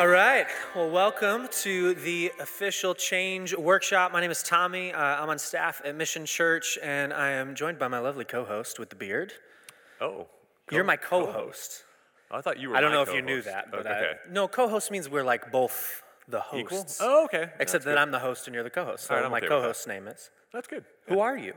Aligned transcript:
All 0.00 0.08
right. 0.08 0.46
Well, 0.74 0.88
welcome 0.88 1.46
to 1.60 1.92
the 1.92 2.32
official 2.40 2.94
change 2.94 3.54
workshop. 3.54 4.12
My 4.12 4.22
name 4.22 4.30
is 4.30 4.42
Tommy. 4.42 4.94
Uh, 4.94 4.98
I'm 4.98 5.28
on 5.28 5.38
staff 5.38 5.82
at 5.84 5.94
Mission 5.94 6.24
Church, 6.24 6.78
and 6.82 7.12
I 7.12 7.32
am 7.32 7.54
joined 7.54 7.78
by 7.78 7.86
my 7.88 7.98
lovely 7.98 8.24
co-host 8.24 8.78
with 8.78 8.88
the 8.88 8.96
beard. 8.96 9.34
Oh, 10.00 10.26
You're 10.70 10.84
my 10.84 10.96
co-host. 10.96 11.84
I 12.30 12.40
thought 12.40 12.58
you 12.58 12.70
were. 12.70 12.76
I 12.76 12.80
don't 12.80 12.92
know 12.92 13.02
if 13.02 13.12
you 13.12 13.20
knew 13.20 13.42
that, 13.42 13.70
but 13.70 13.80
okay. 13.80 14.12
I, 14.14 14.32
no, 14.32 14.48
co-host 14.48 14.90
means 14.90 15.06
we're 15.06 15.22
like 15.22 15.52
both 15.52 16.02
the 16.26 16.42
Equal? 16.54 16.78
hosts. 16.78 16.98
Oh, 17.02 17.24
okay. 17.26 17.42
Except 17.42 17.58
That's 17.58 17.72
that 17.72 17.84
good. 17.84 17.98
I'm 17.98 18.10
the 18.10 18.20
host 18.20 18.46
and 18.46 18.54
you're 18.54 18.64
the 18.64 18.70
co-host. 18.70 19.04
So 19.04 19.14
All 19.14 19.20
right, 19.20 19.26
I'm 19.26 19.32
my 19.32 19.36
okay 19.36 19.48
co-host's 19.48 19.86
name 19.86 20.08
is. 20.08 20.30
That's 20.50 20.66
good. 20.66 20.86
Who 21.08 21.20
are 21.20 21.36
you? 21.36 21.52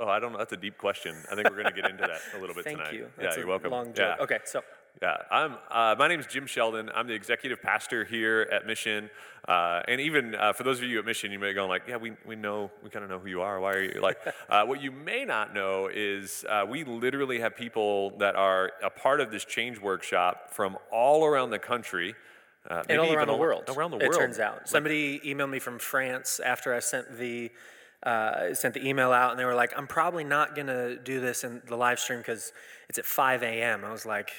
Oh, 0.00 0.08
I 0.08 0.18
don't 0.18 0.32
know. 0.32 0.38
That's 0.38 0.52
a 0.52 0.56
deep 0.56 0.76
question. 0.76 1.14
I 1.30 1.36
think 1.36 1.48
we're 1.48 1.62
going 1.62 1.72
to 1.72 1.80
get 1.80 1.88
into 1.88 2.02
that 2.02 2.20
a 2.36 2.40
little 2.40 2.54
bit 2.56 2.64
Thank 2.64 2.78
tonight. 2.78 2.90
Thank 2.90 2.98
you. 2.98 3.06
Yeah, 3.16 3.22
That's 3.22 3.36
you're 3.36 3.46
welcome. 3.46 3.70
Long 3.70 3.94
joke. 3.94 4.16
Yeah. 4.18 4.24
Okay, 4.24 4.38
so 4.44 4.62
Yeah, 5.02 5.16
I'm. 5.30 5.56
Uh, 5.70 5.94
my 5.98 6.08
name 6.08 6.20
is 6.20 6.26
Jim 6.26 6.46
Sheldon. 6.46 6.90
I'm 6.94 7.06
the 7.06 7.12
executive 7.12 7.60
pastor 7.60 8.04
here 8.04 8.48
at 8.50 8.66
Mission. 8.66 9.10
Uh, 9.46 9.82
and 9.86 10.00
even 10.00 10.34
uh, 10.34 10.54
for 10.54 10.62
those 10.62 10.78
of 10.78 10.84
you 10.84 10.98
at 10.98 11.04
Mission, 11.04 11.30
you 11.30 11.38
may 11.38 11.52
go 11.52 11.66
like, 11.66 11.82
"Yeah, 11.86 11.98
we, 11.98 12.12
we 12.24 12.34
know, 12.34 12.70
we 12.82 12.88
kind 12.88 13.04
of 13.04 13.10
know 13.10 13.18
who 13.18 13.28
you 13.28 13.42
are. 13.42 13.60
Why 13.60 13.72
are 13.72 13.82
you 13.82 14.00
like?" 14.00 14.18
uh, 14.48 14.64
what 14.64 14.80
you 14.80 14.90
may 14.90 15.26
not 15.26 15.52
know 15.52 15.90
is 15.92 16.46
uh, 16.48 16.64
we 16.66 16.84
literally 16.84 17.40
have 17.40 17.54
people 17.54 18.16
that 18.18 18.36
are 18.36 18.72
a 18.82 18.88
part 18.88 19.20
of 19.20 19.30
this 19.30 19.44
change 19.44 19.78
workshop 19.78 20.50
from 20.50 20.78
all 20.90 21.26
around 21.26 21.50
the 21.50 21.58
country, 21.58 22.14
uh, 22.70 22.82
and 22.88 22.98
all 22.98 23.04
even 23.04 23.18
around 23.18 23.28
the 23.28 23.36
world. 23.36 23.64
Around 23.68 23.90
the 23.90 23.98
world. 23.98 24.14
it 24.14 24.18
turns 24.18 24.38
out. 24.38 24.66
Somebody 24.66 25.20
emailed 25.20 25.50
me 25.50 25.58
from 25.58 25.78
France 25.78 26.40
after 26.40 26.74
I 26.74 26.78
sent 26.78 27.18
the 27.18 27.50
uh, 28.02 28.54
sent 28.54 28.72
the 28.72 28.86
email 28.86 29.12
out, 29.12 29.32
and 29.32 29.38
they 29.38 29.44
were 29.44 29.54
like, 29.54 29.74
"I'm 29.76 29.86
probably 29.86 30.24
not 30.24 30.56
gonna 30.56 30.96
do 30.96 31.20
this 31.20 31.44
in 31.44 31.60
the 31.66 31.76
live 31.76 32.00
stream 32.00 32.20
because 32.20 32.54
it's 32.88 32.98
at 32.98 33.04
5 33.04 33.42
a.m." 33.42 33.84
I 33.84 33.92
was 33.92 34.06
like, 34.06 34.30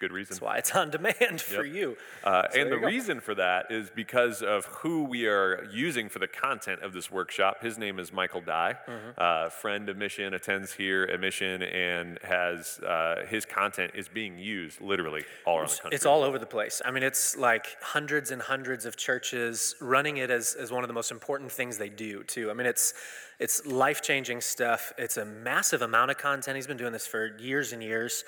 good 0.00 0.10
reason. 0.12 0.30
"That's 0.34 0.40
why 0.40 0.56
it's 0.56 0.74
on 0.74 0.90
demand 0.90 1.40
for 1.52 1.64
Yep. 1.64 1.74
you." 1.74 1.96
Uh, 2.24 2.48
So 2.52 2.60
and 2.60 2.72
the 2.72 2.76
you 2.78 2.86
reason 2.86 3.20
for 3.20 3.34
that 3.36 3.70
is 3.70 3.90
because 3.90 4.42
of 4.42 4.64
who 4.64 5.04
we 5.04 5.26
are 5.26 5.64
using 5.70 6.08
for 6.08 6.18
the 6.18 6.26
content 6.26 6.82
of 6.82 6.92
this 6.92 7.10
workshop. 7.10 7.62
His 7.62 7.78
name 7.78 7.98
is 8.00 8.12
Michael 8.12 8.40
Dye, 8.40 8.76
Mm-hmm. 8.88 9.10
uh, 9.18 9.50
friend 9.50 9.88
of 9.88 9.96
Mission, 9.96 10.34
attends 10.34 10.72
here 10.72 11.04
at 11.12 11.20
Mission, 11.20 11.62
and 11.62 12.18
has 12.22 12.80
uh, 12.80 13.24
his 13.28 13.44
content 13.44 13.92
is 13.94 14.08
being 14.08 14.38
used 14.38 14.80
literally 14.80 15.24
all 15.44 15.58
around 15.58 15.68
the 15.70 15.76
country. 15.82 15.94
It's 15.96 16.06
all 16.06 16.22
over 16.24 16.38
the 16.38 16.46
place. 16.46 16.80
I 16.84 16.90
mean, 16.90 17.02
it's 17.02 17.36
like 17.36 17.66
hundreds 17.80 18.30
and 18.30 18.40
hundreds 18.42 18.86
of 18.86 18.96
churches 18.96 19.76
running 19.80 20.16
it 20.16 20.30
as, 20.30 20.54
as 20.54 20.72
one 20.72 20.82
of 20.82 20.88
the 20.88 20.94
most 20.94 21.10
important 21.10 21.52
things 21.52 21.76
they 21.78 21.90
do, 21.90 22.24
too. 22.24 22.50
I 22.50 22.54
mean, 22.54 22.66
it's 22.66 22.94
it's 23.38 23.64
life 23.66 24.02
changing 24.02 24.40
stuff. 24.42 24.92
It's 24.98 25.16
a 25.16 25.24
massive 25.24 25.80
amount 25.82 26.10
of 26.10 26.18
content. 26.18 26.56
He's 26.56 26.66
been 26.66 26.76
doing 26.76 26.92
this 26.92 27.06
for 27.06 27.36
years 27.38 27.72
and 27.72 27.82
years. 27.82 28.24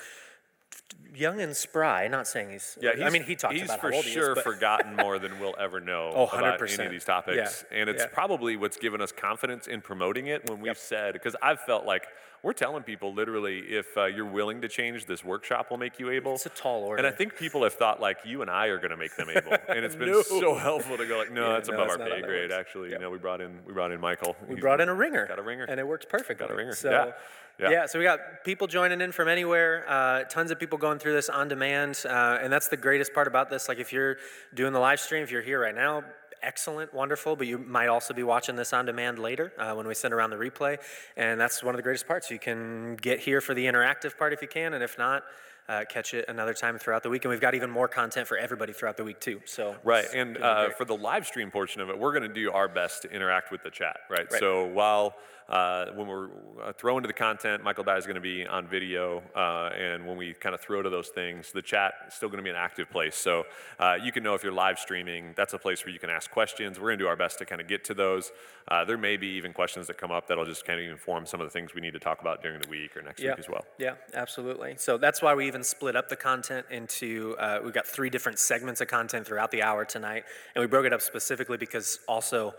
Young 1.15 1.41
and 1.43 1.55
spry. 1.55 2.09
Not 2.09 2.27
saying 2.27 2.51
he's. 2.51 2.79
Yeah, 2.81 3.05
I 3.05 3.11
mean, 3.11 3.23
he 3.25 3.37
talks 3.37 3.55
he's 3.55 3.65
about 3.65 3.81
for 3.81 3.91
how 3.91 3.97
old 3.97 4.05
sure 4.07 4.35
he 4.35 4.41
is, 4.41 4.45
forgotten 4.45 4.97
more 4.97 5.19
than 5.19 5.39
we'll 5.41 5.55
ever 5.59 5.79
know 5.91 6.11
Oh, 6.15 6.25
about 6.27 6.61
any 6.62 6.71
100%. 6.73 6.87
of 6.87 6.91
these 6.91 7.05
topics. 7.05 7.65
Yeah, 7.71 7.79
And 7.79 7.91
it's 7.91 8.03
yeah. 8.03 8.09
probably 8.12 8.57
what's 8.57 8.79
given 8.79 9.01
us 9.03 9.13
confidence 9.13 9.67
in 9.67 9.83
promoting 9.83 10.29
it 10.29 10.48
when 10.48 10.61
we've 10.61 10.79
said, 10.79 11.13
because 11.13 11.37
I've 11.43 11.61
felt 11.61 11.85
like 11.85 12.07
we're 12.43 12.53
telling 12.53 12.83
people 12.83 13.15
literally, 13.15 13.61
if 13.61 13.97
uh, 13.97 14.07
you're 14.07 14.27
willing 14.27 14.61
to 14.62 14.69
change, 14.69 15.07
this 15.07 15.25
workshop 15.25 15.71
will 15.71 15.79
make 15.79 16.01
you 16.01 16.11
able. 16.11 16.35
It's 16.35 16.47
a 16.47 16.51
tall 16.51 16.83
order 16.83 16.98
And 16.98 17.07
I 17.07 17.17
think 17.17 17.37
people 17.37 17.62
have 17.62 17.75
thought 17.75 18.01
like 18.01 18.19
you 18.25 18.43
and 18.43 18.51
I 18.51 18.67
are 18.67 18.79
going 18.79 18.91
to 18.91 18.97
make 18.97 19.15
them 19.17 19.29
able, 19.31 19.53
and 19.69 19.85
it's 19.85 19.95
been 19.95 20.11
No. 20.11 20.23
so 20.23 20.57
helpful 20.57 20.97
to 20.97 21.07
go 21.07 21.19
like, 21.19 21.31
no, 21.31 21.48
Yeah, 21.48 21.53
that's 21.55 21.69
no, 21.69 21.77
above 21.77 21.91
our 21.91 21.98
pay 21.98 22.20
grade. 22.20 22.51
Actually, 22.51 22.91
you 22.91 22.98
know, 22.98 23.11
we 23.11 23.19
brought 23.19 23.41
in 23.41 23.61
we 23.67 23.73
brought 23.73 23.93
in 23.93 24.01
Michael. 24.01 24.35
We 24.48 24.57
He's 24.57 24.61
brought 24.63 24.81
in 24.81 24.89
a 24.89 24.95
ringer. 24.95 25.27
Got 25.27 25.39
a 25.39 25.43
ringer. 25.43 25.65
And 25.65 25.79
it 25.79 25.87
works 25.87 26.05
perfect 26.09 26.41
Got 26.41 26.51
a 26.51 26.55
ringer. 26.55 26.75
So, 26.75 26.91
Yeah. 26.91 27.70
Yeah. 27.70 27.87
so 27.87 27.98
we 27.98 28.05
got 28.05 28.19
people 28.45 28.67
joining 28.67 29.01
in 29.01 29.13
from 29.13 29.29
anywhere, 29.29 29.85
uh, 29.87 30.25
tons 30.25 30.51
of 30.51 30.59
people 30.59 30.79
going 30.79 30.98
through 30.98 31.13
this 31.13 31.29
on 31.29 31.47
demand. 31.47 32.03
Uh, 32.05 32.39
and 32.43 32.53
that's 32.53 32.67
the 32.69 32.77
greatest 32.77 33.15
part 33.15 33.29
about 33.29 33.51
this. 33.51 33.69
Like, 33.69 33.79
if 33.79 33.93
you're 33.93 34.17
doing 34.53 34.73
the 34.73 34.81
live 34.81 34.98
stream, 34.98 35.23
if 35.23 35.31
you're 35.31 35.43
here 35.43 35.61
right 35.61 35.75
now, 35.75 36.03
excellent, 36.43 36.93
wonderful, 36.93 37.36
but 37.36 37.47
you 37.47 37.58
might 37.58 37.89
also 37.89 38.14
be 38.14 38.23
watching 38.23 38.57
this 38.57 38.73
on 38.73 38.86
demand 38.86 39.19
later 39.19 39.53
uh, 39.58 39.75
when 39.75 39.86
we 39.86 39.95
send 39.95 40.13
around 40.13 40.30
the 40.30 40.36
replay. 40.36 40.79
And 41.17 41.41
that's 41.41 41.63
one 41.63 41.75
of 41.75 41.79
the 41.79 41.83
greatest 41.83 42.07
parts. 42.07 42.30
You 42.30 42.39
can 42.39 42.97
get 42.97 43.20
here 43.20 43.41
for 43.41 43.55
the 43.55 43.64
interactive 43.64 44.17
part 44.17 44.33
if 44.33 44.42
you 44.42 44.48
can, 44.48 44.75
and 44.75 44.83
if 44.83 44.98
not, 44.98 45.25
uh, 45.69 45.85
catch 45.89 46.13
it 46.13 46.25
another 46.29 46.55
time 46.55 46.77
throughout 46.79 47.02
the 47.02 47.08
week. 47.08 47.25
And 47.25 47.31
we've 47.31 47.41
got 47.41 47.55
even 47.55 47.70
more 47.70 47.89
content 47.89 48.27
for 48.27 48.36
everybody 48.36 48.73
throughout 48.73 48.97
the 48.97 49.05
week, 49.05 49.20
too. 49.20 49.41
So, 49.45 49.77
Right, 49.85 50.07
and 50.14 50.36
uh, 50.39 50.70
for 50.70 50.85
the 50.85 50.97
live 50.97 51.27
stream 51.27 51.51
portion 51.51 51.81
of 51.81 51.89
it, 51.89 51.98
we're 51.98 52.13
going 52.13 52.29
to 52.29 52.35
do 52.35 52.51
our 52.51 52.69
best 52.69 53.02
to 53.02 53.11
interact 53.13 53.52
with 53.52 53.63
the 53.63 53.70
chat, 53.70 53.98
right? 54.11 54.31
Right. 54.31 54.41
So 54.41 54.67
while 54.67 55.14
uh, 55.48 55.86
when 55.95 56.07
we're 56.07 56.29
uh, 56.63 56.73
throwing 56.73 57.03
to 57.03 57.07
the 57.07 57.13
content, 57.13 57.63
Michael 57.63 57.85
Dye 57.85 57.97
is 57.97 58.07
going 58.07 58.14
to 58.14 58.20
be 58.20 58.47
on 58.47 58.67
video, 58.67 59.23
uh, 59.35 59.70
and 59.77 60.07
when 60.07 60.17
we 60.17 60.33
kind 60.35 60.55
of 60.55 60.61
throw 60.61 60.83
to 60.83 60.91
those 60.91 61.08
things, 61.08 61.53
the 61.53 61.63
chat 61.63 61.95
is 62.08 62.14
still 62.14 62.29
going 62.29 62.39
to 62.39 62.45
be 62.45 62.51
an 62.51 62.57
active 62.57 62.91
place. 62.91 63.17
So 63.17 63.45
uh, 63.79 63.97
you 64.02 64.13
can 64.13 64.23
know 64.23 64.35
if 64.35 64.42
you're 64.42 64.52
live 64.52 64.79
streaming, 64.79 65.35
that's 65.36 65.52
a 65.52 65.58
place 65.58 65.85
where 65.85 65.92
you 65.92 65.98
can 65.98 66.11
ask 66.11 66.31
questions. 66.31 66.79
We're 66.79 66.89
going 66.89 66.98
to 66.98 67.05
do 67.05 67.08
our 67.08 67.17
best 67.17 67.39
to 67.39 67.45
kind 67.45 67.61
of 67.61 67.69
get 67.69 67.85
to 67.85 67.95
those. 67.95 68.33
Uh, 68.69 68.85
there 68.85 68.97
may 68.97 69.17
be 69.17 69.27
even 69.29 69.52
questions 69.52 69.86
that 69.89 69.98
come 69.98 70.11
up 70.11 70.29
that'll 70.29 70.45
just 70.45 70.64
kind 70.64 70.81
of 70.81 70.89
inform 70.91 71.27
some 71.27 71.41
of 71.41 71.47
the 71.47 71.51
things 71.51 71.75
we 71.75 71.81
need 71.81 71.92
to 71.92 71.98
talk 71.98 72.20
about 72.20 72.42
during 72.42 72.61
the 72.61 72.69
week 72.69 72.97
or 72.97 73.02
next 73.02 73.20
Yeah. 73.20 73.31
week 73.31 73.41
as 73.41 73.48
well. 73.48 73.64
Yeah, 73.79 73.95
absolutely. 74.14 74.77
So 74.79 74.98
that's 74.98 75.20
why 75.20 75.35
we 75.35 75.47
even 75.47 75.64
split 75.64 75.97
up 75.97 76.08
the 76.08 76.17
content 76.17 76.67
into, 76.70 77.36
uh, 77.39 77.61
we've 77.63 77.75
got 77.75 77.86
three 77.86 78.11
different 78.11 78.39
segments 78.39 78.81
of 78.81 78.89
content 78.89 79.27
throughout 79.27 79.51
the 79.51 79.63
hour 79.63 79.85
tonight. 79.85 80.25
And 80.55 80.63
we 80.63 80.69
broke 80.69 80.86
it 80.86 80.92
up 80.92 81.02
specifically 81.02 81.58
because 81.58 81.98
also, 82.07 82.55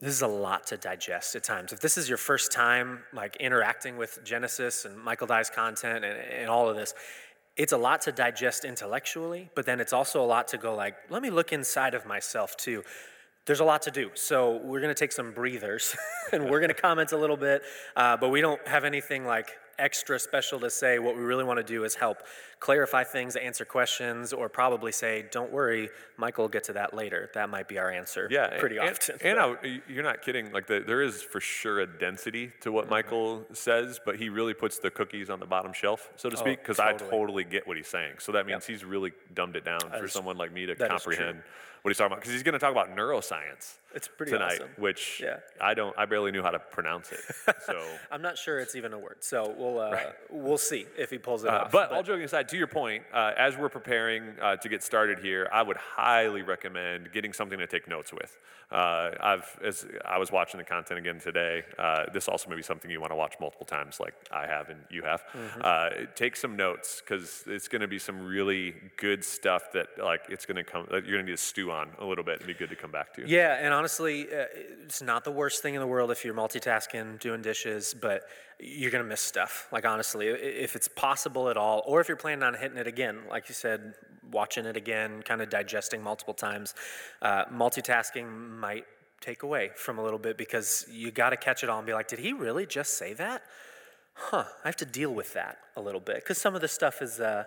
this 0.00 0.12
is 0.12 0.22
a 0.22 0.28
lot 0.28 0.66
to 0.68 0.76
digest 0.76 1.34
at 1.34 1.42
times. 1.42 1.72
If 1.72 1.80
this 1.80 1.98
is 1.98 2.08
your 2.08 2.18
first 2.18 2.52
time, 2.52 3.00
like 3.12 3.36
interacting 3.36 3.96
with 3.96 4.20
Genesis 4.24 4.84
and 4.84 4.96
Michael 4.96 5.26
Dye's 5.26 5.50
content 5.50 6.04
and, 6.04 6.18
and 6.18 6.48
all 6.48 6.68
of 6.68 6.76
this, 6.76 6.94
it's 7.56 7.72
a 7.72 7.76
lot 7.76 8.02
to 8.02 8.12
digest 8.12 8.64
intellectually, 8.64 9.50
but 9.56 9.66
then 9.66 9.80
it's 9.80 9.92
also 9.92 10.22
a 10.22 10.26
lot 10.26 10.46
to 10.48 10.58
go 10.58 10.74
like, 10.76 10.94
let 11.10 11.20
me 11.20 11.30
look 11.30 11.52
inside 11.52 11.94
of 11.94 12.06
myself 12.06 12.56
too. 12.56 12.84
There's 13.46 13.58
a 13.58 13.64
lot 13.64 13.82
to 13.82 13.90
do, 13.90 14.10
so 14.14 14.60
we're 14.62 14.80
gonna 14.80 14.94
take 14.94 15.10
some 15.10 15.32
breathers 15.32 15.96
and 16.32 16.48
we're 16.48 16.60
gonna 16.60 16.74
comment 16.74 17.10
a 17.10 17.16
little 17.16 17.36
bit, 17.36 17.62
uh, 17.96 18.16
but 18.16 18.28
we 18.28 18.40
don't 18.40 18.64
have 18.68 18.84
anything 18.84 19.24
like 19.26 19.50
extra 19.78 20.18
special 20.18 20.60
to 20.60 20.70
say. 20.70 20.98
What 20.98 21.16
we 21.16 21.22
really 21.22 21.44
wanna 21.44 21.62
do 21.62 21.84
is 21.84 21.94
help 21.94 22.22
clarify 22.60 23.04
things, 23.04 23.36
answer 23.36 23.64
questions, 23.64 24.32
or 24.32 24.48
probably 24.48 24.92
say, 24.92 25.26
don't 25.30 25.52
worry, 25.52 25.90
Michael 26.16 26.44
will 26.44 26.48
get 26.48 26.64
to 26.64 26.72
that 26.74 26.94
later. 26.94 27.30
That 27.34 27.48
might 27.50 27.68
be 27.68 27.78
our 27.78 27.90
answer 27.90 28.28
Yeah, 28.30 28.58
pretty 28.58 28.78
and, 28.78 28.90
often. 28.90 29.16
And 29.22 29.38
I, 29.38 29.80
you're 29.88 30.02
not 30.02 30.22
kidding. 30.22 30.52
Like 30.52 30.66
the, 30.66 30.80
there 30.80 31.02
is 31.02 31.22
for 31.22 31.40
sure 31.40 31.80
a 31.80 31.86
density 31.86 32.52
to 32.60 32.72
what 32.72 32.84
mm-hmm. 32.84 32.94
Michael 32.94 33.46
says, 33.52 34.00
but 34.04 34.16
he 34.16 34.28
really 34.28 34.54
puts 34.54 34.78
the 34.78 34.90
cookies 34.90 35.30
on 35.30 35.40
the 35.40 35.46
bottom 35.46 35.72
shelf, 35.72 36.10
so 36.16 36.28
to 36.28 36.36
oh, 36.36 36.40
speak. 36.40 36.60
Because 36.60 36.80
I 36.80 36.88
Oh, 36.88 36.92
totally. 36.92 37.10
totally 37.10 37.44
get 37.44 37.66
what 37.68 37.76
he's 37.76 37.86
saying. 37.86 38.14
So 38.18 38.32
that 38.32 38.46
means 38.46 38.66
he's 38.66 38.84
really 38.84 39.12
dumbed 39.34 39.56
it 39.56 39.64
down 39.64 39.80
for 39.80 40.06
is- 40.06 40.12
someone 40.12 40.36
like 40.36 40.52
me 40.52 40.66
to 40.66 40.74
that 40.74 40.88
comprehend 40.88 41.42
what 41.82 41.90
he's 41.90 41.96
talking 41.98 42.12
about. 42.12 42.20
Because 42.20 42.32
he's 42.32 42.42
going 42.42 42.52
to 42.54 42.58
talk 42.58 42.72
about 42.72 42.94
neuroscience 42.96 43.76
It's 43.94 44.08
pretty 44.08 44.32
tonight, 44.32 44.54
awesome. 44.60 44.68
which 44.76 45.20
Yeah. 45.24 45.36
I 45.60 45.74
don't. 45.74 45.96
I 45.98 46.06
barely 46.06 46.30
knew 46.32 46.42
how 46.42 46.50
to 46.50 46.58
pronounce 46.58 47.10
it. 47.12 47.20
So. 47.66 47.82
I'm 48.10 48.22
not 48.22 48.36
sure 48.38 48.58
it's 48.58 48.74
even 48.74 48.92
a 48.92 48.98
word, 48.98 49.16
so 49.20 49.54
we'll 49.56 49.78
uh, 49.80 49.98
we'll 50.30 50.58
see 50.58 50.86
if 50.96 51.10
he 51.10 51.18
pulls 51.18 51.44
it 51.44 51.50
Uh, 51.50 51.60
off. 51.64 51.72
but, 51.72 51.90
all 51.92 52.02
joking 52.02 52.24
aside, 52.24 52.48
to 52.50 52.56
your 52.56 52.66
point, 52.66 53.04
uh, 53.12 53.32
as 53.36 53.56
we're 53.56 53.68
preparing 53.68 54.22
uh, 54.40 54.56
to 54.56 54.68
get 54.68 54.82
started 54.82 55.18
here, 55.20 55.48
I 55.52 55.62
would 55.62 55.76
highly 55.76 56.42
recommend 56.42 57.12
getting 57.12 57.32
something 57.32 57.58
to 57.58 57.66
take 57.66 57.88
notes 57.88 58.12
with. 58.12 58.36
Uh, 58.70 59.12
I've, 59.20 59.58
as 59.64 59.86
I 60.04 60.18
was 60.18 60.30
watching 60.30 60.58
the 60.58 60.64
content 60.64 60.98
again 60.98 61.18
today, 61.20 61.62
uh, 61.78 62.04
this 62.12 62.28
also 62.28 62.50
may 62.50 62.56
be 62.56 62.62
something 62.62 62.90
you 62.90 63.00
want 63.00 63.12
to 63.12 63.16
watch 63.16 63.34
multiple 63.40 63.64
times, 63.64 63.98
like 63.98 64.12
I 64.30 64.46
have 64.46 64.68
and 64.68 64.80
you 64.90 65.02
have. 65.04 65.22
Uh, 65.60 65.90
take 66.14 66.36
some 66.36 66.54
notes 66.56 67.00
because 67.00 67.44
it's 67.46 67.68
going 67.68 67.80
to 67.80 67.88
be 67.88 67.98
some 67.98 68.26
really 68.26 68.74
good 68.98 69.24
stuff 69.24 69.72
that, 69.72 69.86
like, 70.02 70.22
it's 70.28 70.44
going 70.44 70.56
to 70.56 70.64
come. 70.64 70.86
That 70.90 71.06
you're 71.06 71.16
going 71.16 71.24
to 71.24 71.30
need 71.32 71.38
to 71.38 71.42
stew 71.42 71.67
on 71.70 71.90
a 71.98 72.04
little 72.04 72.24
bit 72.24 72.38
and 72.38 72.46
be 72.46 72.54
good 72.54 72.70
to 72.70 72.76
come 72.76 72.90
back 72.90 73.14
to. 73.14 73.28
Yeah, 73.28 73.58
and 73.60 73.72
honestly, 73.72 74.26
uh, 74.26 74.44
it's 74.84 75.02
not 75.02 75.24
the 75.24 75.30
worst 75.30 75.62
thing 75.62 75.74
in 75.74 75.80
the 75.80 75.86
world 75.86 76.10
if 76.10 76.24
you're 76.24 76.34
multitasking, 76.34 77.20
doing 77.20 77.42
dishes, 77.42 77.94
but 78.00 78.22
you're 78.60 78.90
gonna 78.90 79.04
miss 79.04 79.20
stuff. 79.20 79.68
Like 79.72 79.86
honestly, 79.86 80.28
if 80.28 80.76
it's 80.76 80.88
possible 80.88 81.48
at 81.48 81.56
all, 81.56 81.82
or 81.86 82.00
if 82.00 82.08
you're 82.08 82.16
planning 82.16 82.42
on 82.42 82.54
hitting 82.54 82.78
it 82.78 82.86
again, 82.86 83.20
like 83.28 83.48
you 83.48 83.54
said, 83.54 83.94
watching 84.30 84.66
it 84.66 84.76
again, 84.76 85.22
kind 85.22 85.40
of 85.40 85.48
digesting 85.48 86.02
multiple 86.02 86.34
times, 86.34 86.74
uh, 87.22 87.44
multitasking 87.46 88.58
might 88.58 88.84
take 89.20 89.42
away 89.42 89.70
from 89.74 89.98
a 89.98 90.02
little 90.02 90.18
bit 90.18 90.36
because 90.38 90.86
you 90.90 91.10
got 91.10 91.30
to 91.30 91.36
catch 91.36 91.62
it 91.64 91.70
all 91.70 91.78
and 91.78 91.86
be 91.86 91.92
like, 91.92 92.08
did 92.08 92.18
he 92.18 92.32
really 92.32 92.66
just 92.66 92.96
say 92.96 93.14
that? 93.14 93.42
Huh, 94.14 94.44
I 94.64 94.68
have 94.68 94.76
to 94.76 94.84
deal 94.84 95.14
with 95.14 95.32
that 95.34 95.58
a 95.76 95.80
little 95.80 96.00
bit 96.00 96.16
because 96.16 96.38
some 96.38 96.54
of 96.54 96.60
the 96.60 96.68
stuff 96.68 97.02
is. 97.02 97.20
Uh, 97.20 97.44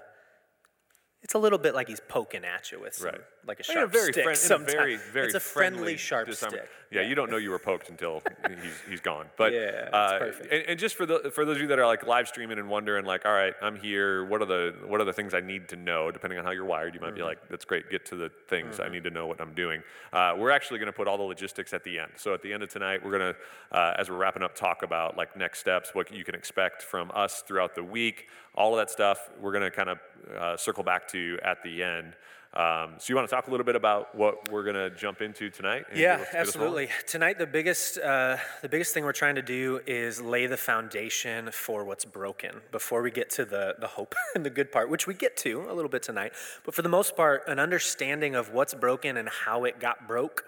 it's 1.23 1.35
a 1.35 1.38
little 1.38 1.59
bit 1.59 1.75
like 1.75 1.88
he's 1.88 2.00
poking 2.00 2.44
at 2.44 2.71
you 2.71 2.81
with 2.81 2.95
some, 2.95 3.07
Right. 3.07 3.21
Like 3.47 3.59
a 3.59 3.63
sharp 3.63 3.89
a 3.89 3.91
very 3.91 4.11
stick. 4.13 4.23
friend- 4.23 4.65
very, 4.67 4.95
very 5.13 5.25
it's 5.27 5.35
a 5.35 5.39
friendly, 5.39 5.97
sharp 5.97 6.27
disarm- 6.27 6.51
stick. 6.51 6.69
Yeah, 6.91 7.03
you 7.03 7.15
don't 7.15 7.31
know 7.31 7.38
you 7.38 7.51
were 7.51 7.57
poked 7.59 7.88
until 7.89 8.21
he's, 8.49 8.73
he's 8.89 8.99
gone. 8.99 9.27
But 9.38 9.53
Yeah, 9.53 9.88
uh, 9.93 10.19
perfect. 10.19 10.51
And, 10.51 10.63
and 10.67 10.77
just 10.79 10.95
for 10.95 11.05
the 11.05 11.31
for 11.33 11.45
those 11.45 11.55
of 11.55 11.61
you 11.61 11.67
that 11.69 11.79
are 11.79 11.85
like 11.88 12.05
live 12.05 12.27
streaming 12.27 12.59
and 12.59 12.67
wondering, 12.69 13.05
like, 13.05 13.25
all 13.25 13.31
right, 13.31 13.53
I'm 13.61 13.77
here. 13.77 14.25
What 14.25 14.41
are 14.41 14.45
the 14.45 14.75
what 14.85 14.99
are 14.99 15.05
the 15.05 15.13
things 15.13 15.33
I 15.33 15.39
need 15.39 15.69
to 15.69 15.77
know? 15.77 16.11
Depending 16.11 16.38
on 16.38 16.43
how 16.43 16.51
you're 16.51 16.65
wired, 16.65 16.93
you 16.93 16.99
might 16.99 17.07
Mm-hmm. 17.11 17.15
be 17.15 17.23
like, 17.23 17.47
that's 17.49 17.63
great. 17.65 17.89
Get 17.89 18.05
to 18.07 18.15
the 18.17 18.29
things 18.49 18.79
I 18.81 18.89
need 18.89 19.03
to 19.05 19.09
know 19.09 19.25
what 19.25 19.39
I'm 19.39 19.53
doing. 19.53 19.81
Uh, 20.11 20.35
we're 20.37 20.51
actually 20.51 20.79
going 20.79 20.87
to 20.91 20.94
put 20.94 21.07
all 21.07 21.17
the 21.17 21.23
logistics 21.23 21.73
at 21.73 21.83
the 21.85 21.97
end. 21.97 22.11
So 22.17 22.33
at 22.33 22.41
the 22.41 22.51
end 22.51 22.61
of 22.63 22.69
tonight, 22.69 23.03
we're 23.03 23.17
going 23.17 23.33
to, 23.33 23.75
uh, 23.77 23.95
as 23.97 24.09
we're 24.09 24.17
wrapping 24.17 24.44
up, 24.44 24.53
talk 24.55 24.83
about 24.83 25.15
like 25.17 25.35
next 25.37 25.59
steps, 25.59 25.91
what 25.95 26.13
you 26.13 26.23
can 26.25 26.35
expect 26.35 26.81
from 26.83 27.09
us 27.15 27.41
throughout 27.47 27.73
the 27.75 27.83
week, 27.83 28.27
all 28.53 28.73
of 28.73 28.79
that 28.79 28.89
stuff. 28.91 29.29
We're 29.39 29.51
going 29.53 29.63
to 29.63 29.71
kind 29.71 29.89
of 29.89 29.99
uh, 30.37 30.57
circle 30.57 30.83
back 30.83 31.07
to 31.09 31.39
at 31.44 31.63
the 31.63 31.81
end. 31.83 32.15
Um, 32.53 32.95
so 32.98 33.06
you 33.09 33.15
want 33.15 33.30
to 33.30 33.33
talk 33.33 33.48
a 33.48 33.51
little 33.51 33.65
bit 33.65 33.77
about 33.77 34.13
what 34.13 34.51
we're 34.51 34.63
going 34.63 34.75
to 34.75 34.89
jump 34.89 35.21
into 35.21 35.50
tonight? 35.50 35.86
Yeah, 35.95 36.18
get 36.18 36.19
us- 36.27 36.33
get 36.33 36.42
us 36.50 36.56
rolling? 36.57 36.89
absolutely. 36.89 36.89
Tonight, 37.07 37.38
the 37.39 37.48
biggest 37.48 37.98
uh, 37.98 38.38
the 38.62 38.68
biggest 38.68 38.94
thing 38.94 39.06
we're 39.06 39.13
trying 39.13 39.36
to 39.36 39.42
do 39.42 39.80
is 39.88 40.19
lay 40.21 40.48
the 40.48 40.57
foundation 40.57 41.50
for 41.51 41.86
what's 41.86 42.03
broken 42.03 42.59
before 42.74 43.01
we 43.01 43.09
get 43.12 43.30
to 43.31 43.45
the 43.45 43.75
the 43.80 43.88
hope 43.88 44.15
and 44.36 44.45
the 44.45 44.50
good 44.50 44.69
part, 44.69 44.89
which 44.89 45.07
we 45.07 45.13
get 45.13 45.38
to 45.38 45.65
a 45.69 45.74
little 45.74 45.88
bit 45.89 46.03
tonight. 46.03 46.33
But 46.65 46.74
for 46.75 46.81
the 46.81 46.89
most 46.89 47.15
part, 47.15 47.44
an 47.48 47.57
understanding 47.57 48.36
of 48.36 48.51
what's 48.51 48.74
broken 48.74 49.15
and 49.15 49.30
how 49.30 49.63
it 49.63 49.80
got 49.80 50.07
broke. 50.07 50.44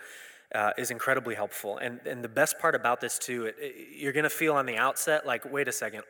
Uh, 0.54 0.72
is 0.78 0.92
incredibly 0.92 1.34
helpful, 1.34 1.80
and 1.80 2.00
and 2.06 2.24
the 2.24 2.30
best 2.30 2.60
part 2.60 2.76
about 2.76 3.02
this 3.02 3.18
too, 3.18 3.48
it, 3.48 3.56
it- 3.60 3.76
you're 3.98 4.12
gonna 4.14 4.30
feel 4.30 4.54
on 4.54 4.68
the 4.68 4.78
outset 4.78 5.26
like, 5.26 5.52
wait 5.52 5.68
a 5.68 5.72
second, 5.72 6.04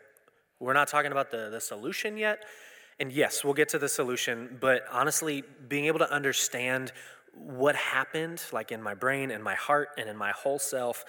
we're 0.60 0.74
not 0.74 0.90
talking 0.90 1.14
about 1.14 1.32
the 1.32 1.50
the 1.50 1.62
solution 1.62 2.18
yet. 2.18 2.44
And 3.00 3.12
yes, 3.12 3.44
we'll 3.44 3.54
get 3.54 3.70
to 3.70 3.80
the 3.80 3.90
solution, 3.90 4.58
but 4.60 4.84
honestly, 4.92 5.44
being 5.68 5.86
able 5.86 6.00
to 6.00 6.12
understand 6.12 6.92
what 7.36 7.76
happened, 7.76 8.44
like 8.52 8.72
in 8.72 8.82
my 8.82 8.94
brain 8.94 9.32
and 9.32 9.44
my 9.44 9.56
heart 9.56 9.90
and 9.98 10.08
in 10.08 10.16
my 10.16 10.32
whole 10.32 10.60
self, 10.60 11.04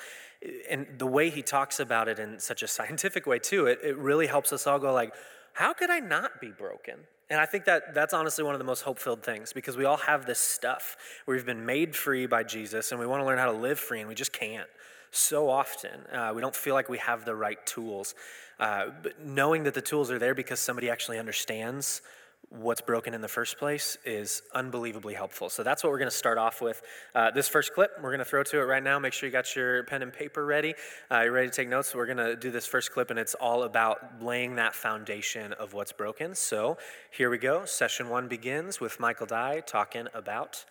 and 0.71 0.87
the 0.99 1.07
way 1.07 1.31
he 1.31 1.43
talks 1.43 1.81
about 1.81 2.09
it 2.09 2.19
in 2.19 2.39
such 2.39 2.63
a 2.63 2.69
scientific 2.77 3.27
way 3.27 3.39
too, 3.39 3.67
it, 3.67 3.81
it 3.83 3.97
really 3.99 4.27
helps 4.27 4.53
us 4.53 4.67
all 4.67 4.79
go 4.79 4.93
like, 4.93 5.15
how 5.53 5.73
could 5.73 5.91
I 5.91 6.01
not 6.01 6.41
be 6.41 6.51
broken? 6.51 6.97
And 7.31 7.41
I 7.41 7.47
think 7.47 7.65
that 7.65 7.95
that's 7.95 8.13
honestly 8.13 8.45
one 8.45 8.55
of 8.55 8.59
the 8.59 8.65
most 8.65 8.83
hope-filled 8.83 9.23
things 9.23 9.53
because 9.53 9.77
we 9.77 9.85
all 9.85 9.97
have 9.97 10.27
this 10.27 10.39
stuff 10.39 10.97
we've 11.27 11.47
been 11.47 11.65
made 11.65 11.97
free 11.97 12.27
by 12.27 12.43
Jesus 12.43 12.91
and 12.91 13.01
we 13.01 13.07
want 13.07 13.23
to 13.23 13.27
learn 13.27 13.39
how 13.39 13.51
to 13.51 13.59
live 13.59 13.79
free 13.79 14.01
and 14.01 14.09
we 14.09 14.15
just 14.15 14.33
can't 14.33 14.69
so 15.15 15.49
often. 15.49 16.07
Uh, 16.13 16.33
we 16.35 16.41
don't 16.41 16.55
feel 16.55 16.75
like 16.75 16.89
we 16.89 16.99
have 16.99 17.25
the 17.25 17.35
right 17.35 17.65
tools. 17.67 18.15
Uh, 18.59 18.87
but 19.03 19.25
knowing 19.25 19.65
that 19.65 19.75
the 19.75 19.83
tools 19.83 20.11
are 20.11 20.19
there 20.19 20.35
because 20.35 20.61
somebody 20.61 20.91
actually 20.91 21.19
understands 21.19 22.03
what's 22.51 22.81
broken 22.81 23.15
in 23.15 23.21
the 23.21 23.29
first 23.29 23.59
place 23.59 23.97
is 24.05 24.43
unbelievably 24.55 25.15
helpful. 25.15 25.49
So 25.49 25.63
that's 25.63 25.83
what 25.83 25.91
we're 25.91 25.99
going 25.99 26.11
to 26.11 26.17
start 26.17 26.39
off 26.39 26.61
with. 26.61 26.83
Uh, 27.15 27.31
this 27.31 27.49
first 27.49 27.75
clip, 27.75 27.91
we're 28.01 28.11
going 28.11 28.19
to 28.19 28.25
throw 28.25 28.43
to 28.45 28.61
it 28.61 28.65
right 28.65 28.83
now. 28.83 28.99
Make 28.99 29.13
sure 29.13 29.29
you 29.29 29.33
got 29.33 29.57
your 29.57 29.85
pen 29.85 30.03
and 30.03 30.13
paper 30.13 30.45
ready. 30.45 30.75
Uh, 31.11 31.23
you're 31.23 31.33
ready 31.33 31.49
to 31.49 31.55
take 31.55 31.69
notes. 31.69 31.95
We're 31.95 32.07
going 32.07 32.19
to 32.19 32.37
do 32.37 32.51
this 32.51 32.67
first 32.67 32.93
clip, 32.93 33.11
and 33.11 33.19
it's 33.19 33.35
all 33.35 33.65
about 33.65 34.23
laying 34.23 34.57
that 34.57 34.75
foundation 34.75 35.53
of 35.55 35.73
what's 35.73 35.93
broken. 35.93 36.35
So 36.35 36.79
here 37.11 37.31
we 37.31 37.39
go. 37.39 37.65
Session 37.65 38.09
one 38.09 38.29
begins 38.29 38.81
with 38.81 39.01
Michael 39.01 39.27
Dye 39.27 39.61
talking 39.61 40.07
about 40.15 40.65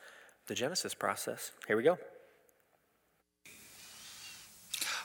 the 0.47 0.55
Genesis 0.55 0.93
process. 0.93 1.51
Here 1.67 1.75
we 1.75 1.83
go. 1.83 1.97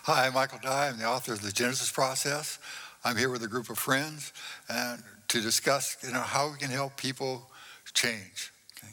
Hi, 0.04 0.26
I'm 0.26 0.34
Michael 0.34 0.60
Dye. 0.62 0.88
I'm 0.88 0.98
the 0.98 1.04
author 1.04 1.34
of 1.34 1.42
The 1.42 1.52
Genesis 1.52 1.90
Process. 1.90 2.58
I'm 3.04 3.16
here 3.16 3.28
with 3.28 3.42
a 3.42 3.46
group 3.46 3.68
of 3.68 3.78
friends 3.78 4.32
and 4.68 5.02
to 5.28 5.40
discuss, 5.42 5.98
you 6.02 6.12
know, 6.12 6.20
how 6.20 6.50
we 6.50 6.56
can 6.56 6.70
help 6.70 6.96
people 6.96 7.50
change. 7.92 8.50
Okay? 8.78 8.92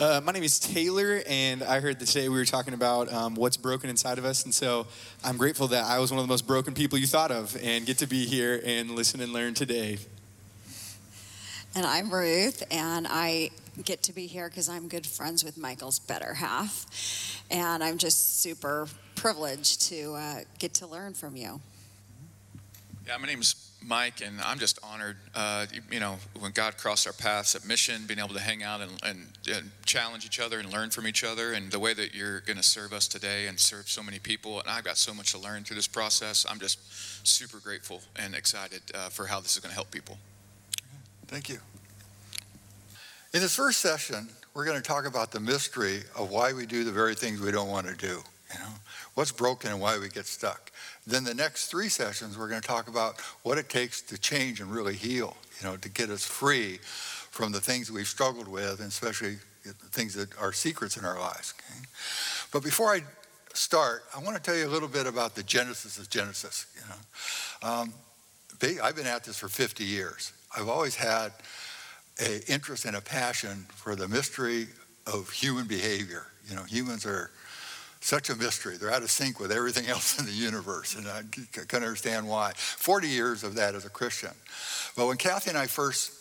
Uh, 0.00 0.20
my 0.20 0.32
name 0.32 0.42
is 0.42 0.58
Taylor, 0.58 1.22
and 1.26 1.62
I 1.62 1.80
heard 1.80 1.98
that 1.98 2.06
today 2.06 2.28
we 2.28 2.36
were 2.36 2.44
talking 2.44 2.74
about 2.74 3.10
um, 3.10 3.36
what's 3.36 3.56
broken 3.56 3.88
inside 3.88 4.18
of 4.18 4.26
us. 4.26 4.44
And 4.44 4.52
so 4.52 4.86
I'm 5.24 5.38
grateful 5.38 5.68
that 5.68 5.84
I 5.84 5.98
was 5.98 6.10
one 6.10 6.18
of 6.18 6.24
the 6.24 6.32
most 6.32 6.46
broken 6.46 6.74
people 6.74 6.98
you 6.98 7.06
thought 7.06 7.30
of 7.30 7.56
and 7.62 7.86
get 7.86 7.98
to 7.98 8.06
be 8.06 8.26
here 8.26 8.60
and 8.66 8.90
listen 8.90 9.20
and 9.20 9.32
learn 9.32 9.54
today. 9.54 9.98
And 11.74 11.86
I'm 11.86 12.12
Ruth, 12.12 12.62
and 12.70 13.06
I 13.08 13.50
get 13.82 14.02
to 14.04 14.12
be 14.12 14.26
here 14.26 14.48
because 14.48 14.68
I'm 14.68 14.88
good 14.88 15.06
friends 15.06 15.44
with 15.44 15.58
Michael's 15.58 15.98
better 15.98 16.34
half. 16.34 17.42
And 17.50 17.82
I'm 17.82 17.98
just 17.98 18.40
super 18.42 18.86
privileged 19.14 19.82
to 19.88 20.14
uh, 20.14 20.40
get 20.58 20.74
to 20.74 20.86
learn 20.86 21.14
from 21.14 21.36
you. 21.36 21.60
Yeah, 23.06 23.18
my 23.18 23.26
name's 23.26 23.70
Mike, 23.86 24.22
and 24.24 24.40
I'm 24.40 24.58
just 24.58 24.78
honored. 24.82 25.16
Uh, 25.34 25.66
you, 25.72 25.82
you 25.90 26.00
know, 26.00 26.16
when 26.38 26.52
God 26.52 26.78
crossed 26.78 27.06
our 27.06 27.12
paths 27.12 27.54
at 27.54 27.66
Mission, 27.66 28.06
being 28.06 28.18
able 28.18 28.34
to 28.34 28.40
hang 28.40 28.62
out 28.62 28.80
and, 28.80 28.92
and, 29.02 29.26
and 29.52 29.70
challenge 29.84 30.24
each 30.24 30.40
other 30.40 30.58
and 30.58 30.72
learn 30.72 30.90
from 30.90 31.06
each 31.06 31.22
other, 31.22 31.52
and 31.52 31.70
the 31.70 31.78
way 31.78 31.92
that 31.92 32.14
you're 32.14 32.40
going 32.40 32.56
to 32.56 32.62
serve 32.62 32.92
us 32.92 33.06
today 33.06 33.46
and 33.46 33.60
serve 33.60 33.90
so 33.90 34.02
many 34.02 34.18
people. 34.18 34.60
And 34.60 34.68
I've 34.68 34.84
got 34.84 34.96
so 34.96 35.12
much 35.12 35.32
to 35.32 35.38
learn 35.38 35.64
through 35.64 35.76
this 35.76 35.86
process. 35.86 36.46
I'm 36.48 36.58
just 36.58 36.78
super 37.26 37.58
grateful 37.58 38.00
and 38.16 38.34
excited 38.34 38.82
uh, 38.94 39.10
for 39.10 39.26
how 39.26 39.40
this 39.40 39.54
is 39.54 39.60
going 39.60 39.70
to 39.70 39.74
help 39.74 39.90
people. 39.90 40.16
Thank 41.26 41.48
you. 41.48 41.58
In 43.34 43.40
this 43.40 43.56
first 43.56 43.80
session, 43.80 44.28
we're 44.54 44.64
going 44.64 44.80
to 44.80 44.88
talk 44.88 45.06
about 45.06 45.32
the 45.32 45.40
mystery 45.40 46.02
of 46.14 46.30
why 46.30 46.52
we 46.52 46.66
do 46.66 46.84
the 46.84 46.92
very 46.92 47.16
things 47.16 47.40
we 47.40 47.50
don't 47.50 47.68
want 47.68 47.88
to 47.88 47.96
do. 47.96 48.22
You 48.52 48.60
know, 48.60 48.68
what's 49.14 49.32
broken 49.32 49.72
and 49.72 49.80
why 49.80 49.98
we 49.98 50.08
get 50.08 50.26
stuck. 50.26 50.70
Then 51.04 51.24
the 51.24 51.34
next 51.34 51.66
three 51.66 51.88
sessions, 51.88 52.38
we're 52.38 52.48
going 52.48 52.60
to 52.60 52.66
talk 52.66 52.86
about 52.86 53.20
what 53.42 53.58
it 53.58 53.68
takes 53.68 54.00
to 54.02 54.18
change 54.18 54.60
and 54.60 54.70
really 54.70 54.94
heal. 54.94 55.36
You 55.60 55.68
know, 55.68 55.76
to 55.78 55.88
get 55.88 56.10
us 56.10 56.24
free 56.24 56.78
from 56.78 57.50
the 57.50 57.60
things 57.60 57.90
we've 57.90 58.06
struggled 58.06 58.46
with, 58.46 58.78
and 58.78 58.86
especially 58.86 59.38
the 59.64 59.72
things 59.72 60.14
that 60.14 60.28
are 60.38 60.52
secrets 60.52 60.96
in 60.96 61.04
our 61.04 61.18
lives. 61.18 61.54
Okay? 61.58 61.80
But 62.52 62.62
before 62.62 62.94
I 62.94 63.00
start, 63.52 64.04
I 64.16 64.20
want 64.20 64.36
to 64.36 64.42
tell 64.42 64.54
you 64.54 64.68
a 64.68 64.70
little 64.70 64.86
bit 64.86 65.08
about 65.08 65.34
the 65.34 65.42
genesis 65.42 65.98
of 65.98 66.08
Genesis. 66.08 66.66
You 66.76 66.82
know, 66.88 67.68
um, 67.68 67.94
I've 68.80 68.94
been 68.94 69.08
at 69.08 69.24
this 69.24 69.36
for 69.36 69.48
50 69.48 69.82
years. 69.82 70.32
I've 70.56 70.68
always 70.68 70.94
had 70.94 71.32
a 72.20 72.40
interest 72.50 72.84
and 72.84 72.96
a 72.96 73.00
passion 73.00 73.66
for 73.74 73.96
the 73.96 74.08
mystery 74.08 74.68
of 75.06 75.30
human 75.30 75.66
behavior. 75.66 76.26
You 76.48 76.56
know, 76.56 76.62
humans 76.62 77.06
are 77.06 77.30
such 78.00 78.28
a 78.28 78.36
mystery. 78.36 78.76
They're 78.76 78.92
out 78.92 79.02
of 79.02 79.10
sync 79.10 79.40
with 79.40 79.50
everything 79.50 79.86
else 79.88 80.18
in 80.18 80.26
the 80.26 80.32
universe, 80.32 80.94
and 80.94 81.06
I 81.08 81.22
can 81.66 81.82
understand 81.82 82.28
why. 82.28 82.52
40 82.54 83.08
years 83.08 83.44
of 83.44 83.54
that 83.54 83.74
as 83.74 83.84
a 83.84 83.90
Christian. 83.90 84.32
But 84.96 85.06
when 85.06 85.16
Kathy 85.16 85.50
and 85.50 85.58
I 85.58 85.66
first 85.66 86.12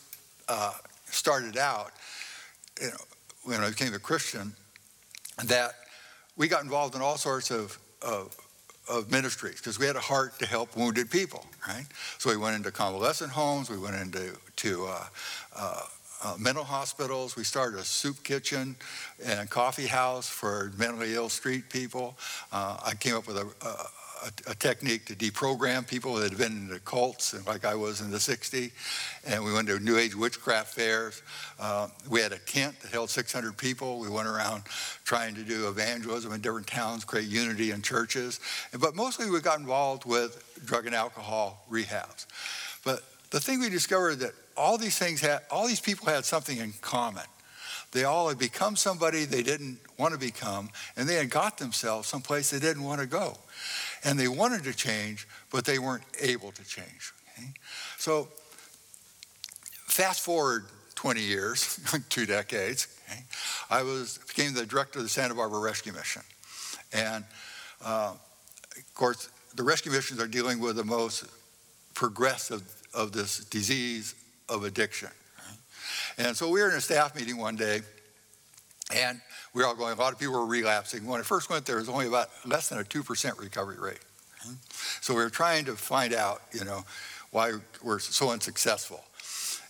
uh, 0.47 0.73
started 1.05 1.57
out, 1.57 1.91
you 2.81 2.87
know, 2.87 2.97
when 3.43 3.61
I 3.61 3.69
became 3.69 3.93
a 3.93 3.99
Christian, 3.99 4.53
that 5.45 5.73
we 6.37 6.47
got 6.47 6.63
involved 6.63 6.95
in 6.95 7.01
all 7.01 7.17
sorts 7.17 7.51
of, 7.51 7.77
of, 8.01 8.35
of 8.89 9.11
ministries 9.11 9.57
because 9.57 9.79
we 9.79 9.85
had 9.85 9.95
a 9.95 10.01
heart 10.01 10.37
to 10.39 10.45
help 10.45 10.75
wounded 10.75 11.09
people, 11.09 11.45
right? 11.67 11.85
So 12.17 12.29
we 12.29 12.37
went 12.37 12.55
into 12.55 12.71
convalescent 12.71 13.31
homes, 13.31 13.69
we 13.69 13.77
went 13.77 13.95
into 13.95 14.37
to, 14.57 14.85
uh, 14.85 15.05
uh, 15.55 15.81
uh, 16.23 16.35
mental 16.39 16.63
hospitals, 16.63 17.35
we 17.35 17.43
started 17.43 17.77
a 17.79 17.83
soup 17.83 18.23
kitchen 18.23 18.77
and 19.25 19.49
coffee 19.49 19.87
house 19.87 20.27
for 20.27 20.71
mentally 20.77 21.15
ill 21.15 21.27
street 21.27 21.69
people. 21.69 22.15
Uh, 22.51 22.77
I 22.85 22.93
came 22.95 23.15
up 23.15 23.27
with 23.27 23.37
a, 23.37 23.47
a, 24.23 24.51
a 24.51 24.55
technique 24.55 25.05
to 25.05 25.15
deprogram 25.15 25.87
people 25.87 26.15
that 26.15 26.29
had 26.29 26.37
been 26.37 26.69
into 26.69 26.79
cults, 26.79 27.33
and 27.33 27.45
like 27.45 27.65
I 27.65 27.75
was 27.75 28.01
in 28.01 28.11
the 28.11 28.17
60s. 28.17 28.71
And 29.25 29.43
we 29.43 29.53
went 29.53 29.67
to 29.67 29.79
New 29.79 29.97
Age 29.97 30.15
witchcraft 30.15 30.73
fairs. 30.73 31.21
Uh, 31.59 31.87
we 32.09 32.21
had 32.21 32.31
a 32.31 32.39
tent 32.39 32.79
that 32.81 32.91
held 32.91 33.09
600 33.09 33.57
people. 33.57 33.99
We 33.99 34.09
went 34.09 34.27
around 34.27 34.63
trying 35.03 35.35
to 35.35 35.43
do 35.43 35.67
evangelism 35.67 36.33
in 36.33 36.41
different 36.41 36.67
towns, 36.67 37.03
create 37.03 37.27
unity 37.27 37.71
in 37.71 37.81
churches. 37.81 38.39
But 38.79 38.95
mostly 38.95 39.29
we 39.29 39.39
got 39.41 39.59
involved 39.59 40.05
with 40.05 40.61
drug 40.65 40.85
and 40.85 40.95
alcohol 40.95 41.65
rehabs. 41.69 42.25
But 42.83 43.03
the 43.31 43.39
thing 43.39 43.59
we 43.59 43.69
discovered 43.69 44.15
that 44.17 44.33
all 44.55 44.77
these 44.77 44.97
things 44.97 45.21
had, 45.21 45.41
all 45.49 45.67
these 45.67 45.81
people 45.81 46.07
had 46.07 46.25
something 46.25 46.57
in 46.57 46.73
common. 46.81 47.23
They 47.93 48.05
all 48.05 48.27
had 48.29 48.39
become 48.39 48.75
somebody 48.75 49.25
they 49.25 49.43
didn't 49.43 49.77
want 49.99 50.13
to 50.13 50.19
become, 50.19 50.69
and 50.97 51.07
they 51.07 51.13
had 51.15 51.29
got 51.29 51.59
themselves 51.59 52.07
someplace 52.07 52.49
they 52.49 52.59
didn't 52.59 52.83
want 52.83 53.01
to 53.01 53.07
go. 53.07 53.37
And 54.03 54.19
they 54.19 54.27
wanted 54.27 54.63
to 54.65 54.73
change, 54.73 55.27
but 55.49 55.65
they 55.65 55.79
weren't 55.79 56.03
able 56.19 56.51
to 56.51 56.63
change. 56.63 57.13
okay? 57.37 57.47
So, 57.97 58.27
fast 59.87 60.21
forward 60.21 60.65
20 60.95 61.21
years, 61.21 61.79
two 62.09 62.25
decades, 62.25 62.87
okay, 63.09 63.23
I 63.69 63.83
was 63.83 64.19
became 64.27 64.53
the 64.53 64.65
director 64.65 64.99
of 64.99 65.05
the 65.05 65.09
Santa 65.09 65.35
Barbara 65.35 65.59
Rescue 65.59 65.93
Mission. 65.93 66.21
And 66.91 67.23
uh, 67.83 68.13
of 68.75 68.95
course, 68.95 69.29
the 69.55 69.63
rescue 69.63 69.91
missions 69.91 70.19
are 70.19 70.27
dealing 70.27 70.59
with 70.59 70.75
the 70.75 70.83
most 70.83 71.25
progressive 71.93 72.63
of 72.93 73.11
this 73.11 73.39
disease 73.45 74.15
of 74.49 74.63
addiction. 74.63 75.09
And 76.17 76.35
so 76.37 76.49
we 76.49 76.61
were 76.61 76.69
in 76.69 76.75
a 76.75 76.81
staff 76.81 77.15
meeting 77.15 77.37
one 77.37 77.55
day, 77.55 77.81
and 78.93 79.21
we 79.53 79.61
were 79.61 79.67
all 79.67 79.75
going, 79.75 79.93
a 79.93 79.99
lot 79.99 80.13
of 80.13 80.19
people 80.19 80.33
were 80.33 80.45
relapsing. 80.45 81.05
When 81.05 81.19
I 81.19 81.23
first 81.23 81.49
went 81.49 81.65
there, 81.65 81.77
it 81.77 81.81
was 81.81 81.89
only 81.89 82.07
about 82.07 82.29
less 82.45 82.69
than 82.69 82.79
a 82.79 82.83
2% 82.83 83.39
recovery 83.39 83.77
rate. 83.79 83.99
So 85.01 85.13
we 85.13 85.21
were 85.21 85.29
trying 85.29 85.65
to 85.65 85.75
find 85.75 86.13
out, 86.13 86.41
you 86.51 86.65
know, 86.65 86.83
why 87.31 87.53
we're 87.81 87.99
so 87.99 88.29
unsuccessful. 88.29 89.03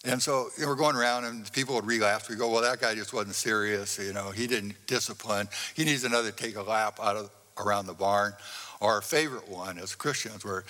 And 0.06 0.22
so 0.22 0.50
you 0.58 0.64
know, 0.64 0.70
we're 0.70 0.76
going 0.76 0.98
around, 0.98 1.24
and 1.26 1.50
people 1.54 1.76
would 1.76 1.86
relapse. 1.86 2.30
We 2.30 2.36
go, 2.36 2.50
well, 2.50 2.62
that 2.62 2.82
guy 2.82 2.94
just 2.94 3.14
wasn't 3.14 3.36
serious. 3.36 3.98
You 3.98 4.12
know, 4.12 4.32
he 4.32 4.48
didn't 4.48 4.76
discipline. 4.86 5.48
He 5.76 5.86
needs 5.86 6.04
another 6.04 6.32
take 6.32 6.58
a 6.58 6.62
lap 6.62 7.00
out 7.02 7.16
of 7.16 7.30
around 7.58 7.86
the 7.86 7.94
barn. 7.94 8.34
Our 8.82 9.02
favorite 9.02 9.48
one 9.48 9.78
as 9.78 9.96
Christians, 9.96 10.44
where 10.44 10.66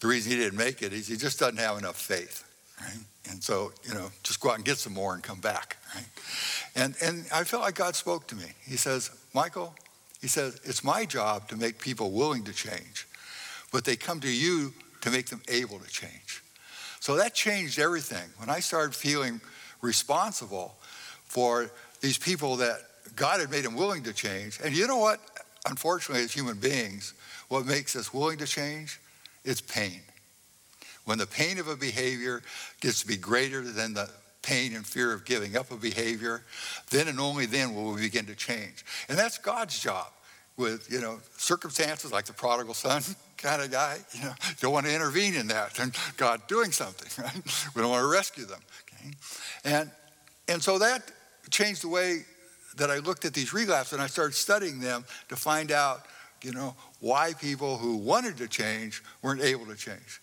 the 0.00 0.06
reason 0.06 0.30
he 0.30 0.38
didn't 0.38 0.56
make 0.58 0.82
it 0.82 0.92
is 0.92 1.08
he 1.08 1.16
just 1.16 1.40
doesn't 1.40 1.58
have 1.58 1.78
enough 1.78 1.96
faith. 1.96 2.44
Right? 2.80 2.98
And 3.30 3.42
so, 3.42 3.72
you 3.88 3.94
know, 3.94 4.10
just 4.22 4.38
go 4.38 4.50
out 4.50 4.56
and 4.56 4.64
get 4.64 4.78
some 4.78 4.92
more 4.92 5.14
and 5.14 5.22
come 5.22 5.40
back. 5.40 5.78
Right? 5.94 6.04
And, 6.74 6.94
and 7.02 7.26
I 7.32 7.44
felt 7.44 7.62
like 7.62 7.74
God 7.74 7.94
spoke 7.94 8.26
to 8.28 8.36
me. 8.36 8.46
He 8.66 8.76
says, 8.76 9.10
Michael, 9.32 9.74
he 10.20 10.28
says, 10.28 10.60
it's 10.64 10.82
my 10.82 11.04
job 11.04 11.48
to 11.48 11.56
make 11.56 11.78
people 11.78 12.10
willing 12.10 12.44
to 12.44 12.52
change, 12.52 13.06
but 13.72 13.84
they 13.84 13.96
come 13.96 14.20
to 14.20 14.30
you 14.30 14.72
to 15.02 15.10
make 15.10 15.26
them 15.26 15.42
able 15.48 15.78
to 15.78 15.88
change. 15.88 16.42
So 17.00 17.16
that 17.16 17.34
changed 17.34 17.78
everything. 17.78 18.28
When 18.38 18.48
I 18.48 18.60
started 18.60 18.94
feeling 18.94 19.40
responsible 19.82 20.74
for 21.26 21.70
these 22.00 22.18
people 22.18 22.56
that 22.56 22.78
God 23.16 23.40
had 23.40 23.50
made 23.50 23.64
them 23.64 23.74
willing 23.74 24.02
to 24.04 24.12
change. 24.12 24.58
And 24.64 24.74
you 24.74 24.86
know 24.86 24.98
what? 24.98 25.20
Unfortunately, 25.68 26.24
as 26.24 26.32
human 26.32 26.58
beings, 26.58 27.14
what 27.48 27.66
makes 27.66 27.94
us 27.96 28.12
willing 28.12 28.38
to 28.38 28.46
change? 28.46 29.00
It's 29.44 29.60
pain. 29.60 30.00
When 31.04 31.18
the 31.18 31.26
pain 31.26 31.58
of 31.58 31.68
a 31.68 31.76
behavior 31.76 32.42
gets 32.80 33.00
to 33.02 33.06
be 33.06 33.16
greater 33.16 33.60
than 33.60 33.94
the 33.94 34.08
pain 34.44 34.76
and 34.76 34.86
fear 34.86 35.12
of 35.12 35.24
giving 35.24 35.56
up 35.56 35.70
a 35.70 35.76
behavior, 35.76 36.42
then 36.90 37.08
and 37.08 37.18
only 37.18 37.46
then 37.46 37.74
will 37.74 37.92
we 37.92 38.02
begin 38.02 38.26
to 38.26 38.34
change. 38.34 38.84
And 39.08 39.18
that's 39.18 39.38
God's 39.38 39.78
job 39.78 40.06
with, 40.56 40.90
you 40.92 41.00
know, 41.00 41.18
circumstances 41.36 42.12
like 42.12 42.26
the 42.26 42.32
prodigal 42.32 42.74
son 42.74 43.02
kind 43.38 43.62
of 43.62 43.72
guy. 43.72 43.98
You 44.12 44.24
know, 44.24 44.32
don't 44.60 44.72
want 44.72 44.86
to 44.86 44.94
intervene 44.94 45.34
in 45.34 45.48
that. 45.48 45.78
And 45.80 45.94
God 46.16 46.46
doing 46.46 46.72
something, 46.72 47.08
right? 47.24 47.72
We 47.74 47.82
don't 47.82 47.90
want 47.90 48.02
to 48.02 48.08
rescue 48.08 48.44
them. 48.44 48.60
Okay? 48.92 49.10
And 49.64 49.90
and 50.46 50.62
so 50.62 50.78
that 50.78 51.10
changed 51.50 51.82
the 51.82 51.88
way 51.88 52.24
that 52.76 52.90
I 52.90 52.98
looked 52.98 53.24
at 53.24 53.32
these 53.32 53.54
relapses 53.54 53.94
and 53.94 54.02
I 54.02 54.08
started 54.08 54.34
studying 54.34 54.80
them 54.80 55.04
to 55.28 55.36
find 55.36 55.72
out, 55.72 56.02
you 56.42 56.52
know, 56.52 56.74
why 57.00 57.32
people 57.32 57.78
who 57.78 57.96
wanted 57.96 58.36
to 58.38 58.48
change 58.48 59.02
weren't 59.22 59.40
able 59.40 59.64
to 59.66 59.76
change. 59.76 60.20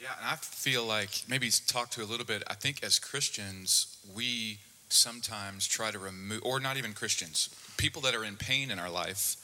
Yeah, 0.00 0.08
and 0.20 0.28
I 0.28 0.36
feel 0.36 0.84
like 0.84 1.22
maybe 1.28 1.50
talk 1.66 1.90
to 1.90 2.02
a 2.02 2.06
little 2.06 2.26
bit. 2.26 2.44
I 2.46 2.54
think 2.54 2.84
as 2.84 2.98
Christians, 2.98 3.98
we 4.14 4.58
sometimes 4.88 5.66
try 5.66 5.90
to 5.90 5.98
remove, 5.98 6.40
or 6.44 6.60
not 6.60 6.76
even 6.76 6.92
Christians, 6.92 7.48
people 7.76 8.00
that 8.02 8.14
are 8.14 8.24
in 8.24 8.36
pain 8.36 8.70
in 8.70 8.78
our 8.78 8.90
life, 8.90 9.36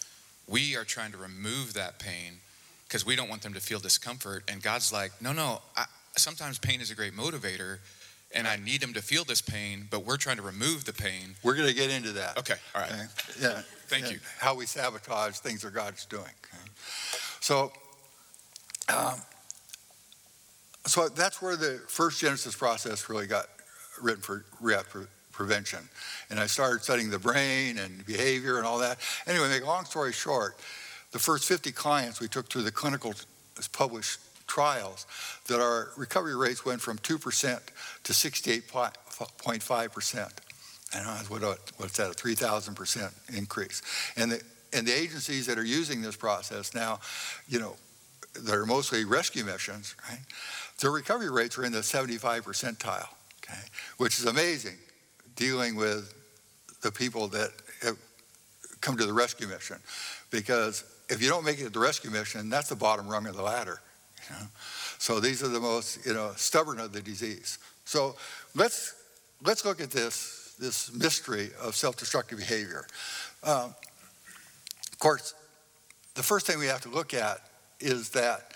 we 0.49 0.77
are 0.77 0.85
trying 0.85 1.11
to 1.13 1.19
remove 1.19 1.75
that 1.75 1.99
pain 1.99 2.39
because 2.87 3.05
we 3.05 3.17
don't 3.17 3.29
want 3.29 3.43
them 3.43 3.55
to 3.55 3.61
feel 3.61 3.81
discomfort. 3.81 4.45
And 4.49 4.63
God's 4.63 4.93
like, 4.93 5.11
no, 5.21 5.33
no, 5.33 5.61
I, 5.77 5.87
sometimes 6.17 6.59
pain 6.59 6.81
is 6.81 6.91
a 6.91 6.95
great 6.95 7.15
motivator 7.15 7.79
and 8.35 8.47
I 8.49 8.57
need 8.57 8.81
them 8.81 8.93
to 8.95 9.03
feel 9.03 9.25
this 9.25 9.41
pain, 9.41 9.87
but 9.91 10.05
we're 10.05 10.17
trying 10.17 10.37
to 10.37 10.43
remove 10.43 10.85
the 10.85 10.93
pain. 10.93 11.37
We're 11.43 11.55
going 11.55 11.69
to 11.69 11.75
get 11.75 11.91
into 11.91 12.13
that. 12.13 12.37
Okay, 12.39 12.55
all 12.75 12.83
right. 12.83 12.91
Okay? 12.91 13.03
Yeah. 13.41 13.63
Thank 13.87 14.05
and 14.05 14.15
you. 14.15 14.21
How 14.39 14.55
we 14.55 14.67
sabotage 14.67 15.37
things 15.37 15.63
that 15.63 15.73
God's 15.73 16.05
doing. 16.07 16.23
Okay? 16.23 16.71
So, 17.41 17.73
um, 18.89 19.15
so 20.87 21.09
that's 21.09 21.41
where 21.41 21.57
the 21.57 21.81
first 21.89 22.21
Genesis 22.21 22.55
process 22.55 23.09
really 23.09 23.27
got 23.27 23.47
written 24.03 24.23
for 24.23 24.45
rehab 24.61 24.87
pre- 24.87 25.07
prevention. 25.33 25.81
And 26.31 26.39
I 26.39 26.47
started 26.47 26.83
studying 26.83 27.11
the 27.11 27.19
brain 27.19 27.79
and 27.79 28.05
behavior 28.07 28.59
and 28.59 28.67
all 28.67 28.79
that. 28.79 28.99
Anyway, 29.27 29.49
make 29.49 29.67
long 29.67 29.85
story 29.85 30.13
short, 30.13 30.57
the 31.13 31.19
first 31.19 31.49
50 31.49 31.73
clients 31.73 32.21
we 32.21 32.29
took 32.29 32.49
through 32.49 32.63
the 32.63 32.71
clinical 32.71 33.15
published 33.73 34.21
trials 34.47 35.07
that 35.47 35.61
our 35.61 35.91
recovery 35.97 36.37
rates 36.37 36.65
went 36.65 36.81
from 36.81 36.99
2% 36.99 37.61
to 38.05 38.13
68.5%. 38.13 40.31
And 40.97 41.09
i 41.09 41.17
what, 41.29 41.43
what's 41.79 41.97
that, 41.97 42.11
a 42.11 42.15
3,000% 42.15 43.37
increase. 43.37 43.83
And 44.17 44.31
the, 44.33 44.41
and 44.73 44.87
the 44.87 44.93
agencies 44.93 45.47
that 45.47 45.59
are 45.59 45.65
using 45.65 46.03
this 46.03 46.15
process 46.17 46.73
now, 46.75 47.01
you 47.49 47.59
know, 47.59 47.75
that 48.35 48.55
are 48.55 48.67
mostly 48.67 49.05
rescue 49.05 49.45
missions, 49.45 49.95
right? 50.09 50.21
Their 50.81 50.91
recovery 50.91 51.31
rates 51.31 51.57
are 51.59 51.65
in 51.65 51.73
the 51.73 51.83
75 51.83 52.45
percentile, 52.45 53.09
okay, 53.43 53.61
which 53.99 54.19
is 54.19 54.27
amazing 54.27 54.77
dealing 55.37 55.77
with 55.77 56.13
the 56.83 56.93
people 56.93 57.29
that 57.29 57.51
have 57.83 57.97
come 58.81 58.97
to 58.97 59.07
the 59.07 59.13
rescue 59.13 59.47
mission. 59.47 59.79
Because 60.31 60.85
if 61.09 61.23
you 61.23 61.29
don't 61.29 61.45
make 61.45 61.59
it 61.61 61.65
to 61.65 61.71
the 61.71 61.79
rescue 61.79 62.11
mission, 62.11 62.51
that's 62.51 62.69
the 62.69 62.77
bottom 62.77 63.09
rung 63.09 63.27
of 63.27 63.37
the 63.37 63.43
ladder. 63.43 63.81
You 64.29 64.37
know? 64.37 64.47
So 64.99 65.21
these 65.21 65.43
are 65.43 65.49
the 65.49 65.61
most, 65.61 66.07
you 66.07 66.15
know, 66.15 66.33
stubborn 66.37 66.79
of 66.81 66.93
the 66.93 67.01
disease. 67.01 67.59
So 67.85 68.17
let's 68.55 68.95
let's 69.43 69.65
look 69.65 69.81
at 69.81 69.91
this 69.91 70.55
this 70.59 70.93
mystery 70.95 71.51
of 71.61 71.75
self-destructive 71.75 72.39
behavior. 72.39 72.87
Um, 73.43 73.75
of 74.93 74.99
course, 74.99 75.35
the 76.15 76.23
first 76.23 76.47
thing 76.47 76.59
we 76.59 76.67
have 76.67 76.81
to 76.83 76.89
look 76.89 77.13
at 77.13 77.41
is 77.81 78.11
that 78.11 78.53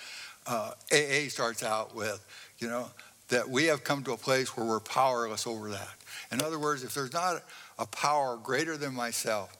uh, 0.47 0.73
AA 0.93 1.29
starts 1.29 1.63
out 1.63 1.95
with, 1.95 2.25
you 2.59 2.69
know, 2.69 2.89
that 3.29 3.49
we 3.49 3.65
have 3.65 3.85
come 3.85 4.03
to 4.05 4.13
a 4.13 4.17
place 4.17 4.57
where 4.57 4.67
we're 4.67 4.81
powerless 4.81 5.47
over 5.47 5.71
that. 5.71 5.95
In 6.33 6.43
other 6.43 6.59
words, 6.59 6.83
if 6.83 6.95
there's 6.95 7.13
not 7.13 7.43
a 7.79 7.87
power 7.87 8.39
greater 8.43 8.77
than 8.77 8.95
myself 8.95 9.55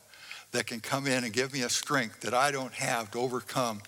that 0.51 0.65
can 0.65 0.79
come 0.79 1.05
in 1.05 1.23
and 1.23 1.31
give 1.31 1.53
me 1.53 1.61
a 1.61 1.69
strength 1.69 2.21
that 2.21 2.33
I 2.33 2.51
don't 2.51 2.73
have 2.73 3.11
to 3.11 3.19
overcome 3.19 3.81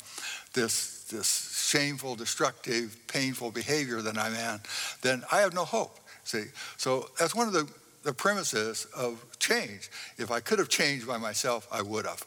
this, 0.53 1.03
this 1.05 1.67
shameful, 1.69 2.15
destructive, 2.15 2.95
painful 3.07 3.51
behavior 3.51 4.01
that 4.01 4.17
I'm 4.17 4.33
in, 4.33 4.59
then 5.01 5.23
I 5.31 5.39
have 5.39 5.53
no 5.53 5.65
hope. 5.65 5.97
See, 6.23 6.45
so 6.77 7.09
that's 7.17 7.33
one 7.33 7.47
of 7.47 7.53
the, 7.53 7.67
the 8.03 8.13
premises 8.13 8.85
of 8.95 9.25
change. 9.39 9.89
If 10.17 10.29
I 10.29 10.39
could 10.39 10.59
have 10.59 10.69
changed 10.69 11.07
by 11.07 11.17
myself, 11.17 11.67
I 11.71 11.81
would 11.81 12.05
have. 12.05 12.23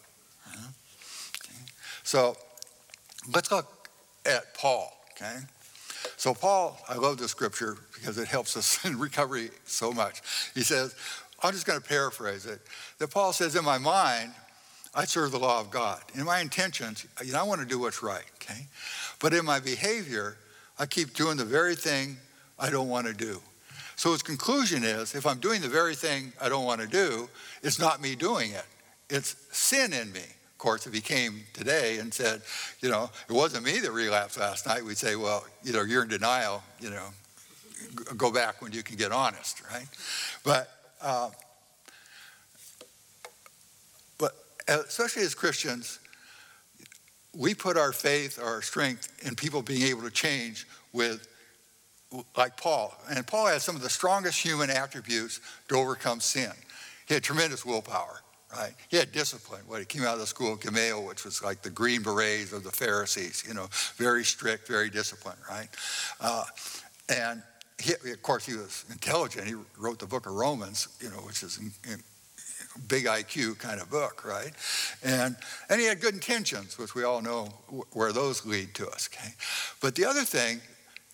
Okay. 0.56 1.54
So 2.02 2.36
let's 3.32 3.50
look 3.50 3.88
at 4.26 4.54
Paul, 4.54 4.92
okay? 5.12 5.36
So, 6.16 6.34
Paul, 6.34 6.78
I 6.88 6.96
love 6.96 7.18
this 7.18 7.30
scripture 7.30 7.76
because 7.94 8.18
it 8.18 8.28
helps 8.28 8.56
us 8.56 8.84
in 8.84 8.98
recovery 8.98 9.50
so 9.64 9.92
much. 9.92 10.22
He 10.54 10.62
says, 10.62 10.94
I'm 11.42 11.52
just 11.52 11.66
going 11.66 11.80
to 11.80 11.86
paraphrase 11.86 12.46
it, 12.46 12.60
that 12.98 13.10
Paul 13.10 13.32
says, 13.32 13.56
In 13.56 13.64
my 13.64 13.78
mind, 13.78 14.32
I 14.94 15.04
serve 15.04 15.32
the 15.32 15.38
law 15.38 15.60
of 15.60 15.70
God. 15.70 16.00
In 16.14 16.24
my 16.24 16.40
intentions, 16.40 17.04
you 17.22 17.32
know, 17.32 17.40
I 17.40 17.42
want 17.42 17.60
to 17.60 17.66
do 17.66 17.78
what's 17.78 18.02
right, 18.02 18.24
okay? 18.36 18.66
But 19.20 19.34
in 19.34 19.44
my 19.44 19.60
behavior, 19.60 20.36
I 20.78 20.86
keep 20.86 21.14
doing 21.14 21.36
the 21.36 21.44
very 21.44 21.74
thing 21.74 22.16
I 22.58 22.70
don't 22.70 22.88
want 22.88 23.06
to 23.06 23.12
do. 23.12 23.40
So 23.96 24.12
his 24.12 24.22
conclusion 24.22 24.84
is 24.84 25.14
if 25.14 25.26
I'm 25.26 25.38
doing 25.38 25.60
the 25.60 25.68
very 25.68 25.94
thing 25.94 26.32
I 26.40 26.48
don't 26.48 26.64
want 26.64 26.80
to 26.80 26.86
do, 26.86 27.28
it's 27.62 27.78
not 27.78 28.00
me 28.00 28.14
doing 28.14 28.52
it, 28.52 28.64
it's 29.10 29.36
sin 29.52 29.92
in 29.92 30.12
me 30.12 30.24
course, 30.64 30.86
if 30.86 30.94
he 30.94 31.00
came 31.02 31.42
today 31.52 31.98
and 31.98 32.12
said, 32.12 32.40
you 32.80 32.88
know, 32.88 33.10
it 33.28 33.32
wasn't 33.34 33.62
me 33.62 33.80
that 33.80 33.92
relapsed 33.92 34.40
last 34.40 34.66
night, 34.66 34.82
we'd 34.82 34.96
say, 34.96 35.14
well, 35.14 35.44
you 35.62 35.74
know, 35.74 35.82
you're 35.82 36.02
in 36.02 36.08
denial, 36.08 36.62
you 36.80 36.88
know, 36.88 37.08
go 38.16 38.32
back 38.32 38.62
when 38.62 38.72
you 38.72 38.82
can 38.82 38.96
get 38.96 39.12
honest, 39.12 39.60
right? 39.70 39.86
But, 40.42 40.70
uh, 41.02 41.28
but 44.16 44.32
especially 44.66 45.24
as 45.24 45.34
Christians, 45.34 45.98
we 47.36 47.52
put 47.52 47.76
our 47.76 47.92
faith, 47.92 48.40
our 48.42 48.62
strength 48.62 49.12
in 49.22 49.34
people 49.34 49.60
being 49.60 49.82
able 49.82 50.02
to 50.02 50.10
change 50.10 50.66
with, 50.94 51.28
like 52.38 52.56
Paul. 52.56 52.96
And 53.10 53.26
Paul 53.26 53.48
has 53.48 53.62
some 53.62 53.76
of 53.76 53.82
the 53.82 53.90
strongest 53.90 54.40
human 54.40 54.70
attributes 54.70 55.40
to 55.68 55.76
overcome 55.76 56.20
sin. 56.20 56.52
He 57.06 57.12
had 57.12 57.22
tremendous 57.22 57.66
willpower 57.66 58.23
right? 58.56 58.72
He 58.88 58.96
had 58.96 59.12
discipline. 59.12 59.62
When 59.66 59.80
he 59.80 59.86
came 59.86 60.02
out 60.02 60.14
of 60.14 60.20
the 60.20 60.26
school 60.26 60.52
of 60.52 60.60
Gamaliel, 60.60 61.04
which 61.04 61.24
was 61.24 61.42
like 61.42 61.62
the 61.62 61.70
green 61.70 62.02
berets 62.02 62.52
of 62.52 62.64
the 62.64 62.70
Pharisees, 62.70 63.44
you 63.46 63.54
know, 63.54 63.68
very 63.96 64.24
strict, 64.24 64.68
very 64.68 64.90
disciplined, 64.90 65.38
right? 65.48 65.68
Uh, 66.20 66.44
and 67.08 67.42
he, 67.82 67.92
of 67.92 68.22
course, 68.22 68.46
he 68.46 68.54
was 68.54 68.84
intelligent. 68.90 69.46
He 69.46 69.54
wrote 69.78 69.98
the 69.98 70.06
book 70.06 70.26
of 70.26 70.32
Romans, 70.32 70.88
you 71.00 71.10
know, 71.10 71.16
which 71.16 71.42
is 71.42 71.58
in, 71.58 71.72
in 71.92 72.02
big 72.88 73.04
IQ 73.04 73.58
kind 73.58 73.80
of 73.80 73.90
book, 73.90 74.24
right? 74.24 74.52
And 75.02 75.36
and 75.68 75.80
he 75.80 75.86
had 75.86 76.00
good 76.00 76.14
intentions, 76.14 76.78
which 76.78 76.94
we 76.94 77.04
all 77.04 77.22
know 77.22 77.46
where 77.92 78.12
those 78.12 78.44
lead 78.46 78.74
to 78.74 78.88
us. 78.88 79.08
Okay, 79.12 79.32
but 79.80 79.94
the 79.94 80.04
other 80.04 80.22
thing 80.22 80.60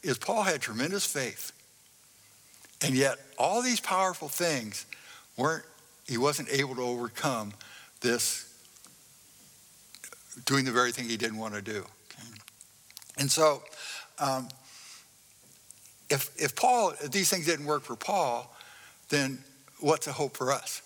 is 0.03 0.19
Paul 0.19 0.43
had 0.43 0.61
tremendous 0.61 1.07
faith, 1.07 1.53
and 2.83 2.95
yet 2.95 3.19
all 3.39 3.63
these 3.63 3.81
powerful 3.81 4.29
things 4.29 4.87
weren't 5.37 5.65
he 6.11 6.19
wasn't 6.19 6.49
able 6.51 6.75
to 6.75 6.83
overcome 6.83 7.53
this 8.01 8.53
doing 10.45 10.65
the 10.65 10.73
very 10.73 10.91
thing 10.91 11.09
he 11.09 11.17
didn't 11.17 11.39
want 11.39 11.55
to 11.55 11.63
do. 11.63 11.85
And 13.17 13.31
so, 13.31 13.63
um, 14.19 14.49
if, 16.11 16.31
if 16.37 16.57
Paul, 16.57 16.95
if 17.01 17.13
these 17.13 17.31
things 17.31 17.47
didn't 17.47 17.65
work 17.65 17.85
for 17.85 17.95
Paul, 17.95 18.53
then 19.09 19.39
what's 19.79 20.07
the 20.07 20.13
hope 20.13 20.37
for 20.37 20.51
us? 20.51 20.83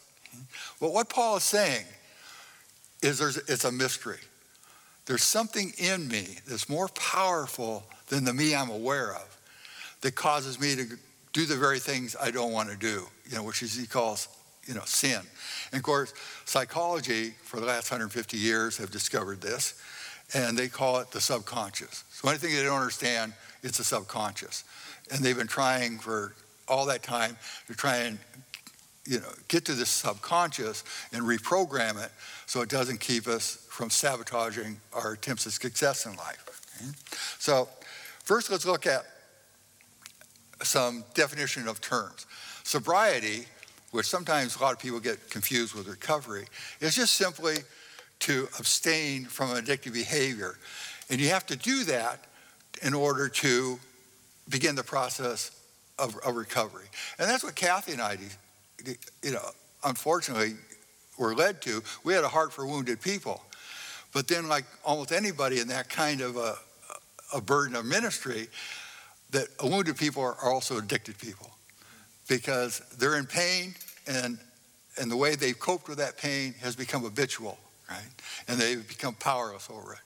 Well, 0.78 0.92
what 0.92 1.08
Paul 1.08 1.38
is 1.38 1.44
saying 1.44 1.86
is 3.00 3.18
there's, 3.18 3.38
it's 3.38 3.64
a 3.64 3.72
mystery. 3.72 4.20
There's 5.06 5.22
something 5.22 5.72
in 5.78 6.06
me 6.06 6.36
that's 6.46 6.68
more 6.68 6.88
powerful 6.88 7.84
than 8.08 8.24
the 8.24 8.34
me 8.34 8.54
I'm 8.54 8.68
aware 8.68 9.14
of 9.14 9.38
that 10.02 10.14
causes 10.16 10.60
me 10.60 10.76
to 10.76 10.98
do 11.32 11.46
the 11.46 11.56
very 11.56 11.78
things 11.78 12.14
I 12.20 12.30
don't 12.30 12.52
want 12.52 12.68
to 12.68 12.76
do, 12.76 13.06
you 13.26 13.36
know, 13.36 13.42
which 13.42 13.62
is 13.62 13.74
he 13.74 13.86
calls 13.86 14.28
you 14.66 14.74
know, 14.74 14.84
sin. 14.84 15.20
And 15.72 15.78
of 15.78 15.82
course, 15.82 16.14
psychology 16.44 17.34
for 17.42 17.60
the 17.60 17.66
last 17.66 17.90
150 17.90 18.36
years 18.36 18.76
have 18.78 18.90
discovered 18.90 19.40
this, 19.40 19.80
and 20.34 20.56
they 20.56 20.68
call 20.68 20.98
it 21.00 21.10
the 21.10 21.20
subconscious. 21.20 22.04
So 22.10 22.28
anything 22.28 22.54
they 22.54 22.62
don't 22.62 22.80
understand, 22.80 23.32
it's 23.62 23.78
the 23.78 23.84
subconscious. 23.84 24.64
And 25.10 25.24
they've 25.24 25.36
been 25.36 25.46
trying 25.46 25.98
for 25.98 26.34
all 26.66 26.86
that 26.86 27.02
time 27.02 27.36
to 27.66 27.74
try 27.74 27.98
and 27.98 28.18
you 29.06 29.20
know, 29.20 29.28
get 29.48 29.64
to 29.66 29.74
the 29.74 29.84
subconscious 29.84 30.82
and 31.12 31.22
reprogram 31.22 32.02
it 32.02 32.10
so 32.46 32.62
it 32.62 32.68
doesn't 32.68 33.00
keep 33.00 33.26
us 33.26 33.66
from 33.68 33.90
sabotaging 33.90 34.78
our 34.92 35.12
attempts 35.12 35.46
at 35.46 35.52
success 35.52 36.06
in 36.06 36.16
life. 36.16 36.42
Okay? 36.80 36.90
So, 37.38 37.68
first 38.22 38.50
let's 38.50 38.64
look 38.64 38.86
at 38.86 39.04
some 40.62 41.04
definition 41.14 41.68
of 41.68 41.80
terms. 41.80 42.26
Sobriety, 42.62 43.46
which 43.94 44.08
sometimes 44.08 44.56
a 44.56 44.60
lot 44.60 44.72
of 44.72 44.80
people 44.80 44.98
get 44.98 45.30
confused 45.30 45.72
with 45.72 45.86
recovery, 45.86 46.46
is 46.80 46.96
just 46.96 47.14
simply 47.14 47.54
to 48.18 48.48
abstain 48.58 49.24
from 49.24 49.50
addictive 49.50 49.92
behavior. 49.92 50.58
And 51.08 51.20
you 51.20 51.28
have 51.28 51.46
to 51.46 51.54
do 51.56 51.84
that 51.84 52.24
in 52.82 52.92
order 52.92 53.28
to 53.28 53.78
begin 54.48 54.74
the 54.74 54.82
process 54.82 55.52
of, 55.96 56.16
of 56.26 56.34
recovery. 56.34 56.86
And 57.20 57.30
that's 57.30 57.44
what 57.44 57.54
Kathy 57.54 57.92
and 57.92 58.02
I, 58.02 58.18
you 59.22 59.30
know, 59.30 59.46
unfortunately 59.84 60.54
were 61.16 61.32
led 61.32 61.62
to. 61.62 61.80
We 62.02 62.14
had 62.14 62.24
a 62.24 62.28
heart 62.28 62.52
for 62.52 62.66
wounded 62.66 63.00
people. 63.00 63.44
But 64.12 64.26
then, 64.26 64.48
like 64.48 64.64
almost 64.84 65.12
anybody 65.12 65.60
in 65.60 65.68
that 65.68 65.88
kind 65.88 66.20
of 66.20 66.36
a, 66.36 66.56
a 67.32 67.40
burden 67.40 67.76
of 67.76 67.84
ministry, 67.84 68.48
that 69.30 69.46
wounded 69.62 69.96
people 69.96 70.24
are 70.24 70.36
also 70.42 70.78
addicted 70.78 71.16
people 71.16 71.53
because 72.28 72.80
they're 72.98 73.16
in 73.16 73.26
pain 73.26 73.74
and 74.06 74.38
and 74.98 75.10
the 75.10 75.16
way 75.16 75.34
they've 75.34 75.58
coped 75.58 75.88
with 75.88 75.98
that 75.98 76.16
pain 76.16 76.54
has 76.60 76.76
become 76.76 77.02
habitual, 77.02 77.58
right? 77.90 78.00
And 78.46 78.58
they've 78.58 78.86
become 78.86 79.14
powerless 79.14 79.68
over 79.68 79.94
it. 79.94 79.98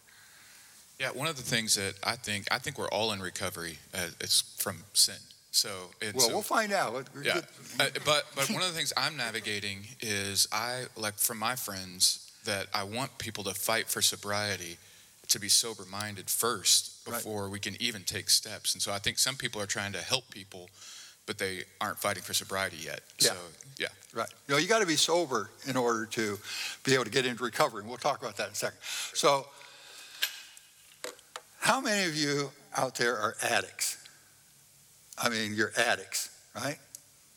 Yeah, 0.98 1.10
one 1.10 1.28
of 1.28 1.36
the 1.36 1.42
things 1.42 1.74
that 1.76 1.94
I 2.02 2.16
think 2.16 2.46
I 2.50 2.58
think 2.58 2.78
we're 2.78 2.88
all 2.88 3.12
in 3.12 3.20
recovery. 3.20 3.78
Uh, 3.94 4.08
it's 4.20 4.56
from 4.58 4.78
sin. 4.94 5.16
So 5.50 5.68
it's 6.00 6.14
well, 6.14 6.28
we'll 6.28 6.42
find 6.42 6.72
out. 6.72 7.08
Yeah, 7.22 7.40
uh, 7.80 7.86
but 8.04 8.24
but 8.34 8.50
one 8.50 8.62
of 8.62 8.68
the 8.68 8.74
things 8.74 8.92
I'm 8.96 9.16
navigating 9.16 9.86
is 10.00 10.48
I 10.52 10.84
like 10.96 11.14
from 11.14 11.38
my 11.38 11.54
friends 11.56 12.30
that 12.44 12.66
I 12.74 12.84
want 12.84 13.18
people 13.18 13.44
to 13.44 13.54
fight 13.54 13.88
for 13.88 14.02
sobriety, 14.02 14.78
to 15.28 15.38
be 15.38 15.48
sober 15.48 15.84
minded 15.90 16.30
first 16.30 17.04
before 17.04 17.44
right. 17.44 17.52
we 17.52 17.58
can 17.58 17.76
even 17.80 18.02
take 18.02 18.30
steps. 18.30 18.74
And 18.74 18.82
so 18.82 18.92
I 18.92 18.98
think 18.98 19.18
some 19.18 19.36
people 19.36 19.60
are 19.60 19.66
trying 19.66 19.92
to 19.92 20.00
help 20.00 20.30
people, 20.30 20.68
but 21.28 21.36
they 21.36 21.62
aren't 21.78 21.98
fighting 21.98 22.22
for 22.22 22.32
sobriety 22.32 22.78
yet. 22.78 23.02
Yeah. 23.20 23.28
So, 23.28 23.36
yeah. 23.78 23.86
Right. 24.14 24.32
You 24.48 24.54
know, 24.54 24.58
you 24.58 24.66
got 24.66 24.80
to 24.80 24.86
be 24.86 24.96
sober 24.96 25.50
in 25.66 25.76
order 25.76 26.06
to 26.06 26.38
be 26.84 26.94
able 26.94 27.04
to 27.04 27.10
get 27.10 27.26
into 27.26 27.44
recovery. 27.44 27.82
And 27.82 27.88
we'll 27.88 27.98
talk 27.98 28.20
about 28.20 28.38
that 28.38 28.46
in 28.46 28.52
a 28.52 28.56
second. 28.56 28.78
So, 29.12 29.46
how 31.60 31.82
many 31.82 32.08
of 32.08 32.16
you 32.16 32.50
out 32.76 32.94
there 32.94 33.16
are 33.16 33.36
addicts? 33.42 34.08
I 35.18 35.28
mean, 35.28 35.54
you're 35.54 35.72
addicts, 35.76 36.30
right? 36.56 36.78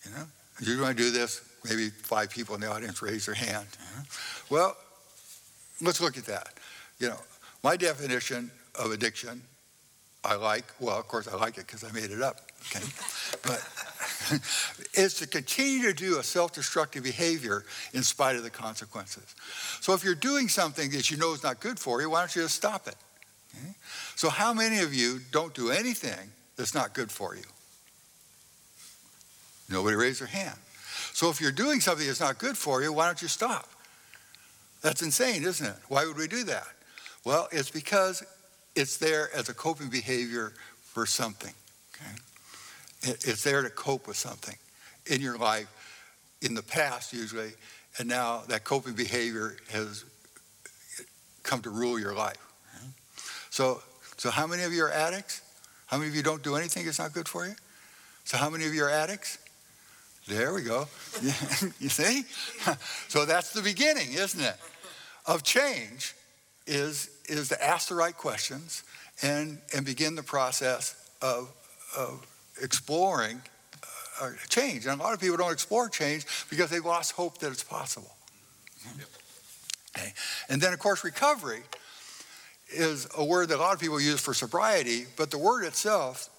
You 0.06 0.12
know, 0.12 0.24
you're 0.62 0.78
going 0.78 0.96
to 0.96 1.04
do 1.04 1.12
this. 1.12 1.42
Maybe 1.70 1.90
five 1.90 2.30
people 2.30 2.56
in 2.56 2.62
the 2.62 2.72
audience 2.72 3.02
raise 3.02 3.26
their 3.26 3.36
hand. 3.36 3.68
You 3.74 3.98
know? 3.98 4.04
Well, 4.50 4.78
let's 5.82 6.00
look 6.00 6.18
at 6.18 6.26
that. 6.26 6.54
You 6.98 7.10
know, 7.10 7.20
my 7.62 7.76
definition 7.76 8.52
of 8.80 8.92
addiction 8.92 9.42
I 10.24 10.36
like, 10.36 10.66
well, 10.80 11.00
of 11.00 11.08
course, 11.08 11.28
I 11.28 11.36
like 11.36 11.58
it 11.58 11.66
because 11.66 11.84
I 11.84 11.92
made 11.92 12.12
it 12.12 12.22
up, 12.22 12.51
okay? 12.68 12.86
but 13.44 13.62
is 14.94 15.16
to 15.16 15.28
continue 15.28 15.88
to 15.88 15.94
do 15.94 16.20
a 16.20 16.24
self 16.24 16.54
destructive 16.54 17.04
behavior 17.04 17.66
in 17.94 18.04
spite 18.04 18.36
of 18.36 18.44
the 18.44 18.50
consequences. 18.50 19.36
So 19.82 19.94
if 19.94 20.04
you're 20.04 20.16
doing 20.16 20.48
something 20.48 20.92
that 20.92 21.12
you 21.12 21.18
know 21.18 21.34
is 21.34 21.44
not 21.44 21.60
good 21.60 21.80
for 21.80 22.02
you, 22.02 22.10
why 22.10 22.20
don't 22.20 22.36
you 22.36 22.44
just 22.44 22.56
stop 22.56 22.88
it? 22.88 22.96
Okay? 23.56 23.74
So, 24.16 24.30
how 24.30 24.54
many 24.54 24.80
of 24.80 24.94
you 24.94 25.20
don't 25.32 25.54
do 25.54 25.72
anything 25.72 26.32
that's 26.56 26.74
not 26.74 26.94
good 26.94 27.12
for 27.12 27.36
you? 27.36 27.44
Nobody 29.70 29.96
raised 29.96 30.22
their 30.22 30.28
hand. 30.28 30.58
So, 31.14 31.30
if 31.30 31.42
you're 31.42 31.52
doing 31.52 31.80
something 31.80 32.06
that's 32.06 32.20
not 32.20 32.38
good 32.38 32.58
for 32.58 32.82
you, 32.82 32.94
why 32.94 33.06
don't 33.06 33.22
you 33.22 33.28
stop? 33.28 33.68
That's 34.82 35.02
insane, 35.02 35.44
isn't 35.44 35.66
it? 35.66 35.76
Why 35.90 36.06
would 36.06 36.18
we 36.18 36.28
do 36.28 36.44
that? 36.46 36.68
Well, 37.24 37.48
it's 37.52 37.70
because 37.70 38.24
it's 38.76 38.98
there 38.98 39.30
as 39.36 39.50
a 39.50 39.54
coping 39.54 39.90
behavior 39.90 40.54
for 40.84 41.06
something. 41.06 41.54
Okay? 41.96 42.12
It's 43.04 43.44
there 43.44 43.62
to 43.62 43.70
cope 43.70 44.08
with 44.08 44.18
something 44.18 44.56
in 45.08 45.22
your 45.22 45.38
life, 45.38 45.68
in 46.42 46.54
the 46.54 46.64
past 46.64 47.14
usually, 47.14 47.52
and 47.98 48.08
now 48.08 48.44
that 48.48 48.64
coping 48.64 48.94
behavior 48.94 49.58
has 49.72 50.06
come 51.44 51.62
to 51.62 51.70
rule 51.70 52.00
your 52.00 52.14
life. 52.14 52.38
So, 53.50 53.82
so 54.18 54.32
how 54.32 54.48
many 54.48 54.64
of 54.64 54.72
you 54.72 54.84
are 54.86 54.92
addicts? 54.92 55.42
How 55.88 55.98
many 55.98 56.10
of 56.10 56.16
you 56.16 56.24
don't 56.24 56.42
do 56.42 56.56
anything 56.56 56.86
that's 56.86 57.00
not 57.00 57.14
good 57.14 57.28
for 57.28 57.46
you? 57.46 57.54
So 58.24 58.38
how 58.38 58.50
many 58.50 58.66
of 58.66 58.74
you 58.74 58.86
are 58.86 58.90
addicts? 58.90 59.40
There 60.28 60.54
we 60.54 60.62
go. 60.62 60.88
you 61.80 61.90
see? 61.90 62.24
So 63.10 63.26
that's 63.26 63.52
the 63.52 63.62
beginning, 63.62 64.14
isn't 64.14 64.40
it? 64.40 64.56
Of 65.26 65.44
change 65.44 66.16
is, 66.66 67.10
is 67.28 67.50
to 67.50 67.64
ask 67.64 67.90
the 67.90 67.96
right 67.96 68.16
questions 68.16 68.84
and, 69.22 69.60
and 69.76 69.86
begin 69.86 70.16
the 70.16 70.24
process 70.24 70.96
of, 71.22 71.52
of 71.98 72.26
exploring 72.62 73.42
uh, 74.22 74.30
change. 74.50 74.86
And 74.86 75.00
a 75.00 75.04
lot 75.04 75.14
of 75.14 75.20
people 75.20 75.38
don't 75.38 75.52
explore 75.52 75.90
change 75.90 76.26
because 76.50 76.70
they've 76.70 76.86
lost 76.86 77.14
hope 77.14 77.40
that 77.40 77.52
it's 77.52 77.64
possible. 77.64 78.16
Yep. 78.98 79.08
Okay. 79.98 80.14
And 80.50 80.62
then, 80.62 80.74
of 80.74 80.80
course, 80.80 81.04
recovery 81.04 81.62
is 82.72 83.08
a 83.18 83.24
word 83.24 83.50
that 83.50 83.58
a 83.58 83.62
lot 83.62 83.74
of 83.74 83.80
people 83.80 84.00
use 84.00 84.22
for 84.22 84.34
sobriety, 84.34 85.06
but 85.18 85.32
the 85.32 85.38
word 85.38 85.66
itself, 85.66 86.30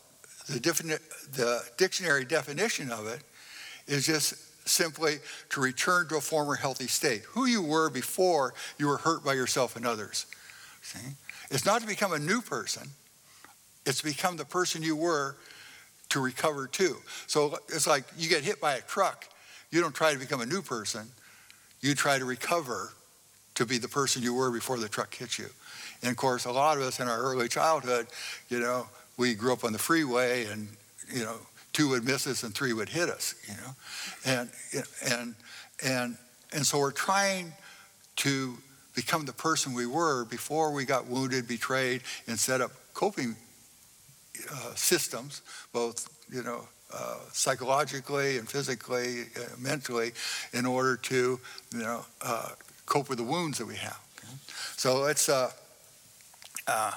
the, 0.48 0.58
defini- 0.58 1.00
the 1.32 1.62
dictionary 1.76 2.24
definition 2.24 2.90
of 2.90 3.06
it, 3.06 3.22
is 3.86 4.06
just 4.06 4.34
simply 4.66 5.16
to 5.50 5.60
return 5.60 6.08
to 6.08 6.16
a 6.16 6.20
former 6.20 6.54
healthy 6.54 6.86
state, 6.86 7.22
who 7.30 7.46
you 7.46 7.62
were 7.62 7.90
before 7.90 8.54
you 8.78 8.86
were 8.86 8.98
hurt 8.98 9.24
by 9.24 9.34
yourself 9.34 9.76
and 9.76 9.86
others. 9.86 10.26
See? 10.82 10.98
It's 11.50 11.66
not 11.66 11.80
to 11.80 11.86
become 11.86 12.12
a 12.12 12.18
new 12.18 12.40
person, 12.40 12.88
it's 13.84 13.98
to 13.98 14.04
become 14.04 14.36
the 14.36 14.44
person 14.44 14.82
you 14.82 14.96
were 14.96 15.36
to 16.12 16.20
recover 16.20 16.66
too. 16.66 16.96
So 17.26 17.58
it's 17.68 17.86
like 17.86 18.04
you 18.18 18.28
get 18.28 18.44
hit 18.44 18.60
by 18.60 18.74
a 18.74 18.80
truck, 18.82 19.26
you 19.70 19.80
don't 19.80 19.94
try 19.94 20.12
to 20.12 20.18
become 20.18 20.40
a 20.40 20.46
new 20.46 20.62
person, 20.62 21.08
you 21.80 21.94
try 21.94 22.18
to 22.18 22.24
recover 22.24 22.92
to 23.54 23.66
be 23.66 23.78
the 23.78 23.88
person 23.88 24.22
you 24.22 24.34
were 24.34 24.50
before 24.50 24.78
the 24.78 24.88
truck 24.88 25.14
hit 25.14 25.38
you. 25.38 25.48
And 26.02 26.10
of 26.10 26.16
course, 26.16 26.44
a 26.44 26.52
lot 26.52 26.76
of 26.76 26.82
us 26.82 27.00
in 27.00 27.08
our 27.08 27.18
early 27.18 27.48
childhood, 27.48 28.06
you 28.48 28.60
know, 28.60 28.86
we 29.16 29.34
grew 29.34 29.52
up 29.52 29.64
on 29.64 29.72
the 29.72 29.78
freeway 29.78 30.46
and, 30.46 30.68
you 31.12 31.22
know, 31.22 31.36
two 31.72 31.88
would 31.90 32.04
miss 32.04 32.26
us 32.26 32.42
and 32.42 32.54
three 32.54 32.72
would 32.72 32.88
hit 32.88 33.08
us, 33.08 33.34
you 33.48 33.54
know. 33.54 33.74
And, 34.26 34.50
and, 35.10 35.34
and, 35.84 36.16
and 36.52 36.66
so 36.66 36.78
we're 36.78 36.92
trying 36.92 37.52
to 38.16 38.56
become 38.94 39.24
the 39.24 39.32
person 39.32 39.72
we 39.72 39.86
were 39.86 40.26
before 40.26 40.72
we 40.72 40.84
got 40.84 41.06
wounded, 41.06 41.48
betrayed, 41.48 42.02
and 42.26 42.38
set 42.38 42.60
up 42.60 42.72
coping 42.92 43.36
uh, 44.50 44.74
systems, 44.74 45.42
both, 45.72 46.08
you 46.30 46.42
know, 46.42 46.66
uh, 46.92 47.16
psychologically 47.32 48.38
and 48.38 48.48
physically, 48.48 49.22
uh, 49.36 49.44
mentally, 49.58 50.12
in 50.52 50.66
order 50.66 50.96
to, 50.96 51.40
you 51.72 51.78
know, 51.78 52.04
uh, 52.20 52.50
cope 52.86 53.08
with 53.08 53.18
the 53.18 53.24
wounds 53.24 53.58
that 53.58 53.66
we 53.66 53.76
have. 53.76 53.98
Okay? 54.18 54.34
So 54.76 55.04
it's, 55.04 55.28
uh, 55.28 55.50
uh, 56.66 56.92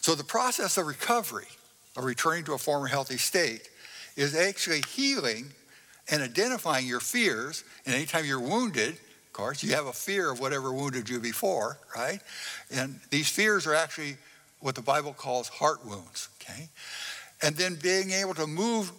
so 0.00 0.14
the 0.14 0.24
process 0.24 0.76
of 0.76 0.86
recovery 0.86 1.48
of 1.96 2.04
returning 2.04 2.44
to 2.44 2.52
a 2.54 2.58
former 2.58 2.86
healthy 2.86 3.16
state 3.16 3.68
is 4.16 4.34
actually 4.34 4.82
healing 4.88 5.52
and 6.10 6.22
identifying 6.22 6.86
your 6.86 7.00
fears. 7.00 7.64
And 7.86 7.94
anytime 7.94 8.24
you're 8.24 8.40
wounded, 8.40 8.94
of 8.94 9.32
course, 9.32 9.62
you 9.62 9.74
have 9.74 9.86
a 9.86 9.92
fear 9.92 10.30
of 10.30 10.38
whatever 10.40 10.72
wounded 10.72 11.08
you 11.08 11.20
before, 11.20 11.78
right? 11.96 12.20
And 12.70 13.00
these 13.10 13.28
fears 13.28 13.66
are 13.66 13.74
actually 13.74 14.16
what 14.64 14.74
the 14.74 14.80
Bible 14.80 15.12
calls 15.12 15.48
heart 15.48 15.84
wounds, 15.84 16.30
okay? 16.40 16.68
And 17.42 17.54
then 17.54 17.74
being 17.82 18.12
able 18.12 18.32
to 18.32 18.46
move 18.46 18.90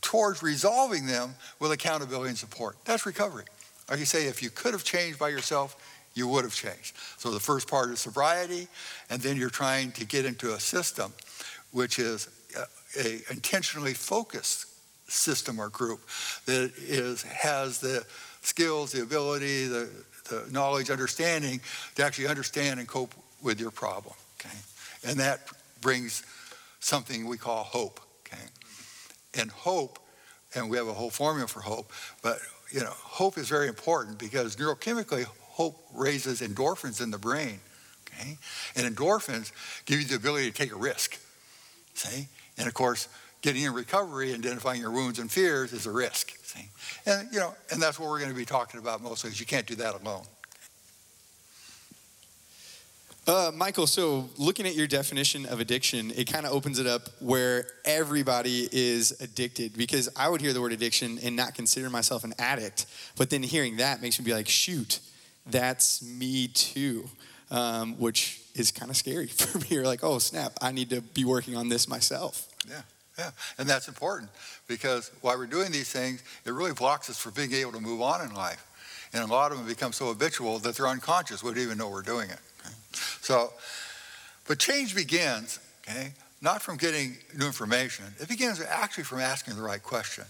towards 0.00 0.40
resolving 0.40 1.04
them 1.06 1.34
with 1.58 1.72
accountability 1.72 2.28
and 2.28 2.38
support. 2.38 2.76
That's 2.84 3.04
recovery. 3.04 3.42
Like 3.90 3.98
you 3.98 4.04
say, 4.04 4.28
if 4.28 4.40
you 4.40 4.50
could 4.50 4.74
have 4.74 4.84
changed 4.84 5.18
by 5.18 5.30
yourself, 5.30 5.74
you 6.14 6.28
would 6.28 6.44
have 6.44 6.54
changed. 6.54 6.94
So 7.16 7.32
the 7.32 7.40
first 7.40 7.68
part 7.68 7.90
is 7.90 7.98
sobriety, 7.98 8.68
and 9.10 9.20
then 9.20 9.36
you're 9.36 9.50
trying 9.50 9.90
to 9.92 10.04
get 10.06 10.24
into 10.24 10.54
a 10.54 10.60
system 10.60 11.12
which 11.72 11.98
is 11.98 12.28
a 12.96 13.20
intentionally 13.32 13.94
focused 13.94 14.66
system 15.10 15.58
or 15.58 15.70
group 15.70 16.00
that 16.46 16.70
is 16.78 17.22
has 17.22 17.80
the 17.80 18.06
skills, 18.42 18.92
the 18.92 19.02
ability, 19.02 19.66
the, 19.66 19.88
the 20.28 20.46
knowledge, 20.52 20.88
understanding 20.88 21.60
to 21.96 22.04
actually 22.04 22.28
understand 22.28 22.78
and 22.78 22.86
cope 22.86 23.12
with 23.42 23.60
your 23.60 23.72
problem. 23.72 24.14
Okay, 24.40 24.56
and 25.04 25.18
that 25.20 25.48
brings 25.80 26.22
something 26.80 27.26
we 27.26 27.36
call 27.36 27.64
hope. 27.64 28.00
Okay, 28.26 28.42
and 29.34 29.50
hope, 29.50 29.98
and 30.54 30.68
we 30.70 30.76
have 30.76 30.88
a 30.88 30.92
whole 30.92 31.10
formula 31.10 31.48
for 31.48 31.60
hope, 31.60 31.92
but 32.22 32.38
you 32.70 32.80
know, 32.80 32.92
hope 32.92 33.38
is 33.38 33.48
very 33.48 33.68
important 33.68 34.18
because 34.18 34.56
neurochemically, 34.56 35.24
hope 35.24 35.76
raises 35.94 36.40
endorphins 36.40 37.02
in 37.02 37.10
the 37.10 37.18
brain. 37.18 37.60
Okay, 38.06 38.36
and 38.76 38.96
endorphins 38.96 39.52
give 39.86 40.00
you 40.00 40.06
the 40.06 40.16
ability 40.16 40.50
to 40.50 40.56
take 40.56 40.72
a 40.72 40.76
risk. 40.76 41.18
See? 41.94 42.28
And 42.56 42.66
of 42.66 42.74
course, 42.74 43.08
getting 43.42 43.62
in 43.62 43.72
recovery, 43.72 44.32
identifying 44.32 44.80
your 44.80 44.90
wounds 44.90 45.18
and 45.18 45.30
fears 45.30 45.72
is 45.72 45.86
a 45.86 45.90
risk. 45.90 46.32
See? 46.44 46.68
And 47.06 47.28
you 47.32 47.38
know, 47.40 47.54
and 47.70 47.82
that's 47.82 47.98
what 47.98 48.08
we're 48.08 48.18
going 48.18 48.30
to 48.30 48.36
be 48.36 48.44
talking 48.44 48.80
about 48.80 49.02
mostly, 49.02 49.30
is 49.30 49.40
you 49.40 49.46
can't 49.46 49.66
do 49.66 49.74
that 49.76 50.00
alone. 50.00 50.24
Uh, 53.28 53.52
Michael, 53.54 53.86
so 53.86 54.30
looking 54.38 54.66
at 54.66 54.74
your 54.74 54.86
definition 54.86 55.44
of 55.44 55.60
addiction, 55.60 56.10
it 56.16 56.32
kind 56.32 56.46
of 56.46 56.52
opens 56.52 56.78
it 56.78 56.86
up 56.86 57.10
where 57.20 57.66
everybody 57.84 58.66
is 58.72 59.20
addicted 59.20 59.76
because 59.76 60.08
I 60.16 60.30
would 60.30 60.40
hear 60.40 60.54
the 60.54 60.62
word 60.62 60.72
addiction 60.72 61.18
and 61.22 61.36
not 61.36 61.54
consider 61.54 61.90
myself 61.90 62.24
an 62.24 62.32
addict. 62.38 62.86
But 63.18 63.28
then 63.28 63.42
hearing 63.42 63.76
that 63.76 64.00
makes 64.00 64.18
me 64.18 64.24
be 64.24 64.32
like, 64.32 64.48
shoot, 64.48 65.00
that's 65.44 66.02
me 66.02 66.48
too, 66.48 67.10
um, 67.50 67.98
which 67.98 68.40
is 68.54 68.70
kind 68.70 68.90
of 68.90 68.96
scary 68.96 69.26
for 69.26 69.58
me. 69.58 69.66
You're 69.68 69.84
like, 69.84 70.02
oh, 70.02 70.18
snap, 70.20 70.54
I 70.62 70.72
need 70.72 70.88
to 70.88 71.02
be 71.02 71.26
working 71.26 71.54
on 71.54 71.68
this 71.68 71.86
myself. 71.86 72.48
Yeah, 72.66 72.80
yeah. 73.18 73.30
And 73.58 73.68
that's 73.68 73.88
important 73.88 74.30
because 74.68 75.10
while 75.20 75.36
we're 75.36 75.44
doing 75.44 75.70
these 75.70 75.90
things, 75.90 76.22
it 76.46 76.52
really 76.54 76.72
blocks 76.72 77.10
us 77.10 77.18
from 77.18 77.34
being 77.34 77.52
able 77.52 77.72
to 77.72 77.80
move 77.80 78.00
on 78.00 78.26
in 78.26 78.34
life. 78.34 78.64
And 79.12 79.22
a 79.22 79.26
lot 79.26 79.52
of 79.52 79.58
them 79.58 79.66
become 79.66 79.92
so 79.92 80.06
habitual 80.06 80.58
that 80.60 80.76
they're 80.76 80.88
unconscious, 80.88 81.42
we 81.42 81.52
don't 81.52 81.62
even 81.62 81.76
know 81.76 81.90
we're 81.90 82.00
doing 82.00 82.30
it. 82.30 82.38
Okay? 82.98 83.18
So, 83.22 83.52
but 84.46 84.58
change 84.58 84.94
begins, 84.94 85.60
okay, 85.88 86.12
not 86.40 86.62
from 86.62 86.76
getting 86.76 87.18
new 87.36 87.46
information. 87.46 88.06
It 88.20 88.28
begins 88.28 88.60
actually 88.60 89.04
from 89.04 89.20
asking 89.20 89.56
the 89.56 89.62
right 89.62 89.82
question. 89.82 90.24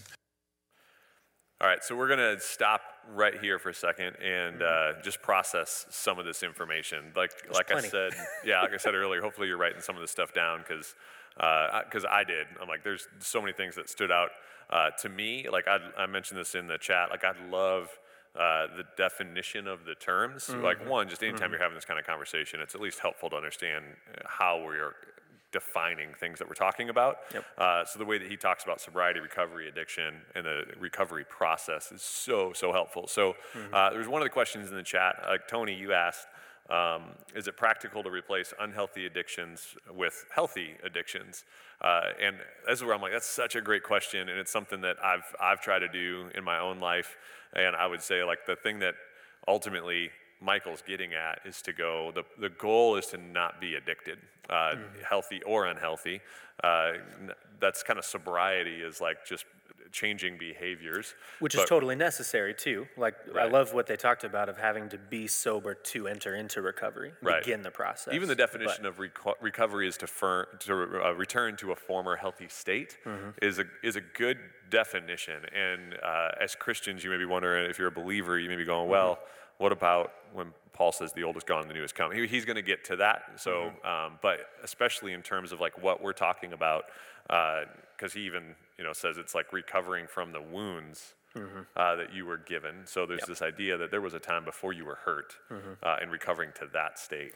All 1.61 1.67
right, 1.67 1.83
so 1.83 1.95
we're 1.95 2.07
going 2.07 2.19
to 2.19 2.39
stop 2.39 2.81
right 3.13 3.37
here 3.37 3.59
for 3.59 3.69
a 3.69 3.73
second 3.73 4.15
and 4.23 4.63
uh, 4.63 4.93
just 5.03 5.21
process 5.21 5.85
some 5.89 6.17
of 6.17 6.25
this 6.25 6.41
information. 6.41 7.11
Like, 7.15 7.31
like 7.53 7.71
I 7.71 7.81
said, 7.81 8.13
yeah, 8.45 8.61
like 8.61 8.73
I 8.73 8.77
said 8.77 8.95
earlier, 8.95 9.21
hopefully 9.21 9.47
you're 9.47 9.57
writing 9.57 9.81
some 9.81 9.95
of 9.95 10.01
this 10.01 10.11
stuff 10.11 10.33
down 10.33 10.59
because 10.59 10.95
because 11.35 12.05
I 12.09 12.23
did. 12.23 12.47
I'm 12.61 12.67
like, 12.67 12.83
there's 12.83 13.07
so 13.19 13.39
many 13.41 13.53
things 13.53 13.75
that 13.75 13.89
stood 13.89 14.11
out 14.11 14.29
uh, 14.69 14.91
to 15.01 15.09
me. 15.09 15.47
Like 15.49 15.67
I, 15.67 15.79
I 15.97 16.05
mentioned 16.05 16.39
this 16.39 16.55
in 16.55 16.67
the 16.67 16.77
chat. 16.77 17.09
Like 17.09 17.23
I'd 17.23 17.49
love 17.49 17.89
uh, 18.35 18.67
the 18.77 18.83
definition 18.97 19.67
of 19.67 19.85
the 19.85 19.95
terms. 19.95 20.49
Like 20.49 20.87
one, 20.87 21.09
just 21.09 21.23
anytime 21.23 21.51
you're 21.51 21.59
having 21.59 21.75
this 21.75 21.85
kind 21.85 21.99
of 21.99 22.05
conversation, 22.05 22.61
it's 22.61 22.75
at 22.75 22.81
least 22.81 22.99
helpful 22.99 23.29
to 23.31 23.35
understand 23.35 23.85
how 24.25 24.63
we're 24.63 24.93
defining 25.51 26.09
things 26.19 26.37
that 26.39 26.47
we're 26.47 26.53
talking 26.53 26.89
about. 26.89 27.17
Yep. 27.33 27.45
Uh, 27.57 27.85
so 27.85 27.97
the 27.97 28.05
way 28.05 28.17
that 28.17 28.29
he 28.29 28.37
talks 28.37 28.63
about 28.63 28.79
sobriety, 28.79 29.19
recovery, 29.19 29.67
addiction, 29.67 30.21
and 30.35 30.45
the 30.45 30.63
recovery 30.79 31.25
process 31.25 31.91
is 31.91 32.01
so 32.01 32.53
so 32.53 32.71
helpful. 32.71 33.07
So 33.07 33.35
uh, 33.73 33.89
there's 33.89 34.07
one 34.07 34.21
of 34.21 34.25
the 34.25 34.29
questions 34.29 34.69
in 34.69 34.75
the 34.75 34.83
chat. 34.83 35.15
Uh, 35.27 35.37
Tony, 35.47 35.73
you 35.73 35.93
asked. 35.93 36.27
Um, 36.69 37.15
is 37.33 37.47
it 37.47 37.57
practical 37.57 38.03
to 38.03 38.11
replace 38.11 38.53
unhealthy 38.59 39.07
addictions 39.07 39.75
with 39.91 40.25
healthy 40.31 40.75
addictions? 40.83 41.43
Uh, 41.81 42.11
and 42.21 42.35
this 42.67 42.77
is 42.77 42.83
where 42.83 42.93
I'm 42.93 43.01
like, 43.01 43.11
that's 43.11 43.25
such 43.25 43.55
a 43.55 43.61
great 43.61 43.81
question, 43.81 44.29
and 44.29 44.37
it's 44.37 44.51
something 44.51 44.81
that 44.81 44.97
I've 45.03 45.35
I've 45.41 45.61
tried 45.61 45.79
to 45.79 45.87
do 45.87 46.29
in 46.35 46.43
my 46.43 46.59
own 46.59 46.79
life. 46.79 47.17
And 47.53 47.75
I 47.75 47.87
would 47.87 48.01
say 48.01 48.23
like 48.23 48.45
the 48.45 48.55
thing 48.55 48.79
that 48.79 48.95
ultimately 49.47 50.11
Michael's 50.41 50.81
getting 50.85 51.13
at 51.13 51.41
is 51.45 51.61
to 51.63 51.73
go. 51.73 52.11
The 52.13 52.23
the 52.39 52.49
goal 52.49 52.95
is 52.95 53.07
to 53.07 53.17
not 53.17 53.59
be 53.59 53.75
addicted, 53.75 54.19
uh, 54.49 54.75
healthy 55.07 55.41
or 55.43 55.65
unhealthy. 55.65 56.21
Uh, 56.63 56.93
that's 57.59 57.83
kind 57.83 57.99
of 57.99 58.05
sobriety 58.05 58.81
is 58.81 59.01
like 59.01 59.25
just 59.25 59.45
changing 59.91 60.37
behaviors, 60.37 61.15
Which 61.39 61.55
is 61.55 61.65
totally 61.65 61.95
necessary 61.95 62.53
too. 62.53 62.87
Like 62.95 63.15
I 63.35 63.45
love 63.47 63.73
what 63.73 63.87
they 63.87 63.95
talked 63.95 64.23
about 64.23 64.47
of 64.47 64.55
having 64.57 64.87
to 64.89 64.99
be 64.99 65.25
sober 65.25 65.73
to 65.73 66.07
enter 66.07 66.35
into 66.35 66.61
recovery, 66.61 67.11
Right. 67.23 67.43
begin 67.43 67.63
the 67.63 67.71
process. 67.71 68.13
Even 68.13 68.27
the 68.29 68.35
definition 68.35 68.83
But- 68.83 68.89
of 68.89 68.97
reco- 68.97 69.33
recovery 69.41 69.87
is 69.87 69.97
to, 69.97 70.07
fir- 70.07 70.45
to 70.59 71.03
uh, 71.03 71.11
return 71.13 71.55
to 71.57 71.71
a 71.71 71.75
former 71.75 72.15
healthy 72.17 72.47
state 72.49 72.99
Mm-hmm. 73.03 73.29
is 73.41 73.57
a 73.57 73.65
is 73.81 73.95
a 73.95 74.01
good 74.01 74.37
definition. 74.69 75.43
And 75.55 75.95
uh, 76.03 76.29
as 76.41 76.55
Christians, 76.55 77.03
you 77.03 77.09
may 77.09 77.17
be 77.17 77.25
wondering 77.25 77.69
if 77.69 77.77
you're 77.79 77.87
a 77.87 77.91
believer, 77.91 78.39
you 78.39 78.49
may 78.49 78.55
be 78.55 78.65
going, 78.65 78.89
well, 78.89 79.15
Mm-hmm. 79.15 79.63
what 79.63 79.71
about 79.71 80.11
when 80.33 80.53
Paul 80.73 80.91
says 80.91 81.11
the 81.13 81.23
old 81.23 81.35
is 81.37 81.43
gone, 81.43 81.61
and 81.61 81.69
the 81.69 81.73
new 81.73 81.83
is 81.83 81.91
come? 81.91 82.11
He, 82.11 82.25
he's 82.27 82.45
going 82.45 82.55
to 82.55 82.61
get 82.61 82.83
to 82.85 82.95
that. 82.97 83.23
So, 83.37 83.51
Mm-hmm. 83.83 83.87
um, 83.87 84.19
but 84.21 84.39
especially 84.63 85.13
in 85.13 85.21
terms 85.21 85.51
of 85.51 85.59
like 85.59 85.81
what 85.81 86.01
we're 86.01 86.13
talking 86.13 86.53
about, 86.53 86.85
because 87.27 88.13
he 88.13 88.21
even 88.21 88.55
you 88.77 88.83
know 88.83 88.93
says 88.93 89.17
it's 89.17 89.35
like 89.35 89.51
recovering 89.53 90.07
from 90.07 90.31
the 90.31 90.41
wounds. 90.41 91.13
Uh, 91.77 91.95
that 91.95 92.11
you 92.13 92.25
were 92.25 92.37
given. 92.39 92.75
So 92.85 93.05
there's 93.05 93.23
this 93.25 93.41
idea 93.43 93.77
that 93.77 93.91
there 93.91 94.01
was 94.01 94.13
a 94.15 94.19
time 94.19 94.43
before 94.43 94.73
you 94.73 94.83
were 94.83 94.95
hurt, 95.05 95.35
uh, 95.83 95.95
and 96.01 96.11
recovering 96.11 96.49
to 96.59 96.67
that 96.73 96.97
state. 96.99 97.33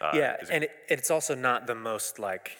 uh, 0.00 0.10
yeah, 0.14 0.36
and 0.50 0.64
it, 0.64 0.70
it's 0.88 1.08
also 1.10 1.34
not 1.36 1.66
the 1.68 1.74
most 1.74 2.18
like 2.18 2.56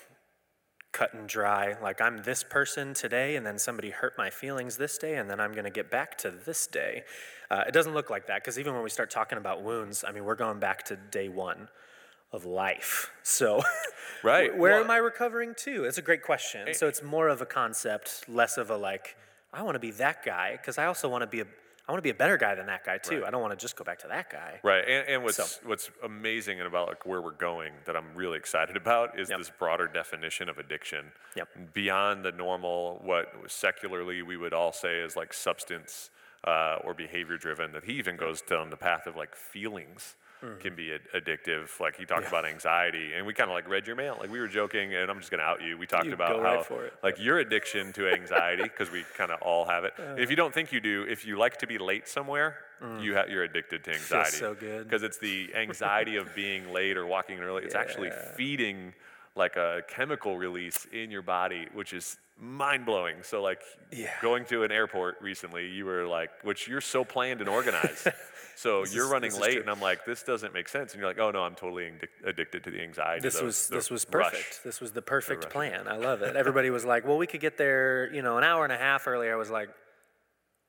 cut 0.95 1.13
and 1.13 1.29
dry. 1.29 1.77
Like 1.83 2.01
I'm 2.01 2.23
this 2.23 2.43
person 2.43 2.95
today, 2.95 3.37
and 3.37 3.45
then 3.45 3.59
somebody 3.59 3.91
hurt 3.91 4.15
my 4.17 4.31
feelings 4.31 4.79
this 4.79 4.97
day, 4.97 5.17
and 5.17 5.29
then 5.29 5.41
I'm 5.41 5.53
going 5.53 5.65
to 5.65 5.71
get 5.71 5.91
back 5.91 6.17
to 6.19 6.31
this 6.31 6.67
day. 6.67 7.03
Uh, 7.51 7.65
it 7.69 7.73
doesn't 7.73 7.93
look 7.93 8.09
like 8.09 8.29
that 8.29 8.43
because 8.43 8.59
even 8.59 8.73
when 8.73 8.83
we 8.83 8.89
start 8.89 9.11
talking 9.11 9.37
about 9.37 9.63
wounds, 9.63 10.05
I 10.09 10.13
mean, 10.13 10.25
we're 10.25 10.37
going 10.37 10.61
back 10.61 10.85
to 10.87 10.97
day 10.97 11.29
one 11.29 11.69
of 12.33 12.47
life. 12.47 13.11
So, 13.23 13.63
Right, 14.23 14.57
where 14.57 14.73
well- 14.73 14.85
am 14.85 14.91
I 14.91 14.97
recovering 14.97 15.55
to? 15.59 15.85
It's 15.85 15.99
a 15.99 16.03
great 16.03 16.23
question. 16.23 16.73
So 16.73 16.89
it's 16.89 17.03
more 17.03 17.29
of 17.29 17.43
a 17.43 17.47
concept, 17.47 18.25
less 18.29 18.57
of 18.57 18.71
a 18.71 18.77
like. 18.77 19.17
I 19.53 19.63
want 19.63 19.75
to 19.75 19.81
be 19.81 19.91
that 19.93 20.25
guy 20.25 20.53
because 20.57 20.79
I 20.79 20.87
also 20.87 21.09
want 21.09 21.23
to 21.23 21.27
be 21.27 21.41
a. 21.41 21.47
I 21.87 21.92
want 21.92 21.99
to 21.99 22.03
be 22.03 22.11
a 22.11 22.14
better 22.14 22.38
guy 22.38 22.55
than 22.55 22.66
that 22.66 22.85
guy 22.85 22.97
too. 22.97 23.25
I 23.27 23.31
don't 23.31 23.42
want 23.42 23.53
to 23.53 23.62
just 23.62 23.77
go 23.77 23.85
back 23.85 23.99
to 24.01 24.09
that 24.09 24.31
guy. 24.31 24.59
Right, 24.62 24.83
and, 24.88 25.07
and 25.09 25.23
what's 25.23 25.37
So- 25.37 25.68
what's 25.68 25.90
amazing 26.03 26.61
about 26.62 26.88
like 26.88 27.05
where 27.05 27.20
we're 27.20 27.33
going 27.33 27.75
that 27.85 27.94
I'm 27.97 28.14
really 28.14 28.38
excited 28.38 28.77
about 28.85 29.18
is 29.18 29.29
Yep. 29.29 29.38
this 29.38 29.51
broader 29.59 29.87
definition 29.87 30.49
of 30.49 30.59
addiction. 30.59 31.12
Yep. 31.37 31.75
Beyond 31.75 32.25
the 32.25 32.33
normal, 32.33 33.01
what 33.05 33.33
secularly 33.49 34.23
we 34.23 34.37
would 34.38 34.55
all 34.55 34.73
say 34.73 35.01
is 35.01 35.14
like 35.14 35.35
substance 35.35 36.11
uh, 36.44 36.79
or 36.85 36.94
behavior 36.94 37.37
driven. 37.37 37.73
That 37.73 37.85
he 37.85 37.92
even 37.94 38.16
goes 38.16 38.40
down 38.40 38.70
the 38.70 38.77
path 38.77 39.07
of 39.07 39.14
like 39.16 39.35
feelings 39.37 40.16
can 40.61 40.73
mm-hmm. 40.73 40.77
be 40.77 40.93
ad- 40.93 41.01
addictive. 41.15 41.81
Like 41.81 41.97
he 41.97 42.05
talked 42.05 42.29
about 42.29 42.45
anxiety, 42.45 43.13
and 43.17 43.27
we 43.27 43.35
kind 43.35 43.51
of 43.51 43.55
like 43.55 43.69
read 43.69 43.87
your 43.87 43.97
mail. 43.97 44.17
Like 44.19 44.31
we 44.31 44.41
were 44.41 44.49
joking, 44.49 44.95
and 44.95 45.11
I'm 45.11 45.19
just 45.19 45.31
gonna 45.31 45.43
out 45.43 45.63
you. 45.63 45.79
We 45.79 45.87
talked 45.87 46.07
You 46.07 46.13
about 46.13 46.43
how 46.43 46.77
right 46.77 46.93
like 47.03 47.19
your 47.19 47.39
addiction 47.39 47.93
to 47.95 48.09
anxiety 48.09 48.65
because 48.65 48.91
we 48.91 49.05
kind 49.17 49.31
of 49.31 49.41
all 49.43 49.65
have 49.67 49.85
it. 49.85 49.95
if 50.19 50.31
you 50.31 50.35
uh. 50.35 50.37
don't 50.37 50.55
think 50.55 50.73
you 50.73 50.81
do, 50.81 51.07
if 51.09 51.27
you 51.27 51.39
like 51.39 51.59
to 51.59 51.67
be 51.67 51.79
late 51.79 52.09
somewhere, 52.09 52.59
mm. 52.83 53.03
you 53.03 53.15
ha- 53.15 53.25
you're 53.29 53.45
addicted 53.45 53.85
to 53.85 53.93
anxiety. 53.93 54.37
so 54.37 54.55
good. 54.55 54.85
Because 54.85 55.03
it's 55.03 55.19
the 55.19 55.55
anxiety 55.55 56.17
of 56.17 56.35
being 56.35 56.73
late 56.73 56.97
or 56.97 57.07
walking 57.07 57.41
early. 57.41 57.65
It's 57.65 57.75
actually 57.75 58.11
feeding 58.37 58.95
like 59.37 59.57
a 59.57 59.83
chemical 59.89 60.39
release 60.39 60.87
in 60.93 61.11
your 61.11 61.23
body, 61.23 61.67
which 61.73 61.93
is 61.93 62.19
mind 62.39 62.85
blowing. 62.87 63.17
So 63.23 63.43
like 63.43 63.63
Yeah. 63.91 64.13
going 64.23 64.45
to 64.47 64.65
an 64.65 64.73
airport 64.73 65.21
recently, 65.21 65.69
you 65.69 65.85
were 65.85 66.07
like, 66.07 66.31
which 66.43 66.69
you're 66.69 66.81
so 66.81 67.05
planned 67.05 67.41
and 67.41 67.49
organized. 67.49 68.09
So 68.57 68.85
you're 68.87 69.05
is- 69.07 69.11
running 69.11 69.35
late, 69.40 69.59
and 69.59 69.69
I'm 69.71 69.81
like, 69.81 70.05
this 70.05 70.23
doesn't 70.23 70.53
make 70.55 70.69
sense. 70.69 70.93
And 70.93 71.01
you're 71.01 71.09
like, 71.09 71.19
oh 71.19 71.31
no, 71.31 71.43
I'm 71.43 71.55
totally 71.55 71.85
addic- 71.85 72.27
addicted 72.29 72.64
to 72.64 72.71
the 72.71 72.81
anxiety. 72.81 73.21
This 73.23 73.38
the- 73.38 73.45
was 73.45 73.69
the 73.69 73.77
this 73.77 73.90
was 73.90 74.07
rush. 74.12 74.33
perfect. 74.33 74.64
This 74.64 74.81
was 74.81 74.93
the 74.93 75.03
perfect 75.03 75.45
rush. 75.45 75.53
plan. 75.53 75.88
I 75.88 75.97
love 75.97 76.23
it. 76.23 76.37
Everybody 76.37 76.71
was 76.71 76.85
like, 76.85 77.07
"Well, 77.07 77.17
we 77.19 77.27
could 77.27 77.40
get 77.40 77.57
there, 77.59 78.12
you 78.12 78.23
know, 78.23 78.38
an 78.38 78.45
hour 78.45 78.64
and 78.64 78.73
a 78.73 78.79
half 78.79 79.07
earlier." 79.07 79.33
I 79.33 79.37
was 79.37 79.51
like, 79.51 79.69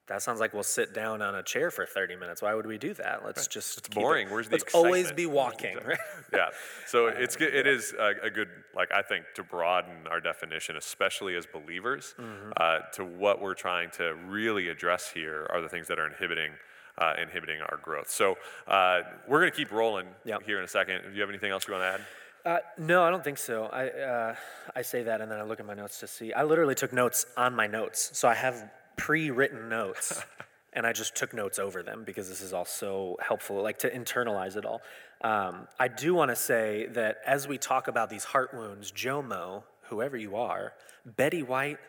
"That 0.08 0.21
sounds 0.21 0.39
like 0.39 0.54
we'll 0.54 0.62
sit 0.63 0.93
down 0.93 1.21
on 1.21 1.34
a 1.36 1.41
chair 1.43 1.71
for 1.71 1.86
30 1.86 2.15
minutes. 2.15 2.41
Why 2.41 2.54
would 2.54 2.65
we 2.67 2.78
do 2.78 2.93
that? 2.95 3.24
Let's 3.26 3.48
just 3.48 3.78
It's 3.80 3.88
keep 3.88 3.98
it- 3.98 4.02
boring. 4.02 4.30
Where's 4.30 4.50
the 4.50 4.58
Let's 4.58 4.74
always 4.76 5.12
be 5.12 5.26
walking, 5.26 5.78
right? 5.86 5.98
yeah. 6.34 6.50
So 6.88 7.08
it's 7.24 7.36
good. 7.36 7.54
It 7.56 7.65
is 7.67 7.93
a, 7.98 8.13
a 8.24 8.30
good, 8.30 8.50
like 8.76 8.91
I 8.91 9.02
think, 9.02 9.26
to 9.36 9.43
broaden 9.43 10.08
our 10.10 10.19
definition, 10.21 10.76
especially 10.78 11.36
as 11.36 11.45
believers, 11.45 12.13
Mm-hmm. 12.19 12.52
uh, 12.58 12.80
to 12.93 13.06
what 13.06 13.41
we're 13.41 13.56
trying 13.56 13.89
to 13.91 14.13
really 14.28 14.69
address 14.69 15.10
here 15.12 15.48
are 15.52 15.62
the 15.62 15.69
things 15.69 15.88
that 15.88 15.98
are 16.00 16.08
inhibiting. 16.08 16.52
Uh, 16.97 17.13
inhibiting 17.21 17.60
our 17.62 17.77
growth. 17.84 18.10
So 18.10 18.38
uh, 18.67 19.01
we're 19.27 19.41
going 19.41 19.51
to 19.51 19.58
keep 19.58 19.71
rolling 19.73 20.08
Yep. 20.23 20.43
here 20.43 20.60
in 20.60 20.63
a 20.63 20.67
second. 20.67 21.01
Do 21.03 21.12
you 21.13 21.19
have 21.19 21.29
anything 21.29 21.51
else 21.51 21.67
you 21.67 21.73
want 21.73 21.84
to 21.84 21.89
add? 21.95 22.01
Uh, 22.45 22.60
no, 22.77 23.03
I 23.03 23.10
don't 23.10 23.23
think 23.23 23.38
so. 23.38 23.65
I 23.65 23.88
uh, 23.89 24.36
I 24.75 24.81
say 24.81 25.03
that 25.03 25.19
and 25.19 25.29
then 25.29 25.38
I 25.39 25.43
look 25.43 25.60
at 25.60 25.65
my 25.65 25.73
notes 25.73 25.99
to 25.99 26.08
see. 26.08 26.31
I 26.31 26.43
literally 26.43 26.73
took 26.75 26.93
notes 26.93 27.25
on 27.36 27.53
my 27.53 27.67
notes, 27.67 28.12
so 28.13 28.29
I 28.29 28.34
have 28.36 28.69
pre-written 28.95 29.67
notes, 29.67 30.23
and 30.73 30.86
I 30.88 30.93
just 30.93 31.15
took 31.15 31.34
notes 31.34 31.60
over 31.60 31.84
them 31.84 32.03
because 32.05 32.29
this 32.29 32.39
is 32.39 32.53
all 32.53 32.63
so 32.65 33.17
helpful, 33.19 33.62
like 33.62 33.79
to 33.79 33.89
internalize 33.89 34.55
it 34.55 34.63
all. 34.65 34.81
Um, 35.21 35.67
I 35.77 35.89
do 35.89 36.13
want 36.13 36.29
to 36.31 36.36
say 36.38 36.86
that 36.93 37.17
as 37.25 37.45
we 37.45 37.58
talk 37.58 37.89
about 37.89 38.10
these 38.10 38.23
heart 38.23 38.53
wounds, 38.53 38.91
Jomo, 38.91 39.63
whoever 39.89 40.15
you 40.15 40.38
are, 40.38 40.71
Betty 41.05 41.43
White, 41.43 41.79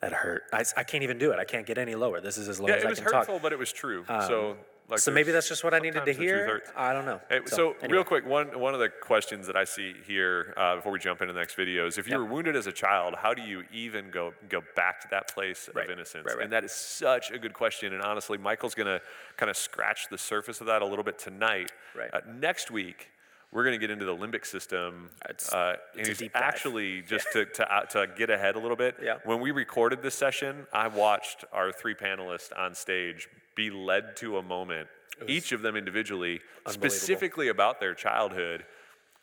that 0.00 0.12
hurt. 0.12 0.44
I, 0.52 0.64
I 0.76 0.84
can't 0.84 1.02
even 1.02 1.18
do 1.18 1.30
it. 1.32 1.38
I 1.38 1.44
can't 1.44 1.66
get 1.66 1.78
any 1.78 1.94
lower. 1.94 2.20
This 2.20 2.38
is 2.38 2.48
as 2.48 2.58
low 2.60 2.68
Yeah, 2.68 2.76
as 2.76 2.82
it 2.82 2.86
I 2.86 2.90
was 2.90 2.98
can 3.00 3.12
hurtful, 3.12 3.34
talk. 3.34 3.42
but 3.42 3.52
it 3.52 3.58
was 3.58 3.70
true. 3.72 4.04
so, 4.08 4.56
like, 4.88 4.98
so 4.98 5.12
maybe 5.12 5.30
that's 5.30 5.48
just 5.48 5.62
what 5.62 5.72
I 5.72 5.78
needed 5.78 5.92
to 5.92 5.98
sometimes 6.00 6.16
the 6.18 6.24
truth 6.26 6.46
hear. 6.46 6.62
I 6.76 6.92
don't 6.92 7.04
know. 7.04 7.20
Hey, 7.28 7.40
so, 7.46 7.74
anyway. 7.74 7.88
real 7.98 8.04
quick, 8.04 8.26
one 8.26 8.58
one 8.58 8.74
of 8.74 8.80
the 8.80 8.88
questions 8.88 9.46
that 9.46 9.56
I 9.56 9.62
see 9.64 9.94
here 10.06 10.52
uh, 10.56 10.76
before 10.76 10.90
we 10.90 10.98
jump 10.98 11.20
into 11.20 11.32
the 11.32 11.38
next 11.38 11.54
video 11.54 11.86
is: 11.86 11.96
if 11.98 12.06
you 12.08 12.12
Yep. 12.12 12.18
were 12.20 12.26
wounded 12.34 12.56
as 12.56 12.66
a 12.66 12.72
child, 12.72 13.14
how 13.16 13.32
do 13.34 13.42
you 13.42 13.62
even 13.72 14.10
go 14.10 14.32
go 14.48 14.62
back 14.74 15.00
to 15.02 15.08
that 15.12 15.32
place 15.32 15.68
Right, 15.74 15.84
of 15.84 15.90
innocence? 15.92 16.24
right, 16.26 16.36
right. 16.36 16.44
And 16.44 16.52
that 16.52 16.64
is 16.64 16.72
such 16.72 17.30
a 17.30 17.38
good 17.38 17.52
question. 17.52 17.92
And 17.92 18.02
honestly, 18.02 18.36
Michael's 18.38 18.74
going 18.74 18.86
to 18.88 19.00
kind 19.36 19.48
of 19.50 19.56
scratch 19.56 20.08
the 20.10 20.18
surface 20.18 20.60
of 20.60 20.66
that 20.66 20.82
a 20.82 20.86
little 20.86 21.04
bit 21.04 21.18
tonight. 21.20 21.70
Right. 21.96 22.10
Uh, 22.12 22.20
next 22.26 22.70
week. 22.70 23.10
We're 23.52 23.64
going 23.64 23.74
to 23.74 23.78
get 23.78 23.90
into 23.90 24.04
the 24.04 24.14
limbic 24.14 24.46
system, 24.46 25.10
It's- 25.28 25.52
uh, 25.52 25.76
it's 25.88 25.96
and 25.98 26.06
a 26.06 26.08
he's 26.10 26.18
deep 26.18 26.32
dive. 26.32 26.42
actually 26.42 27.02
just 27.08 27.26
to 27.32 27.46
to, 27.46 27.74
uh, 27.74 27.82
to 27.86 28.06
get 28.16 28.30
ahead 28.30 28.54
a 28.54 28.58
little 28.60 28.76
bit. 28.76 28.96
Yeah. 29.02 29.16
When 29.24 29.40
we 29.40 29.50
recorded 29.50 30.02
this 30.02 30.14
session, 30.14 30.66
I 30.72 30.86
watched 30.88 31.44
our 31.52 31.72
three 31.72 31.94
panelists 31.94 32.56
on 32.56 32.74
stage 32.74 33.28
be 33.56 33.70
led 33.70 34.16
to 34.18 34.38
a 34.38 34.42
moment, 34.42 34.88
each 35.26 35.50
of 35.52 35.62
them 35.62 35.74
individually, 35.76 36.40
specifically 36.68 37.48
about 37.48 37.80
their 37.80 37.94
childhood, 37.94 38.64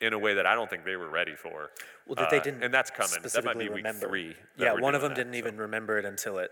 in 0.01 0.11
a 0.13 0.19
way 0.19 0.33
that 0.35 0.45
I 0.45 0.53
don't 0.55 0.69
think 0.69 0.83
they 0.85 0.95
were 0.97 1.09
ready 1.09 1.35
for. 1.35 1.71
Well, 2.05 2.15
that 2.17 2.29
they 2.29 2.39
Uh, 2.39 2.43
didn't 2.43 2.63
and 2.63 2.73
that's 2.73 2.91
coming. 2.91 3.21
That 3.23 3.43
might 3.45 3.57
be 3.57 3.67
week 3.69 3.77
remember. 3.77 4.07
three. 4.07 4.35
Yeah, 4.57 4.73
one 4.73 4.93
of 4.93 5.01
them 5.01 5.11
that, 5.11 5.15
didn't 5.15 5.33
so. 5.33 5.37
even 5.39 5.57
remember 5.57 5.97
it 5.97 6.05
until 6.05 6.37
it 6.39 6.51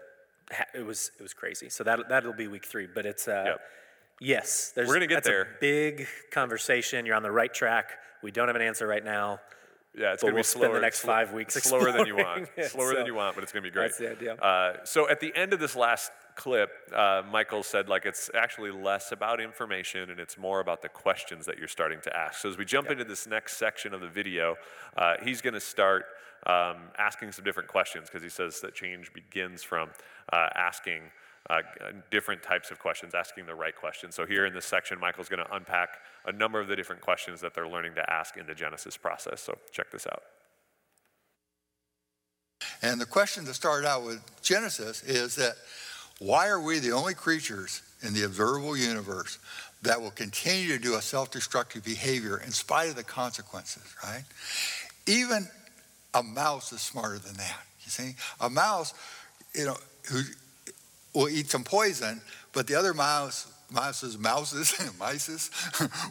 ha- 0.51 0.65
it 0.73 0.85
was 0.85 1.11
it 1.19 1.21
was 1.21 1.33
crazy. 1.33 1.69
So 1.69 1.83
that 1.83 2.07
that'll 2.09 2.33
be 2.33 2.47
week 2.47 2.65
three. 2.65 2.87
But 2.87 3.05
it's 3.05 3.27
uh, 3.27 3.43
Yep. 3.47 3.61
Yes, 4.19 4.71
there's, 4.75 4.87
We're 4.87 4.95
gonna 4.95 5.07
get 5.07 5.15
that's 5.15 5.27
there. 5.27 5.41
A 5.43 5.59
big 5.59 6.07
conversation. 6.31 7.05
You're 7.05 7.15
on 7.15 7.23
the 7.23 7.31
right 7.31 7.53
track. 7.53 7.91
We 8.21 8.31
don't 8.31 8.47
have 8.47 8.55
an 8.55 8.61
answer 8.61 8.87
right 8.87 9.03
now. 9.03 9.39
Yeah, 9.97 10.13
it's 10.13 10.21
going 10.21 10.31
to 10.31 10.33
be 10.33 10.37
we'll 10.37 10.43
spend 10.43 10.63
the 10.63 10.67
slower. 10.67 10.81
next 10.81 10.99
five 11.01 11.33
weeks 11.33 11.53
slower 11.53 11.91
than 11.91 12.05
you 12.05 12.17
want. 12.17 12.49
it, 12.57 12.71
slower 12.71 12.95
than 12.95 13.05
you 13.05 13.15
want, 13.15 13.35
but 13.35 13.43
it's 13.43 13.53
going 13.53 13.63
to 13.63 13.69
be 13.69 13.73
great. 13.73 13.87
that's 13.87 13.97
the 13.97 14.11
idea. 14.11 14.33
Uh, 14.35 14.83
so 14.83 15.09
at 15.09 15.19
the 15.19 15.33
end 15.35 15.53
of 15.53 15.59
this 15.59 15.75
last 15.75 16.11
clip, 16.35 16.69
uh, 16.93 17.21
Michael 17.31 17.63
said 17.63 17.87
like 17.87 18.05
it's 18.05 18.29
actually 18.35 18.71
less 18.71 19.11
about 19.11 19.39
information 19.39 20.09
and 20.09 20.19
it's 20.19 20.37
more 20.37 20.59
about 20.59 20.81
the 20.81 20.89
questions 20.89 21.45
that 21.45 21.57
you're 21.57 21.67
starting 21.67 22.01
to 22.01 22.15
ask. 22.15 22.41
So 22.41 22.49
as 22.49 22.57
we 22.57 22.65
jump 22.65 22.91
into 22.91 23.05
this 23.05 23.25
next 23.25 23.57
section 23.57 23.93
of 23.93 24.01
the 24.01 24.09
video, 24.09 24.57
uh, 24.97 25.15
he's 25.23 25.41
going 25.41 25.53
to 25.53 25.61
start 25.61 26.05
um, 26.45 26.77
asking 26.97 27.31
some 27.31 27.45
different 27.45 27.69
questions 27.69 28.09
because 28.09 28.23
he 28.23 28.29
says 28.29 28.59
that 28.61 28.75
change 28.75 29.13
begins 29.13 29.63
from 29.63 29.89
uh, 30.31 30.49
asking. 30.55 31.03
Uh, 31.47 31.61
different 32.09 32.41
types 32.41 32.71
of 32.71 32.79
questions, 32.79 33.13
asking 33.13 33.45
the 33.45 33.53
right 33.53 33.75
questions. 33.75 34.15
So, 34.15 34.25
here 34.25 34.47
in 34.47 34.53
this 34.55 34.65
section, 34.65 34.99
Michael's 34.99 35.29
going 35.29 35.45
to 35.45 35.55
unpack 35.55 35.89
a 36.25 36.31
number 36.31 36.59
of 36.59 36.67
the 36.67 36.75
different 36.75 37.01
questions 37.01 37.39
that 37.41 37.53
they're 37.53 37.67
learning 37.67 37.93
to 37.95 38.11
ask 38.11 38.35
in 38.35 38.47
the 38.47 38.55
Genesis 38.55 38.97
process. 38.97 39.41
So, 39.41 39.55
check 39.71 39.91
this 39.91 40.07
out. 40.07 40.23
And 42.81 42.99
the 42.99 43.05
question 43.05 43.45
that 43.45 43.53
started 43.53 43.87
out 43.87 44.03
with 44.03 44.21
Genesis 44.41 45.03
is 45.03 45.35
that 45.35 45.53
why 46.19 46.47
are 46.47 46.61
we 46.61 46.79
the 46.79 46.91
only 46.91 47.13
creatures 47.13 47.81
in 48.01 48.13
the 48.13 48.23
observable 48.23 48.77
universe 48.77 49.37
that 49.81 50.01
will 50.01 50.11
continue 50.11 50.69
to 50.69 50.79
do 50.79 50.95
a 50.95 51.01
self 51.01 51.31
destructive 51.31 51.83
behavior 51.83 52.41
in 52.43 52.51
spite 52.51 52.89
of 52.89 52.95
the 52.95 53.03
consequences, 53.03 53.83
right? 54.03 54.23
Even 55.07 55.47
a 56.13 56.23
mouse 56.23 56.71
is 56.71 56.81
smarter 56.81 57.19
than 57.19 57.35
that, 57.35 57.61
you 57.83 57.91
see? 57.91 58.15
A 58.39 58.49
mouse, 58.49 58.93
you 59.53 59.65
know, 59.65 59.77
who 60.09 60.21
will 61.15 61.29
eat 61.29 61.49
some 61.49 61.63
poison, 61.63 62.21
but 62.53 62.67
the 62.67 62.75
other 62.75 62.93
mouse, 62.93 63.51
mouses, 63.71 64.17
mouses, 64.17 64.73
mices 64.99 65.49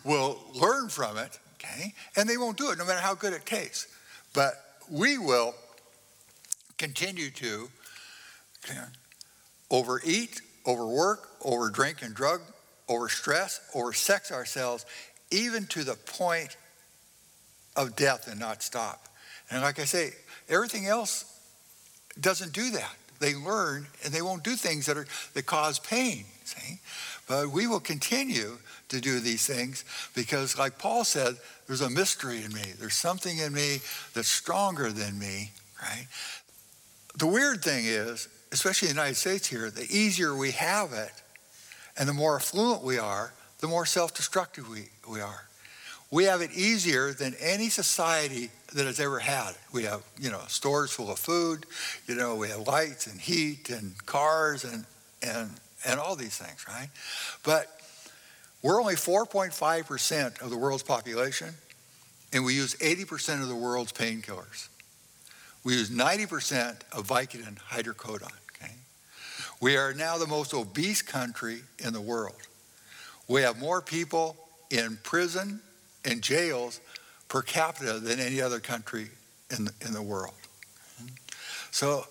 will 0.05 0.41
learn 0.55 0.89
from 0.89 1.19
it, 1.19 1.39
okay? 1.55 1.95
And 2.17 2.29
they 2.29 2.37
won't 2.37 2.57
do 2.57 2.71
it 2.71 2.79
no 2.79 2.85
matter 2.85 3.01
how 3.01 3.15
good 3.15 3.33
it 3.33 3.47
tastes. 3.47 3.87
But 4.33 4.55
we 4.91 5.19
will 5.19 5.55
continue 6.79 7.31
to 7.31 7.69
okay, 8.65 8.81
overeat, 9.71 10.41
overwork, 10.67 11.41
overdrink 11.41 12.03
and 12.03 12.15
drug, 12.15 12.41
overstress, 12.89 13.61
oversex 13.75 14.33
ourselves, 14.33 14.85
even 15.31 15.67
to 15.67 15.85
the 15.85 15.95
point 15.95 16.57
of 17.77 17.97
death 17.97 18.29
and 18.29 18.41
not 18.41 18.63
stop. 18.63 19.09
And 19.51 19.63
like 19.63 19.79
I 19.79 19.85
say, 19.85 20.13
everything 20.49 20.87
else 20.87 21.25
doesn't 22.21 22.53
do 22.53 22.71
that. 22.71 22.97
They 23.25 23.35
learn 23.35 23.87
and 24.05 24.13
they 24.13 24.21
won't 24.21 24.45
do 24.45 24.55
things 24.55 24.85
that 24.85 24.99
are 24.99 25.07
that 25.33 25.47
cause 25.47 25.79
pain. 25.79 26.27
See? 26.45 26.79
But 27.27 27.49
we 27.49 27.67
will 27.67 27.81
continue 27.81 28.59
to 28.91 29.01
do 29.01 29.19
these 29.19 29.47
things 29.47 29.87
because, 30.15 30.59
like 30.59 30.79
Paul 30.79 31.05
said, 31.05 31.37
there's 31.67 31.81
a 31.81 31.89
mystery 31.89 32.45
in 32.45 32.53
me. 32.53 32.75
There's 32.79 32.93
something 32.93 33.39
in 33.39 33.55
me 33.55 33.81
that's 34.13 34.29
stronger 34.29 34.93
than 34.93 35.19
me, 35.19 35.53
right? 35.81 36.07
The 37.17 37.27
weird 37.27 37.65
thing 37.65 37.87
is, 37.87 38.29
especially 38.53 38.91
in 38.91 38.97
the 38.97 39.01
United 39.01 39.17
States 39.17 39.47
here, 39.47 39.71
the 39.71 39.89
easier 39.89 40.37
we 40.37 40.51
have 40.51 40.93
it 40.93 41.13
and 41.97 42.07
the 42.07 42.13
more 42.13 42.37
affluent 42.37 42.83
we 42.83 42.99
are, 42.99 43.33
the 43.61 43.69
more 43.69 43.87
self 43.87 44.13
destructive 44.13 44.69
we, 44.69 44.91
we 45.09 45.23
are. 45.23 45.49
We 46.15 46.27
have 46.27 46.43
it 46.43 46.53
easier 46.53 47.13
than 47.13 47.35
any 47.41 47.69
society 47.71 48.51
that 48.73 48.87
has 48.87 49.01
ever 49.01 49.19
had. 49.19 49.57
We 49.73 49.83
have, 49.83 50.05
you 50.17 50.31
know, 50.31 50.43
stores 50.47 50.93
full 50.93 51.11
of 51.11 51.19
food, 51.19 51.67
you 52.07 52.15
know, 52.15 52.37
we 52.37 52.51
have 52.51 52.61
lights 52.69 53.09
and 53.09 53.21
heat 53.21 53.69
and 53.69 53.97
cars 54.07 54.63
and, 54.63 54.85
and, 55.23 55.51
and 55.85 55.99
all 55.99 56.15
these 56.15 56.37
things, 56.37 56.67
right? 56.69 56.87
But 57.43 57.67
we're 58.63 58.81
only 58.81 58.95
4.5% 58.95 60.41
of 60.41 60.51
the 60.51 60.57
world's 60.57 60.85
population, 60.85 61.53
and 62.33 62.45
we 62.45 62.55
use 62.55 62.77
80% 62.77 63.43
of 63.43 63.49
the 63.49 63.57
world's 63.57 63.91
painkillers. 63.91 64.69
We 65.65 65.73
use 65.73 65.91
90% 65.91 66.77
of 66.93 67.09
Vicodin 67.09 67.59
hydrocodone. 67.59 68.31
Okay? 68.53 68.75
We 69.61 69.77
are 69.77 69.93
now 69.93 70.19
the 70.19 70.29
most 70.29 70.55
obese 70.55 71.03
country 71.03 71.63
in 71.85 71.93
the 71.93 72.01
world. 72.01 72.37
We 73.27 73.43
have 73.43 73.59
more 73.59 73.83
people 73.83 74.37
in 74.71 74.97
prison 75.03 75.61
and 76.05 76.23
jails 76.23 76.81
per 77.29 77.43
capita 77.43 77.99
than 77.99 78.21
any 78.21 78.41
other 78.41 78.61
country 78.61 79.09
in 79.57 79.65
the, 79.67 79.73
in 79.87 79.93
the 79.93 80.03
world. 80.03 80.35
So, 81.71 82.07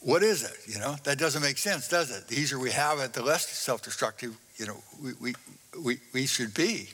what 0.00 0.22
is 0.22 0.42
it? 0.42 0.56
You 0.66 0.80
know, 0.80 0.96
that 1.04 1.18
doesn't 1.18 1.42
make 1.42 1.58
sense, 1.58 1.88
does 1.88 2.10
it? 2.10 2.28
The 2.28 2.36
easier 2.36 2.58
we 2.58 2.70
have 2.70 2.98
it, 3.00 3.12
the 3.12 3.22
less 3.22 3.46
self-destructive, 3.46 4.34
you 4.56 4.66
know, 4.66 4.76
we, 5.02 5.12
we, 5.20 5.34
we, 5.82 5.98
we 6.14 6.26
should 6.26 6.54
be. 6.54 6.88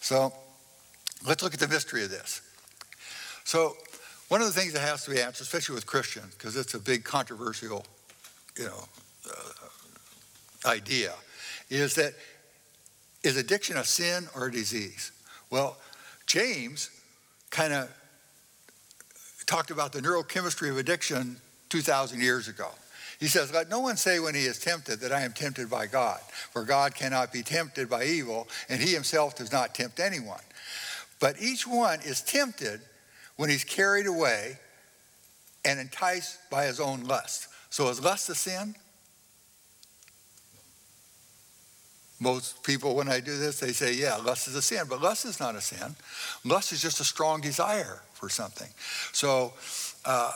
So, 0.00 0.32
let's 1.26 1.42
look 1.42 1.54
at 1.54 1.60
the 1.60 1.68
mystery 1.68 2.02
of 2.02 2.10
this. 2.10 2.40
So, 3.44 3.76
one 4.28 4.40
of 4.42 4.46
the 4.46 4.60
things 4.60 4.72
that 4.74 4.80
has 4.80 5.04
to 5.04 5.10
be 5.10 5.20
answered, 5.20 5.44
especially 5.44 5.74
with 5.74 5.86
Christians, 5.86 6.34
because 6.34 6.56
it's 6.56 6.74
a 6.74 6.78
big 6.78 7.04
controversial, 7.04 7.86
you 8.58 8.64
know, 8.64 8.84
uh, 9.30 10.68
idea, 10.68 11.14
is 11.70 11.94
that 11.94 12.14
is 13.28 13.36
addiction 13.36 13.76
a 13.76 13.84
sin 13.84 14.26
or 14.34 14.46
a 14.46 14.52
disease? 14.52 15.12
Well, 15.50 15.76
James 16.26 16.90
kind 17.50 17.74
of 17.74 17.90
talked 19.46 19.70
about 19.70 19.92
the 19.92 20.00
neurochemistry 20.00 20.70
of 20.70 20.78
addiction 20.78 21.36
2,000 21.68 22.20
years 22.20 22.48
ago. 22.48 22.70
He 23.20 23.26
says, 23.26 23.52
Let 23.52 23.68
no 23.68 23.80
one 23.80 23.96
say 23.96 24.18
when 24.18 24.34
he 24.34 24.44
is 24.44 24.58
tempted 24.58 25.00
that 25.00 25.12
I 25.12 25.22
am 25.22 25.32
tempted 25.32 25.68
by 25.68 25.86
God, 25.86 26.20
for 26.52 26.64
God 26.64 26.94
cannot 26.94 27.30
be 27.30 27.42
tempted 27.42 27.90
by 27.90 28.04
evil, 28.04 28.48
and 28.68 28.80
he 28.80 28.94
himself 28.94 29.36
does 29.36 29.52
not 29.52 29.74
tempt 29.74 30.00
anyone. 30.00 30.40
But 31.20 31.40
each 31.40 31.66
one 31.66 32.00
is 32.00 32.22
tempted 32.22 32.80
when 33.36 33.50
he's 33.50 33.64
carried 33.64 34.06
away 34.06 34.58
and 35.64 35.78
enticed 35.78 36.38
by 36.50 36.64
his 36.64 36.80
own 36.80 37.04
lust. 37.04 37.48
So 37.68 37.88
is 37.88 38.02
lust 38.02 38.30
a 38.30 38.34
sin? 38.34 38.74
Most 42.20 42.62
people, 42.62 42.94
when 42.96 43.08
I 43.08 43.20
do 43.20 43.38
this, 43.38 43.60
they 43.60 43.72
say, 43.72 43.94
yeah, 43.94 44.16
lust 44.16 44.48
is 44.48 44.54
a 44.54 44.62
sin. 44.62 44.86
But 44.88 45.00
lust 45.00 45.24
is 45.24 45.38
not 45.38 45.54
a 45.54 45.60
sin. 45.60 45.94
Lust 46.44 46.72
is 46.72 46.82
just 46.82 47.00
a 47.00 47.04
strong 47.04 47.40
desire 47.40 48.02
for 48.14 48.28
something. 48.28 48.68
So 49.12 49.52
uh, 50.04 50.32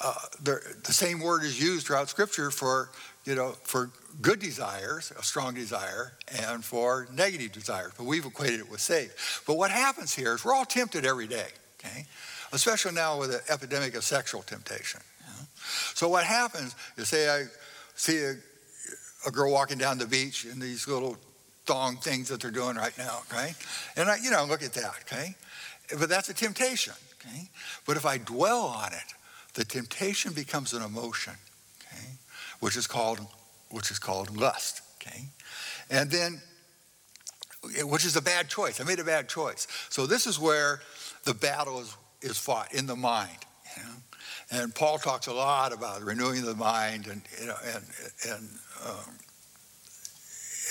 uh, 0.00 0.14
the, 0.42 0.60
the 0.84 0.92
same 0.92 1.20
word 1.20 1.42
is 1.42 1.60
used 1.60 1.86
throughout 1.86 2.08
Scripture 2.08 2.50
for, 2.50 2.90
you 3.24 3.34
know, 3.34 3.52
for 3.62 3.90
good 4.20 4.40
desires, 4.40 5.12
a 5.18 5.22
strong 5.22 5.54
desire, 5.54 6.12
and 6.44 6.62
for 6.62 7.06
negative 7.14 7.52
desires. 7.52 7.92
But 7.96 8.04
we've 8.04 8.26
equated 8.26 8.60
it 8.60 8.70
with 8.70 8.80
safe. 8.80 9.42
But 9.46 9.56
what 9.56 9.70
happens 9.70 10.14
here 10.14 10.34
is 10.34 10.44
we're 10.44 10.54
all 10.54 10.66
tempted 10.66 11.06
every 11.06 11.26
day, 11.26 11.48
okay? 11.80 12.06
Especially 12.52 12.92
now 12.92 13.18
with 13.18 13.30
the 13.30 13.52
epidemic 13.52 13.94
of 13.94 14.04
sexual 14.04 14.42
temptation. 14.42 15.00
So 15.94 16.08
what 16.08 16.24
happens 16.24 16.74
is, 16.96 17.08
say 17.08 17.28
I 17.28 17.44
see 17.94 18.18
a, 18.24 18.34
a 19.26 19.30
girl 19.30 19.52
walking 19.52 19.78
down 19.78 19.98
the 19.98 20.06
beach 20.06 20.44
in 20.44 20.58
these 20.58 20.88
little 20.88 21.16
thong 21.64 21.96
things 21.96 22.28
that 22.28 22.40
they're 22.40 22.50
doing 22.50 22.76
right 22.76 22.96
now, 22.98 23.20
okay? 23.30 23.54
And 23.96 24.08
I, 24.08 24.16
you 24.22 24.30
know, 24.30 24.44
look 24.44 24.62
at 24.62 24.72
that, 24.74 24.94
okay? 25.02 25.36
But 25.98 26.08
that's 26.08 26.28
a 26.28 26.34
temptation, 26.34 26.94
okay? 27.20 27.48
But 27.86 27.96
if 27.96 28.04
I 28.04 28.18
dwell 28.18 28.62
on 28.62 28.92
it, 28.92 29.14
the 29.54 29.64
temptation 29.64 30.32
becomes 30.32 30.72
an 30.72 30.82
emotion, 30.82 31.34
okay? 31.80 32.06
Which 32.60 32.76
is 32.76 32.86
called, 32.86 33.20
which 33.70 33.90
is 33.90 33.98
called 33.98 34.36
lust, 34.36 34.82
okay? 35.00 35.26
And 35.90 36.10
then, 36.10 36.40
eh, 37.78 37.82
which 37.82 38.04
is 38.04 38.16
a 38.16 38.22
bad 38.22 38.48
choice. 38.48 38.80
I 38.80 38.84
made 38.84 38.98
a 38.98 39.04
bad 39.04 39.28
choice. 39.28 39.68
So 39.88 40.06
this 40.06 40.26
is 40.26 40.38
where 40.38 40.80
the 41.24 41.34
battle 41.34 41.80
is, 41.80 41.96
is 42.22 42.38
fought 42.38 42.74
in 42.74 42.86
the 42.86 42.96
mind, 42.96 43.38
you 43.76 43.84
know? 43.84 43.90
And 44.50 44.74
Paul 44.74 44.98
talks 44.98 45.28
a 45.28 45.32
lot 45.32 45.72
about 45.72 46.02
renewing 46.02 46.44
the 46.44 46.54
mind 46.54 47.06
and, 47.06 47.22
you 47.40 47.46
know, 47.46 47.56
and, 47.64 47.84
and, 48.28 48.48
um, 48.84 49.18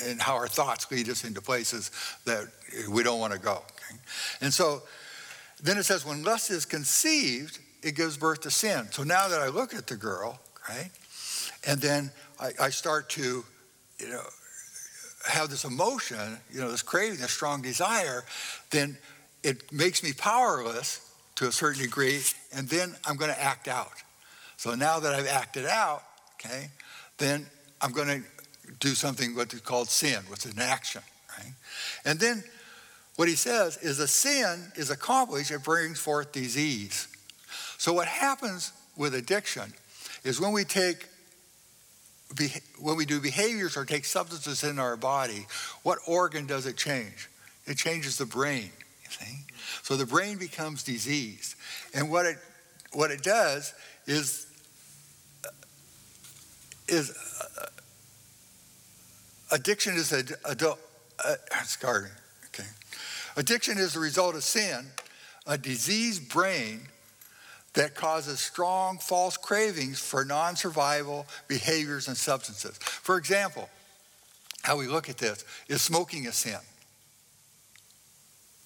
and 0.06 0.21
how 0.21 0.34
our 0.34 0.47
thoughts 0.47 0.89
lead 0.91 1.10
us 1.10 1.24
into 1.24 1.41
places 1.41 1.91
that 2.26 2.45
we 2.89 3.04
don't 3.04 3.19
want 3.19 3.34
to 3.34 3.39
go. 3.39 3.54
Okay? 3.54 4.00
And 4.41 4.54
so 4.54 4.82
then 5.62 5.78
it 5.78 5.84
says, 5.84 6.06
when 6.06 6.24
lust 6.24 6.50
is 6.50 6.65
conceived, 6.65 7.60
it 7.84 7.95
gives 7.95 8.17
birth 8.17 8.41
to 8.41 8.52
sin. 8.52 8.88
So 8.91 9.04
now 9.04 9.28
that 9.28 9.41
I 9.41 9.47
look 9.47 9.74
at 9.74 9.88
the 9.88 9.95
girl, 9.95 10.39
right, 10.67 10.89
and 11.67 11.80
then 11.80 12.12
I, 12.39 12.52
I 12.60 12.69
start 12.69 13.10
to, 13.12 13.43
you 14.00 14.10
know, 14.10 14.24
have 15.28 15.50
this 15.50 15.65
emotion, 15.65 16.39
you 16.52 16.62
know, 16.62 16.71
this 16.71 16.82
craving, 16.82 17.19
this 17.19 17.32
strong 17.32 17.62
desire, 17.62 18.24
then 18.71 18.97
it 19.43 19.71
makes 19.71 20.04
me 20.04 20.13
powerless 20.13 21.08
to 21.36 21.47
a 21.47 21.52
certain 21.52 21.82
degree, 21.82 22.21
and 22.56 22.67
then 22.67 22.95
I'm 23.06 23.17
going 23.17 23.32
to 23.32 23.41
act 23.41 23.67
out. 23.67 23.91
So 24.58 24.76
now 24.76 25.00
that 25.00 25.13
I've 25.13 25.28
acted 25.28 25.65
out, 25.65 26.04
okay, 26.36 26.69
then 27.17 27.45
I'm 27.82 27.91
going 27.91 28.08
to 28.08 28.22
do 28.80 28.89
something 28.89 29.36
what 29.36 29.54
is 29.54 29.62
called 29.62 29.89
sin, 29.89 30.20
is 30.32 30.46
an 30.46 30.60
action, 30.60 31.02
right? 31.38 31.54
And 32.06 32.20
then 32.20 32.44
what 33.15 33.28
he 33.28 33.36
says 33.36 33.78
is 33.78 34.00
a 34.00 34.08
sin 34.08 34.72
is 34.76 34.89
accomplished, 34.89 35.52
it 35.52 35.63
brings 35.63 36.00
forth 36.00 36.32
disease. 36.32 37.08
So 37.78 37.94
what 37.94 38.08
happens 38.08 38.72
with 38.98 39.15
addiction 39.15 39.74
is 40.24 40.39
when 40.39 40.52
we 40.52 40.63
take 40.63 41.08
when 42.80 42.96
we 42.96 43.06
do 43.06 43.20
behaviors 43.20 43.76
or 43.76 43.84
take 43.84 44.06
substances 44.06 44.63
in 44.63 44.80
our 44.80 44.96
body, 44.96 45.46
what 45.84 46.00
organ 46.08 46.46
does 46.46 46.65
it 46.65 46.78
change? 46.78 47.30
It 47.65 47.78
changes 47.78 48.17
the 48.17 48.26
brain, 48.26 48.72
you 49.04 49.12
see? 49.12 49.46
So 49.84 49.98
the 49.98 50.06
brain 50.06 50.38
becomes 50.38 50.84
diseased. 50.84 51.56
And 51.94 52.10
what 52.10 52.26
it 52.26 52.38
what 52.94 53.12
it 53.12 53.22
does 53.22 53.74
is 54.08 54.48
is 56.92 57.12
uh, 57.42 57.66
addiction 59.52 59.96
is 59.96 60.12
a 60.12 60.24
adult 60.46 60.80
uh, 61.24 61.36
sorry, 61.64 62.10
okay. 62.48 62.68
Addiction 63.38 63.78
is 63.78 63.94
the 63.94 64.00
result 64.00 64.36
of 64.36 64.44
sin, 64.44 64.86
a 65.48 65.58
diseased 65.58 66.30
brain 66.30 66.82
that 67.74 67.96
causes 67.96 68.40
strong 68.40 68.98
false 68.98 69.38
cravings 69.38 70.00
for 70.00 70.26
non 70.26 70.56
survival 70.56 71.26
behaviors 71.48 72.08
and 72.08 72.18
substances. 72.18 72.78
For 72.78 73.18
example, 73.18 73.70
how 74.64 74.78
we 74.78 74.88
look 74.88 75.10
at 75.10 75.18
this 75.18 75.46
is 75.68 75.82
smoking 75.82 76.28
a 76.28 76.32
sin? 76.32 76.60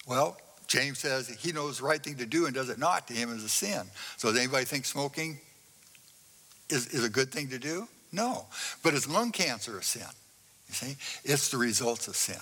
Well, 0.08 0.38
James 0.68 1.00
says 1.00 1.28
he 1.28 1.52
knows 1.52 1.80
the 1.80 1.86
right 1.86 2.02
thing 2.02 2.16
to 2.16 2.26
do 2.26 2.46
and 2.46 2.54
does 2.54 2.70
it 2.70 2.80
not 2.80 3.08
to 3.08 3.14
him 3.14 3.36
is 3.36 3.44
a 3.44 3.50
sin. 3.50 3.84
So 4.18 4.30
does 4.30 4.40
anybody 4.40 4.66
think 4.66 4.86
smoking 4.86 5.40
is, 6.70 6.88
is 6.88 7.04
a 7.04 7.10
good 7.10 7.32
thing 7.32 7.50
to 7.50 7.60
do? 7.60 7.88
No. 8.16 8.48
But 8.84 8.94
is 8.94 9.08
lung 9.08 9.32
cancer 9.32 9.78
a 9.78 9.84
sin? 9.84 10.08
You 10.68 10.74
see? 10.74 10.96
It's 11.24 11.50
the 11.50 11.58
results 11.58 12.08
of 12.08 12.16
sin. 12.16 12.42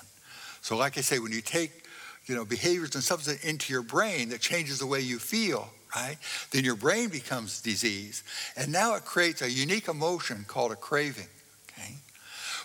So 0.62 0.78
like 0.78 0.98
I 0.98 1.02
say, 1.02 1.20
when 1.20 1.32
you 1.32 1.42
take 1.42 1.84
you 2.26 2.36
know, 2.36 2.46
behaviors 2.46 2.96
and 2.96 3.04
substances 3.04 3.44
into 3.44 3.74
your 3.74 3.82
brain 3.82 4.30
that 4.30 4.40
changes 4.40 4.80
the 4.80 4.86
way 4.86 5.02
you 5.02 5.20
feel, 5.20 5.70
right? 5.96 6.18
Then 6.52 6.64
your 6.64 6.76
brain 6.76 7.10
becomes 7.10 7.62
disease. 7.62 8.24
And 8.56 8.72
now 8.72 8.96
it 8.96 9.04
creates 9.04 9.42
a 9.42 9.50
unique 9.50 9.88
emotion 9.88 10.46
called 10.48 10.72
a 10.72 10.76
craving, 10.76 11.28
okay? 11.70 11.96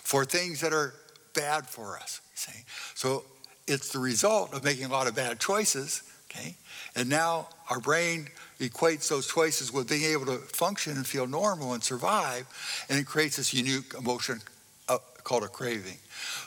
For 0.03 0.25
things 0.25 0.61
that 0.61 0.73
are 0.73 0.95
bad 1.35 1.67
for 1.67 1.97
us, 1.97 2.21
see? 2.35 2.65
So 2.95 3.25
it's 3.67 3.91
the 3.91 3.99
result 3.99 4.55
of 4.55 4.65
making 4.65 4.85
a 4.85 4.91
lot 4.91 5.09
of 5.09 5.17
bad 5.17 5.41
choices, 5.41 6.03
okay? 6.39 6.55
And 6.97 7.09
now 7.09 7.49
our 7.71 7.81
brain 7.81 8.29
equates 8.61 9.09
those 9.09 9.27
choices 9.27 9.73
with 9.73 9.89
being 9.89 10.05
able 10.05 10.27
to 10.27 10.39
function 10.39 10.97
and 10.97 11.07
feel 11.07 11.27
normal 11.27 11.75
and 11.75 11.83
survive, 11.83 12.47
and 12.89 12.99
it 12.99 13.07
creates 13.07 13.37
this 13.37 13.55
unique 13.55 13.95
emotion 13.95 14.41
uh, 14.89 14.99
called 15.23 15.45
a 15.45 15.49
craving. 15.49 15.99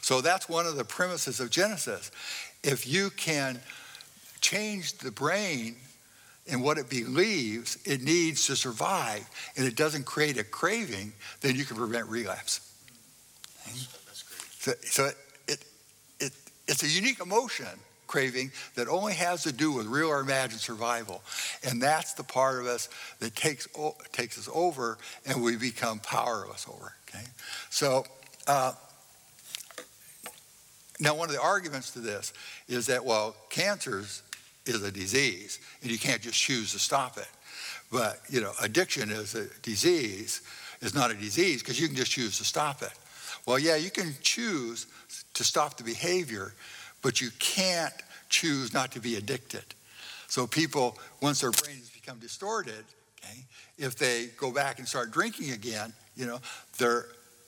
So 0.02 0.22
that's 0.22 0.50
one 0.50 0.66
of 0.66 0.76
the 0.76 0.84
premises 0.84 1.40
of 1.40 1.50
Genesis. 1.50 2.12
If 2.64 2.88
you 2.88 3.10
can 3.12 3.60
change 4.42 4.98
the 4.98 5.12
brain 5.12 5.76
and 6.50 6.64
what 6.64 6.78
it 6.78 6.90
believes 6.90 7.78
it 7.86 8.02
needs 8.02 8.48
to 8.48 8.56
survive, 8.56 9.28
and 9.56 9.66
it 9.66 9.76
doesn't 9.76 10.06
create 10.06 10.38
a 10.38 10.44
craving, 10.44 11.14
then 11.42 11.56
you 11.56 11.64
can 11.64 11.78
prevent 11.78 12.08
relapse. 12.08 12.68
That's 13.66 14.24
great. 14.24 14.52
So, 14.60 14.72
so 14.82 15.06
it, 15.06 15.16
it, 15.48 15.66
it, 16.20 16.32
it's 16.68 16.84
a 16.84 16.88
unique 16.88 17.22
emotion 17.22 17.68
craving 18.12 18.52
that 18.76 18.90
only 18.90 19.14
has 19.14 19.44
to 19.44 19.54
do 19.54 19.72
with 19.72 19.88
real 19.88 20.10
or 20.10 20.20
imagined 20.20 20.60
survival. 20.60 21.24
And 21.64 21.82
that's 21.82 22.14
the 22.14 22.24
part 22.24 22.60
of 22.60 22.68
us 22.68 22.90
that 23.20 23.36
takes, 23.36 23.68
takes 24.12 24.38
us 24.38 24.50
over 24.54 24.98
and 25.26 25.42
we 25.42 25.56
become 25.56 26.00
powerless 26.00 26.68
over. 26.70 26.94
Okay? 27.08 27.24
So, 27.70 28.04
uh, 28.48 28.74
now, 31.00 31.16
one 31.16 31.30
of 31.30 31.36
the 31.36 31.42
arguments 31.42 31.92
to 31.92 32.00
this 32.00 32.32
is 32.68 32.86
that, 32.86 33.04
well, 33.04 33.36
cancers 33.50 34.22
is 34.68 34.84
a 34.84 34.92
disease, 34.92 35.60
and 35.82 35.90
you 35.90 35.98
can't 35.98 36.22
just 36.22 36.40
choose 36.40 36.74
to 36.74 36.80
stop 36.80 37.18
it. 37.18 37.28
But, 37.92 38.20
you 38.30 38.40
know, 38.40 38.52
addiction 38.62 39.10
is 39.10 39.34
a 39.34 39.48
disease, 39.64 40.42
is 40.82 40.94
not 40.94 41.10
a 41.10 41.16
disease 41.16 41.64
because 41.64 41.80
you 41.80 41.88
can 41.88 41.96
just 41.96 42.12
choose 42.12 42.38
to 42.38 42.44
stop 42.44 42.84
it. 42.84 42.92
Well, 43.48 43.58
yeah, 43.58 43.78
you 43.78 43.90
can 43.90 44.14
choose 44.22 44.86
to 45.34 45.44
stop 45.44 45.78
the 45.78 45.84
behavior, 45.84 46.54
but 47.02 47.22
you 47.22 47.30
can't 47.40 47.94
choose 48.30 48.74
not 48.74 48.92
to 48.94 49.00
be 49.00 49.16
addicted. 49.16 49.66
So 50.28 50.48
people, 50.48 50.98
once 51.22 51.42
their 51.42 51.52
brains 51.52 51.90
become 51.90 52.20
distorted, 52.20 52.86
okay, 53.24 53.40
if 53.78 53.98
they 53.98 54.28
go 54.38 54.52
back 54.52 54.80
and 54.80 54.88
start 54.88 55.12
drinking 55.12 55.52
again, 55.52 55.94
you 56.16 56.26
know, 56.26 56.40
their 56.78 57.08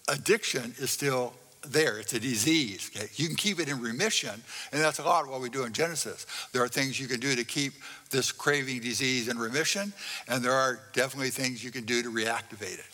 addiction 0.10 0.74
is 0.78 0.92
still 0.92 1.34
there. 1.66 1.98
It's 1.98 2.14
a 2.14 2.20
disease. 2.20 2.92
Okay? 2.94 3.08
You 3.16 3.28
can 3.28 3.38
keep 3.38 3.60
it 3.60 3.70
in 3.70 3.80
remission, 3.80 4.44
and 4.72 4.82
that's 4.82 5.00
a 5.00 5.04
lot 5.04 5.24
of 5.24 5.30
what 5.30 5.42
we 5.42 5.50
do 5.50 5.64
in 5.64 5.74
Genesis. 5.74 6.26
There 6.52 6.62
are 6.64 6.68
things 6.68 7.00
you 7.00 7.08
can 7.08 7.20
do 7.20 7.36
to 7.36 7.44
keep 7.44 7.74
this 8.10 8.32
craving 8.32 8.82
disease 8.82 9.30
in 9.30 9.38
remission, 9.38 9.94
and 10.28 10.44
there 10.44 10.54
are 10.54 10.80
definitely 10.94 11.30
things 11.30 11.64
you 11.64 11.72
can 11.72 11.86
do 11.86 12.04
to 12.04 12.12
reactivate 12.12 12.80
it. 12.80 12.86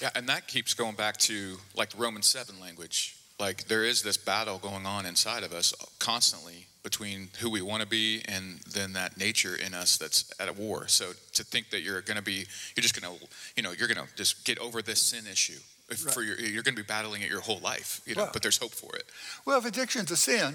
Yeah, 0.00 0.08
and 0.14 0.26
that 0.30 0.48
keeps 0.48 0.72
going 0.72 0.94
back 0.94 1.18
to 1.18 1.58
like 1.76 1.90
the 1.90 1.98
Romans 1.98 2.26
7 2.26 2.58
language. 2.60 3.16
Like 3.40 3.64
there 3.64 3.84
is 3.84 4.02
this 4.02 4.18
battle 4.18 4.58
going 4.58 4.84
on 4.84 5.06
inside 5.06 5.42
of 5.42 5.52
us 5.52 5.74
constantly 5.98 6.66
between 6.82 7.28
who 7.40 7.50
we 7.50 7.62
want 7.62 7.82
to 7.82 7.88
be 7.88 8.22
and 8.26 8.58
then 8.72 8.92
that 8.92 9.16
nature 9.18 9.54
in 9.54 9.74
us 9.74 9.96
that's 9.96 10.30
at 10.38 10.48
a 10.48 10.52
war. 10.52 10.86
So 10.88 11.12
to 11.34 11.44
think 11.44 11.70
that 11.70 11.80
you're 11.80 12.00
going 12.02 12.16
to 12.16 12.22
be, 12.22 12.46
you're 12.76 12.82
just 12.82 13.00
going 13.00 13.18
to, 13.18 13.26
you 13.56 13.62
know, 13.62 13.72
you're 13.72 13.88
going 13.88 14.06
to 14.06 14.14
just 14.14 14.44
get 14.44 14.58
over 14.58 14.82
this 14.82 15.00
sin 15.00 15.24
issue 15.30 15.58
if 15.88 16.04
right. 16.04 16.14
for 16.14 16.22
your, 16.22 16.38
you're 16.38 16.62
going 16.62 16.76
to 16.76 16.82
be 16.82 16.86
battling 16.86 17.22
it 17.22 17.28
your 17.28 17.40
whole 17.40 17.58
life, 17.60 18.00
you 18.06 18.14
know, 18.14 18.22
well, 18.22 18.30
but 18.32 18.42
there's 18.42 18.58
hope 18.58 18.72
for 18.72 18.94
it. 18.96 19.04
Well, 19.44 19.58
if 19.58 19.66
addiction's 19.66 20.10
a 20.10 20.16
sin, 20.16 20.54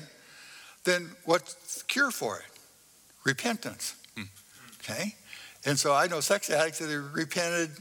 then 0.83 1.11
what's 1.25 1.79
the 1.79 1.83
cure 1.85 2.11
for 2.11 2.37
it? 2.37 2.45
Repentance. 3.23 3.95
Hmm. 4.15 4.23
Okay? 4.79 5.15
And 5.65 5.77
so 5.77 5.93
I 5.93 6.07
know 6.07 6.19
sex 6.21 6.49
addicts 6.49 6.79
that 6.79 6.89
have 6.89 7.13
repented 7.13 7.71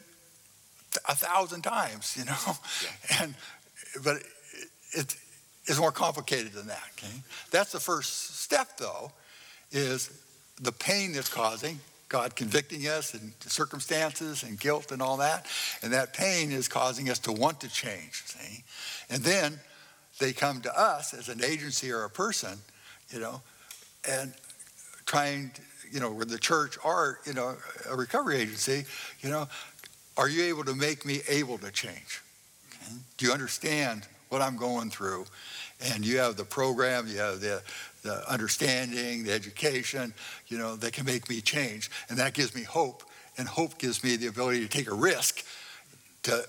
a 1.09 1.15
thousand 1.15 1.63
times, 1.63 2.17
you 2.19 2.25
know, 2.25 2.37
yeah. 2.83 3.23
and 3.23 3.35
but 4.03 4.23
it, 4.95 5.17
it's 5.67 5.79
more 5.79 5.93
complicated 5.93 6.53
than 6.53 6.67
that. 6.67 6.83
Okay, 6.99 7.15
that's 7.51 7.73
the 7.73 7.81
first 7.81 8.41
step, 8.41 8.79
though, 8.79 9.13
is 9.73 10.11
the 10.61 10.73
pain 10.73 11.13
that's 11.13 11.29
causing 11.29 11.81
God 12.15 12.37
convicting 12.37 12.83
us 12.83 13.15
and 13.15 13.33
circumstances 13.41 14.45
and 14.45 14.61
guilt 14.61 14.93
and 14.93 15.03
all 15.03 15.17
that. 15.17 15.47
And 15.83 15.93
that 15.93 16.13
pain 16.13 16.53
is 16.53 16.69
causing 16.69 17.11
us 17.11 17.19
to 17.21 17.33
want 17.33 17.61
to 17.63 17.69
change, 17.69 18.23
see? 18.27 18.63
And 19.11 19.23
then 19.25 19.59
they 20.21 20.33
come 20.33 20.61
to 20.61 20.81
us 20.81 21.13
as 21.13 21.29
an 21.29 21.43
agency 21.43 21.91
or 21.91 22.05
a 22.05 22.11
person, 22.11 22.59
you 23.11 23.19
know, 23.19 23.43
and 24.09 24.33
trying, 25.07 25.51
to, 25.55 25.61
you 25.91 25.99
know, 25.99 26.13
with 26.13 26.29
the 26.29 26.39
church 26.39 26.79
or, 26.85 27.19
you 27.27 27.33
know, 27.33 27.57
a 27.91 27.97
recovery 27.97 28.37
agency, 28.37 28.85
you 29.21 29.31
know, 29.31 29.49
are 30.17 30.29
you 30.29 30.45
able 30.45 30.65
to 30.65 30.75
make 30.77 31.05
me 31.05 31.21
able 31.29 31.59
to 31.59 31.73
change? 31.73 32.23
Okay? 32.69 32.95
Do 33.17 33.27
you 33.27 33.33
understand 33.33 34.07
what 34.29 34.43
I'm 34.43 34.57
going 34.57 34.91
through? 34.91 35.27
And 35.93 36.05
you 36.05 36.19
have 36.19 36.37
the 36.37 36.45
program, 36.45 37.07
you 37.09 37.19
have 37.19 37.41
the, 37.41 37.63
the 38.03 38.31
understanding, 38.31 39.25
the 39.25 39.33
education, 39.33 40.15
you 40.49 40.59
know, 40.59 40.77
that 40.77 40.93
can 40.93 41.05
make 41.05 41.29
me 41.29 41.41
change. 41.41 41.91
And 42.09 42.19
that 42.19 42.35
gives 42.35 42.55
me 42.55 42.63
hope. 42.63 43.03
And 43.37 43.49
hope 43.49 43.79
gives 43.79 44.05
me 44.05 44.17
the 44.17 44.29
ability 44.29 44.61
to 44.61 44.69
take 44.69 44.89
a 44.89 44.95
risk 44.95 45.45
to, 46.23 46.45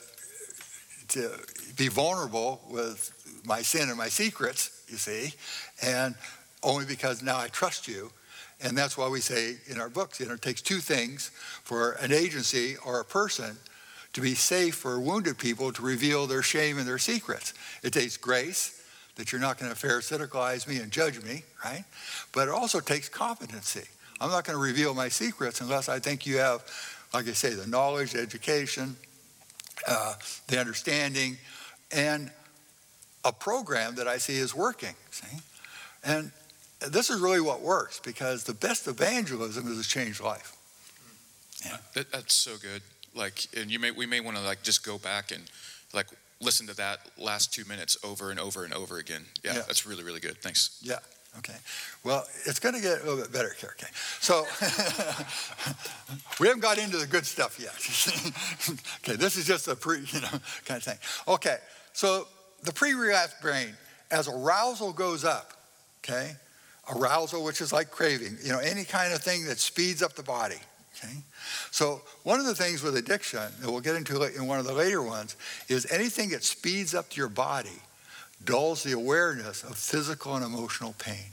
to 1.09 1.31
be 1.75 1.87
vulnerable 1.87 2.61
with 2.69 3.11
my 3.45 3.61
sin 3.61 3.89
and 3.89 3.97
my 3.97 4.09
secrets, 4.09 4.83
you 4.87 4.97
see, 4.97 5.33
and 5.83 6.15
only 6.63 6.85
because 6.85 7.21
now 7.21 7.37
I 7.37 7.47
trust 7.47 7.87
you. 7.87 8.11
And 8.61 8.77
that's 8.77 8.97
why 8.97 9.09
we 9.09 9.19
say 9.19 9.57
in 9.67 9.79
our 9.79 9.89
books, 9.89 10.19
you 10.19 10.27
know, 10.27 10.33
it 10.33 10.41
takes 10.41 10.61
two 10.61 10.79
things 10.79 11.29
for 11.63 11.93
an 11.93 12.11
agency 12.11 12.77
or 12.85 12.99
a 12.99 13.05
person 13.05 13.57
to 14.15 14.21
be 14.21 14.33
safe 14.33 14.75
for 14.75 14.97
wounded 14.97 15.37
people 15.37 15.73
to 15.73 15.81
reveal 15.81 16.25
their 16.25 16.41
shame 16.41 16.77
and 16.77 16.87
their 16.87 16.97
secrets. 16.97 17.53
It 17.83 17.91
takes 17.91 18.15
grace 18.15 18.81
that 19.17 19.31
you're 19.31 19.41
not 19.41 19.59
going 19.59 19.73
to 19.73 19.77
pharisaiticalize 19.77 20.67
me 20.69 20.77
and 20.77 20.89
judge 20.89 21.21
me, 21.21 21.43
right? 21.63 21.83
But 22.31 22.47
it 22.47 22.51
also 22.51 22.79
takes 22.79 23.09
competency. 23.09 23.83
I'm 24.21 24.29
not 24.29 24.45
going 24.45 24.57
to 24.57 24.63
reveal 24.63 24.93
my 24.93 25.09
secrets 25.09 25.59
unless 25.59 25.89
I 25.89 25.99
think 25.99 26.25
you 26.25 26.37
have, 26.37 26.63
like 27.13 27.27
I 27.27 27.33
say, 27.33 27.53
the 27.55 27.67
knowledge, 27.67 28.13
the 28.13 28.21
education, 28.21 28.95
uh, 29.85 30.13
the 30.47 30.59
understanding, 30.61 31.37
and 31.91 32.31
a 33.25 33.33
program 33.33 33.95
that 33.95 34.07
I 34.07 34.17
see 34.17 34.37
is 34.37 34.55
working. 34.55 34.95
See? 35.11 35.37
And 36.05 36.31
this 36.89 37.09
is 37.09 37.19
really 37.19 37.41
what 37.41 37.59
works 37.59 37.99
because 37.99 38.45
the 38.45 38.53
best 38.53 38.87
evangelism 38.87 39.69
is 39.69 39.77
a 39.77 39.83
changed 39.83 40.21
life. 40.21 40.55
Yeah. 41.65 41.77
That, 41.95 42.11
that's 42.13 42.33
so 42.33 42.55
good. 42.55 42.81
Like, 43.15 43.47
and 43.57 43.71
you 43.71 43.79
may 43.79 43.91
we 43.91 44.05
may 44.05 44.19
want 44.19 44.37
to 44.37 44.43
like 44.43 44.61
just 44.61 44.85
go 44.85 44.97
back 44.97 45.31
and 45.31 45.41
like 45.93 46.07
listen 46.41 46.67
to 46.67 46.75
that 46.75 46.99
last 47.17 47.53
two 47.53 47.65
minutes 47.65 47.97
over 48.03 48.29
and 48.29 48.39
over 48.39 48.63
and 48.65 48.73
over 48.73 48.97
again. 48.97 49.23
Yeah, 49.43 49.55
yeah. 49.55 49.61
that's 49.61 49.85
really, 49.85 50.03
really 50.03 50.19
good. 50.19 50.37
Thanks. 50.41 50.79
Yeah. 50.81 50.99
Okay. 51.39 51.55
Well, 52.03 52.25
it's 52.45 52.59
going 52.59 52.75
to 52.75 52.81
get 52.81 53.01
a 53.01 53.03
little 53.03 53.17
bit 53.17 53.31
better 53.31 53.53
here. 53.59 53.75
Okay. 53.77 53.91
So 54.21 54.45
we 56.39 56.47
haven't 56.47 56.61
got 56.61 56.77
into 56.77 56.97
the 56.97 57.07
good 57.07 57.25
stuff 57.25 57.59
yet. 57.59 57.73
okay. 59.03 59.17
This 59.17 59.35
is 59.35 59.45
just 59.45 59.67
a 59.67 59.75
pre, 59.75 59.99
you 59.99 60.21
know, 60.21 60.29
kind 60.65 60.77
of 60.77 60.83
thing. 60.83 60.97
Okay. 61.27 61.57
So 61.91 62.27
the 62.63 62.73
pre-relapse 62.73 63.35
brain, 63.41 63.73
as 64.11 64.27
arousal 64.27 64.93
goes 64.93 65.23
up, 65.23 65.53
okay, 66.03 66.35
arousal, 66.93 67.43
which 67.43 67.61
is 67.61 67.71
like 67.71 67.91
craving, 67.91 68.37
you 68.43 68.51
know, 68.51 68.59
any 68.59 68.83
kind 68.83 69.13
of 69.13 69.21
thing 69.21 69.45
that 69.45 69.59
speeds 69.59 70.01
up 70.01 70.13
the 70.13 70.23
body. 70.23 70.59
Okay? 70.97 71.13
So, 71.71 72.01
one 72.23 72.39
of 72.39 72.45
the 72.45 72.55
things 72.55 72.81
with 72.81 72.95
addiction 72.95 73.39
that 73.59 73.69
we'll 73.69 73.81
get 73.81 73.95
into 73.95 74.21
in 74.23 74.47
one 74.47 74.59
of 74.59 74.65
the 74.65 74.73
later 74.73 75.01
ones 75.01 75.35
is 75.67 75.89
anything 75.91 76.29
that 76.29 76.43
speeds 76.43 76.93
up 76.95 77.15
your 77.15 77.29
body 77.29 77.81
dulls 78.43 78.83
the 78.83 78.93
awareness 78.93 79.63
of 79.63 79.75
physical 79.75 80.35
and 80.35 80.45
emotional 80.45 80.95
pain. 80.97 81.31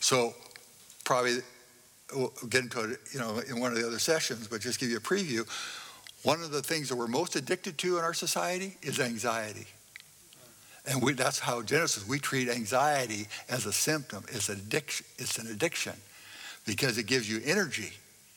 So, 0.00 0.34
probably 1.04 1.38
we'll 2.14 2.32
get 2.48 2.62
into 2.64 2.80
it, 2.92 3.00
you 3.12 3.20
know, 3.20 3.38
in 3.38 3.60
one 3.60 3.72
of 3.72 3.78
the 3.78 3.86
other 3.86 3.98
sessions, 3.98 4.48
but 4.48 4.60
just 4.60 4.80
give 4.80 4.90
you 4.90 4.96
a 4.96 5.00
preview. 5.00 5.46
One 6.22 6.42
of 6.42 6.50
the 6.50 6.62
things 6.62 6.88
that 6.88 6.96
we're 6.96 7.06
most 7.06 7.36
addicted 7.36 7.78
to 7.78 7.98
in 7.98 8.04
our 8.04 8.14
society 8.14 8.76
is 8.82 8.98
anxiety. 8.98 9.66
And 10.86 11.02
we, 11.02 11.12
that's 11.12 11.38
how 11.38 11.60
Genesis, 11.62 12.08
we 12.08 12.18
treat 12.18 12.48
anxiety 12.48 13.28
as 13.48 13.66
a 13.66 13.72
symptom. 13.72 14.24
It's 14.32 14.48
an 14.48 14.58
addiction. 14.58 15.04
It's 15.18 15.38
an 15.38 15.48
addiction 15.48 15.92
because 16.68 16.98
it 16.98 17.06
gives 17.06 17.28
you 17.28 17.40
energy. 17.46 17.92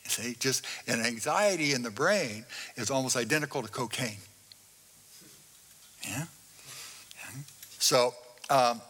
See, 0.08 0.34
just 0.40 0.64
an 0.88 1.04
anxiety 1.04 1.74
in 1.74 1.82
the 1.82 1.90
brain 1.90 2.46
is 2.76 2.90
almost 2.90 3.14
identical 3.14 3.60
to 3.62 3.68
cocaine. 3.68 4.16
Yeah. 6.02 6.24
yeah. 7.14 7.40
So, 7.78 8.14
um, 8.48 8.80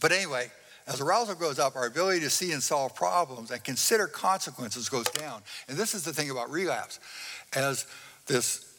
but 0.00 0.12
anyway, 0.12 0.50
as 0.86 1.02
arousal 1.02 1.34
goes 1.34 1.58
up, 1.58 1.76
our 1.76 1.86
ability 1.86 2.20
to 2.20 2.30
see 2.30 2.52
and 2.52 2.62
solve 2.62 2.96
problems 2.96 3.50
and 3.50 3.62
consider 3.62 4.06
consequences 4.06 4.88
goes 4.88 5.10
down. 5.10 5.42
And 5.68 5.76
this 5.76 5.94
is 5.94 6.02
the 6.02 6.14
thing 6.14 6.30
about 6.30 6.50
relapse. 6.50 7.00
As 7.54 7.86
this, 8.26 8.74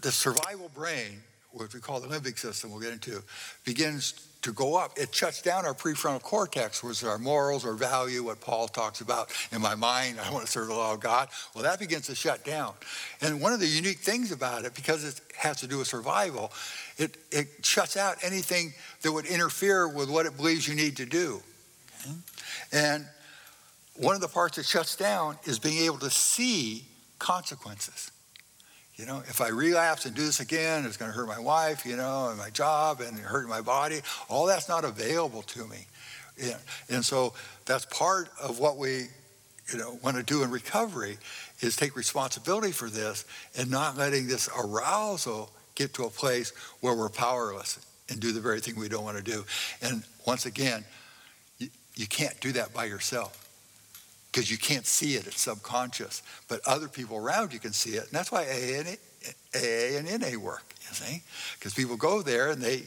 this 0.00 0.14
survival 0.14 0.70
brain, 0.74 1.22
which 1.52 1.74
we 1.74 1.80
call 1.80 2.00
the 2.00 2.08
limbic 2.08 2.38
system, 2.38 2.70
we'll 2.70 2.80
get 2.80 2.94
into, 2.94 3.22
begins 3.66 4.26
to 4.42 4.52
go 4.52 4.76
up, 4.76 4.98
it 4.98 5.14
shuts 5.14 5.40
down 5.40 5.64
our 5.64 5.74
prefrontal 5.74 6.20
cortex, 6.20 6.82
which 6.82 7.02
is 7.02 7.04
our 7.04 7.18
morals, 7.18 7.64
our 7.64 7.74
value, 7.74 8.24
what 8.24 8.40
Paul 8.40 8.66
talks 8.66 9.00
about 9.00 9.30
in 9.52 9.60
my 9.60 9.74
mind, 9.74 10.18
I 10.20 10.32
want 10.32 10.44
to 10.44 10.50
serve 10.50 10.66
the 10.68 10.74
law 10.74 10.92
of 10.92 11.00
God. 11.00 11.28
Well, 11.54 11.62
that 11.64 11.78
begins 11.78 12.06
to 12.06 12.14
shut 12.14 12.44
down. 12.44 12.74
And 13.20 13.40
one 13.40 13.52
of 13.52 13.60
the 13.60 13.66
unique 13.66 13.98
things 13.98 14.32
about 14.32 14.64
it, 14.64 14.74
because 14.74 15.04
it 15.04 15.20
has 15.36 15.60
to 15.60 15.66
do 15.66 15.78
with 15.78 15.86
survival, 15.86 16.52
it, 16.98 17.16
it 17.30 17.64
shuts 17.64 17.96
out 17.96 18.16
anything 18.22 18.74
that 19.02 19.12
would 19.12 19.26
interfere 19.26 19.88
with 19.88 20.10
what 20.10 20.26
it 20.26 20.36
believes 20.36 20.66
you 20.66 20.74
need 20.74 20.96
to 20.96 21.06
do. 21.06 21.40
And 22.72 23.06
one 23.94 24.14
of 24.14 24.20
the 24.20 24.28
parts 24.28 24.56
that 24.56 24.66
shuts 24.66 24.96
down 24.96 25.38
is 25.44 25.58
being 25.58 25.84
able 25.84 25.98
to 25.98 26.10
see 26.10 26.84
consequences. 27.18 28.10
You 29.02 29.08
know, 29.08 29.18
if 29.26 29.40
I 29.40 29.48
relapse 29.48 30.06
and 30.06 30.14
do 30.14 30.24
this 30.24 30.38
again, 30.38 30.84
it's 30.84 30.96
going 30.96 31.10
to 31.10 31.16
hurt 31.16 31.26
my 31.26 31.40
wife, 31.40 31.84
you 31.84 31.96
know, 31.96 32.28
and 32.28 32.38
my 32.38 32.50
job 32.50 33.00
and 33.00 33.18
hurt 33.18 33.48
my 33.48 33.60
body. 33.60 34.00
All 34.28 34.46
that's 34.46 34.68
not 34.68 34.84
available 34.84 35.42
to 35.42 35.66
me. 35.66 35.88
And 36.88 37.04
so 37.04 37.34
that's 37.64 37.84
part 37.86 38.28
of 38.40 38.60
what 38.60 38.76
we, 38.76 39.08
you 39.72 39.78
know, 39.78 39.98
want 40.04 40.18
to 40.18 40.22
do 40.22 40.44
in 40.44 40.52
recovery 40.52 41.18
is 41.58 41.74
take 41.74 41.96
responsibility 41.96 42.70
for 42.70 42.88
this 42.88 43.24
and 43.58 43.68
not 43.68 43.98
letting 43.98 44.28
this 44.28 44.48
arousal 44.56 45.50
get 45.74 45.94
to 45.94 46.04
a 46.04 46.10
place 46.10 46.52
where 46.80 46.94
we're 46.94 47.08
powerless 47.08 47.84
and 48.08 48.20
do 48.20 48.30
the 48.30 48.40
very 48.40 48.60
thing 48.60 48.76
we 48.78 48.88
don't 48.88 49.02
want 49.02 49.16
to 49.16 49.24
do. 49.24 49.44
And 49.82 50.04
once 50.28 50.46
again, 50.46 50.84
you, 51.58 51.70
you 51.96 52.06
can't 52.06 52.40
do 52.40 52.52
that 52.52 52.72
by 52.72 52.84
yourself 52.84 53.41
because 54.32 54.50
you 54.50 54.56
can't 54.56 54.86
see 54.86 55.14
it, 55.14 55.26
it's 55.26 55.42
subconscious. 55.42 56.22
But 56.48 56.60
other 56.66 56.88
people 56.88 57.18
around 57.18 57.52
you 57.52 57.58
can 57.58 57.72
see 57.72 57.90
it. 57.90 58.04
And 58.04 58.12
that's 58.12 58.32
why 58.32 58.44
AA 58.44 58.80
and, 58.80 58.98
AA 59.54 59.98
and 59.98 60.20
NA 60.20 60.38
work, 60.38 60.74
you 60.80 60.94
see? 60.94 61.22
Because 61.58 61.74
people 61.74 61.96
go 61.96 62.22
there 62.22 62.50
and 62.50 62.60
they 62.60 62.84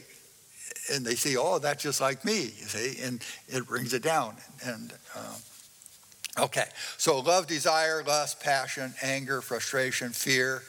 and 0.92 1.04
they 1.04 1.14
see, 1.14 1.36
oh, 1.36 1.58
that's 1.58 1.82
just 1.82 2.00
like 2.00 2.24
me, 2.24 2.42
you 2.42 2.66
see, 2.66 3.02
and 3.02 3.24
it 3.48 3.66
brings 3.66 3.92
it 3.92 4.02
down. 4.02 4.36
And 4.64 4.92
um, 5.16 6.44
okay, 6.44 6.66
so 6.96 7.18
love, 7.20 7.46
desire, 7.46 8.04
lust, 8.04 8.40
passion, 8.40 8.94
anger, 9.02 9.40
frustration, 9.40 10.10
fear, 10.10 10.62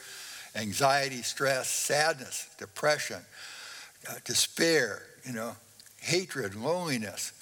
anxiety, 0.56 1.22
stress, 1.22 1.68
sadness, 1.68 2.48
depression, 2.58 3.20
uh, 4.08 4.14
despair, 4.24 5.02
you 5.24 5.32
know, 5.32 5.56
hatred, 6.00 6.56
loneliness, 6.56 7.32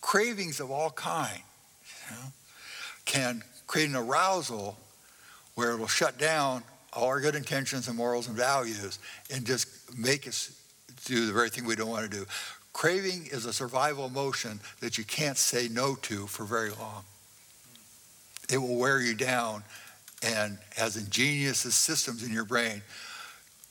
cravings 0.00 0.60
of 0.60 0.70
all 0.70 0.90
kind 0.90 1.42
know, 2.10 2.32
can 3.04 3.42
create 3.66 3.88
an 3.88 3.96
arousal 3.96 4.76
where 5.54 5.72
it 5.72 5.78
will 5.78 5.88
shut 5.88 6.18
down 6.18 6.62
all 6.92 7.06
our 7.06 7.20
good 7.20 7.34
intentions 7.34 7.88
and 7.88 7.96
morals 7.96 8.28
and 8.28 8.36
values 8.36 8.98
and 9.32 9.44
just 9.44 9.68
make 9.96 10.26
us 10.26 10.52
do 11.04 11.26
the 11.26 11.32
very 11.32 11.50
thing 11.50 11.64
we 11.64 11.76
don't 11.76 11.90
want 11.90 12.10
to 12.10 12.16
do. 12.16 12.24
Craving 12.72 13.28
is 13.32 13.44
a 13.44 13.52
survival 13.52 14.06
emotion 14.06 14.60
that 14.80 14.98
you 14.98 15.04
can't 15.04 15.36
say 15.36 15.68
no 15.68 15.94
to 15.96 16.26
for 16.26 16.44
very 16.44 16.70
long. 16.70 17.04
It 18.50 18.58
will 18.58 18.76
wear 18.76 19.00
you 19.00 19.14
down 19.14 19.64
and 20.22 20.58
has 20.76 20.96
ingenious 20.96 21.58
systems 21.58 22.22
in 22.22 22.32
your 22.32 22.44
brain 22.44 22.82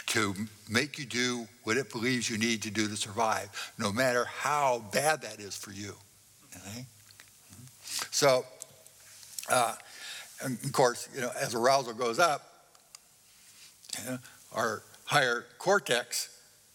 to 0.08 0.34
make 0.70 0.98
you 0.98 1.06
do 1.06 1.48
what 1.64 1.78
it 1.78 1.92
believes 1.92 2.30
you 2.30 2.38
need 2.38 2.62
to 2.64 2.72
do 2.72 2.88
to 2.88 2.96
survive, 2.96 3.50
no 3.78 3.92
matter 3.92 4.26
how 4.26 4.84
bad 4.94 5.22
that 5.22 5.40
is 5.40 5.56
for 5.56 5.72
you. 5.72 5.94
Okay? 6.56 6.86
So, 8.12 8.46
uh, 9.50 9.76
and 10.44 10.58
of 10.64 10.72
course, 10.72 11.10
you 11.16 11.22
know, 11.22 11.32
as 11.40 11.56
arousal 11.56 11.94
goes 11.94 12.20
up, 12.20 12.42
you 13.98 14.12
know, 14.12 14.18
our 14.54 14.84
higher 15.06 15.46
cortex, 15.58 16.30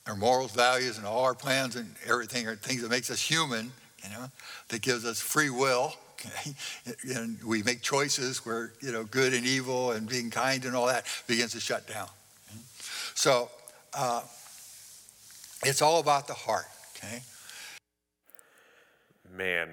our 0.06 0.16
morals, 0.16 0.52
values, 0.52 0.98
and 0.98 1.06
all 1.06 1.24
our 1.24 1.34
plans 1.34 1.76
and 1.76 1.94
everything 2.06 2.46
are 2.46 2.56
things 2.56 2.82
that 2.82 2.90
makes 2.90 3.10
us 3.10 3.20
human, 3.20 3.72
you 4.02 4.10
know, 4.10 4.30
that 4.68 4.82
gives 4.82 5.04
us 5.04 5.20
free 5.20 5.50
will. 5.50 5.94
Okay? 6.14 6.54
And 7.16 7.42
we 7.44 7.62
make 7.62 7.82
choices 7.82 8.44
where, 8.46 8.72
you 8.80 8.92
know, 8.92 9.04
good 9.04 9.34
and 9.34 9.44
evil 9.44 9.92
and 9.92 10.08
being 10.08 10.30
kind 10.30 10.64
and 10.64 10.74
all 10.74 10.86
that 10.86 11.06
begins 11.26 11.52
to 11.52 11.60
shut 11.60 11.86
down. 11.88 12.08
So, 13.14 13.50
uh, 13.94 14.22
it's 15.64 15.82
all 15.82 16.00
about 16.00 16.26
the 16.26 16.34
heart, 16.34 16.66
okay? 16.96 17.22
Man, 19.36 19.68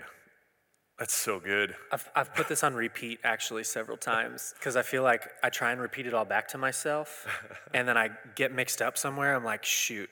that's 0.99 1.13
so 1.13 1.39
good. 1.39 1.75
I've, 1.91 2.09
I've 2.13 2.35
put 2.35 2.49
this 2.49 2.63
on 2.63 2.73
repeat 2.73 3.19
actually 3.23 3.63
several 3.63 3.95
times 3.95 4.53
because 4.59 4.75
I 4.75 4.81
feel 4.81 5.01
like 5.01 5.29
I 5.41 5.49
try 5.49 5.71
and 5.71 5.79
repeat 5.79 6.05
it 6.05 6.13
all 6.13 6.25
back 6.25 6.49
to 6.49 6.57
myself 6.57 7.25
and 7.73 7.87
then 7.87 7.97
I 7.97 8.09
get 8.35 8.51
mixed 8.53 8.81
up 8.81 8.97
somewhere. 8.97 9.33
I'm 9.33 9.45
like, 9.45 9.63
shoot, 9.63 10.09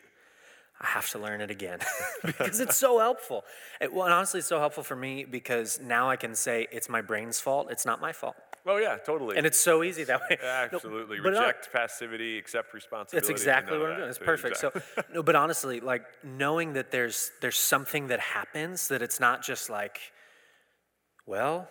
I 0.79 0.88
have 0.88 1.09
to 1.09 1.19
learn 1.19 1.41
it 1.41 1.51
again 1.51 1.79
because 2.25 2.61
it's 2.61 2.77
so 2.77 2.99
helpful. 2.99 3.43
It, 3.81 3.93
well, 3.93 4.05
and 4.05 4.13
honestly, 4.13 4.39
it's 4.39 4.47
so 4.47 4.59
helpful 4.59 4.83
for 4.83 4.95
me 4.95 5.25
because 5.25 5.79
now 5.81 6.09
I 6.09 6.15
can 6.15 6.33
say 6.33 6.67
it's 6.71 6.88
my 6.88 7.01
brain's 7.01 7.39
fault, 7.39 7.67
it's 7.69 7.85
not 7.85 7.99
my 7.99 8.13
fault. 8.13 8.35
Oh 8.65 8.77
yeah, 8.77 8.97
totally. 8.97 9.38
And 9.38 9.45
it's 9.45 9.57
so 9.57 9.81
easy 9.81 10.03
that 10.05 10.21
way. 10.29 10.38
Absolutely. 10.43 11.19
No, 11.19 11.23
uh, 11.23 11.29
Reject 11.29 11.71
passivity, 11.71 12.38
accept 12.38 12.73
responsibility. 12.73 13.25
That's 13.25 13.29
exactly 13.29 13.77
what 13.77 13.91
I'm 13.91 13.97
doing. 13.97 14.09
It's 14.09 14.19
perfect. 14.19 14.55
Exactly. 14.55 14.81
So 14.95 15.03
no, 15.13 15.23
but 15.23 15.35
honestly, 15.35 15.79
like 15.79 16.03
knowing 16.23 16.73
that 16.73 16.91
there's 16.91 17.31
there's 17.41 17.57
something 17.57 18.07
that 18.07 18.19
happens 18.19 18.89
that 18.89 19.01
it's 19.01 19.21
not 19.21 19.41
just 19.41 19.69
like 19.69 19.99
well, 21.28 21.67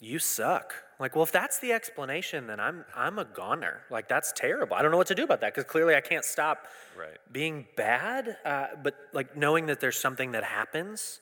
you 0.00 0.20
suck. 0.20 0.74
Like, 1.00 1.16
well, 1.16 1.24
if 1.24 1.32
that's 1.32 1.58
the 1.58 1.72
explanation, 1.72 2.46
then 2.46 2.60
I'm 2.60 2.84
I'm 2.94 3.18
a 3.18 3.24
goner. 3.24 3.80
Like, 3.90 4.08
that's 4.08 4.32
terrible. 4.32 4.76
I 4.76 4.82
don't 4.82 4.90
know 4.90 4.96
what 4.96 5.08
to 5.08 5.14
do 5.14 5.24
about 5.24 5.40
that 5.40 5.54
because 5.54 5.68
clearly 5.68 5.96
I 5.96 6.00
can't 6.00 6.24
stop 6.24 6.66
right. 6.96 7.16
being 7.32 7.66
bad. 7.76 8.36
Uh, 8.44 8.66
but 8.82 8.94
like 9.12 9.36
knowing 9.36 9.66
that 9.66 9.80
there's 9.80 9.98
something 9.98 10.32
that 10.32 10.44
happens 10.44 11.20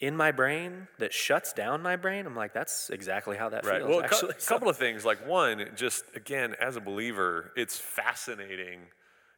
in 0.00 0.16
my 0.16 0.30
brain 0.30 0.86
that 0.98 1.12
shuts 1.12 1.52
down 1.52 1.82
my 1.82 1.96
brain, 1.96 2.24
I'm 2.24 2.36
like, 2.36 2.54
that's 2.54 2.88
exactly 2.90 3.36
how 3.36 3.48
that 3.48 3.66
right. 3.66 3.78
feels. 3.78 3.90
Well, 3.90 4.02
actually, 4.02 4.30
a 4.38 4.46
couple 4.46 4.68
of 4.68 4.76
things. 4.76 5.04
Like 5.04 5.26
one, 5.26 5.70
just 5.74 6.04
again, 6.14 6.54
as 6.60 6.76
a 6.76 6.80
believer, 6.80 7.52
it's 7.56 7.78
fascinating 7.78 8.80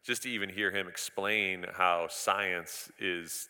just 0.04 0.22
to 0.22 0.30
even 0.30 0.48
hear 0.48 0.70
him 0.70 0.88
explain 0.88 1.66
how 1.72 2.06
science 2.08 2.90
is 2.98 3.48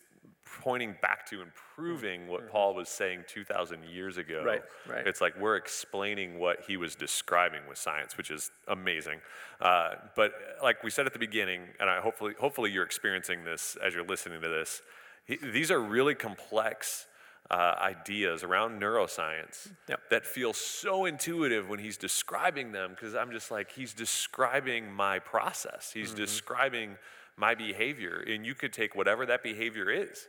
pointing 0.61 0.97
back 1.01 1.29
to 1.31 1.41
and 1.43 1.51
proving 1.75 2.27
what 2.29 2.43
mm-hmm. 2.43 2.51
Paul 2.51 2.75
was 2.75 2.89
saying 2.89 3.25
2,000 3.29 3.85
years 3.85 4.17
ago. 4.17 4.43
Right, 4.45 4.63
right. 4.89 5.07
It's 5.07 5.21
like 5.21 5.39
we're 5.39 5.57
explaining 5.57 6.39
what 6.39 6.61
he 6.67 6.77
was 6.77 6.95
describing 6.95 7.61
with 7.69 7.79
science, 7.79 8.17
which 8.17 8.31
is 8.31 8.51
amazing. 8.69 9.21
Uh, 9.61 9.95
but 10.17 10.33
like 10.63 10.83
we 10.83 10.91
said 10.91 11.07
at 11.07 11.13
the 11.13 11.19
beginning, 11.19 11.63
and 11.79 11.89
I 11.89 12.01
hopefully, 12.01 12.35
hopefully 12.39 12.71
you're 12.71 12.85
experiencing 12.85 13.45
this 13.45 13.77
as 13.85 13.95
you're 13.95 14.07
listening 14.07 14.41
to 14.43 14.49
this, 14.49 14.83
he, 15.25 15.37
these 15.37 15.71
are 15.71 15.81
really 15.81 16.15
complex 16.15 17.07
uh, 17.51 17.75
ideas 17.81 18.45
around 18.45 18.81
neuroscience 18.81 19.73
yep. 19.89 20.01
that 20.11 20.25
feel 20.25 20.53
so 20.53 21.05
intuitive 21.05 21.69
when 21.69 21.81
he's 21.81 21.97
describing 21.97 22.71
them 22.71 22.91
because 22.91 23.15
I'm 23.15 23.33
just 23.33 23.51
like, 23.51 23.73
he's 23.73 23.93
describing 23.93 24.93
my 24.93 25.19
process. 25.19 25.91
He's 25.93 26.09
mm-hmm. 26.09 26.19
describing 26.19 26.97
my 27.37 27.55
behavior. 27.55 28.23
And 28.27 28.47
you 28.47 28.55
could 28.55 28.73
take 28.73 28.95
whatever 28.95 29.27
that 29.27 29.43
behavior 29.43 29.91
is 29.91 30.29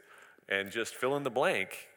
and 0.50 0.72
just 0.72 0.96
fill 0.96 1.16
in 1.16 1.24
the 1.24 1.30
blank 1.30 1.88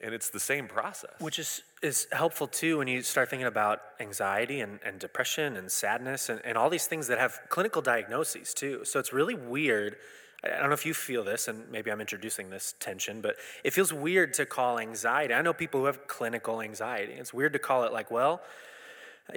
and 0.00 0.14
it's 0.14 0.30
the 0.30 0.40
same 0.40 0.66
process 0.66 1.14
which 1.20 1.38
is 1.38 1.62
is 1.82 2.06
helpful 2.12 2.46
too 2.46 2.78
when 2.78 2.88
you 2.88 3.02
start 3.02 3.30
thinking 3.30 3.46
about 3.46 3.80
anxiety 4.00 4.60
and, 4.60 4.80
and 4.84 4.98
depression 4.98 5.56
and 5.56 5.70
sadness 5.70 6.28
and, 6.28 6.40
and 6.44 6.58
all 6.58 6.70
these 6.70 6.86
things 6.86 7.06
that 7.06 7.18
have 7.18 7.40
clinical 7.48 7.82
diagnoses 7.82 8.52
too 8.54 8.84
so 8.84 8.98
it's 8.98 9.12
really 9.12 9.34
weird 9.34 9.96
I 10.44 10.58
don't 10.58 10.70
know 10.70 10.74
if 10.74 10.84
you 10.84 10.92
feel 10.92 11.22
this, 11.22 11.46
and 11.46 11.70
maybe 11.70 11.92
I'm 11.92 12.00
introducing 12.00 12.50
this 12.50 12.74
tension, 12.80 13.20
but 13.20 13.36
it 13.62 13.72
feels 13.72 13.92
weird 13.92 14.34
to 14.34 14.44
call 14.44 14.80
anxiety. 14.80 15.34
I 15.34 15.40
know 15.40 15.52
people 15.52 15.80
who 15.80 15.86
have 15.86 16.08
clinical 16.08 16.60
anxiety. 16.60 17.12
It's 17.12 17.32
weird 17.32 17.52
to 17.52 17.60
call 17.60 17.84
it 17.84 17.92
like, 17.92 18.10
well, 18.10 18.42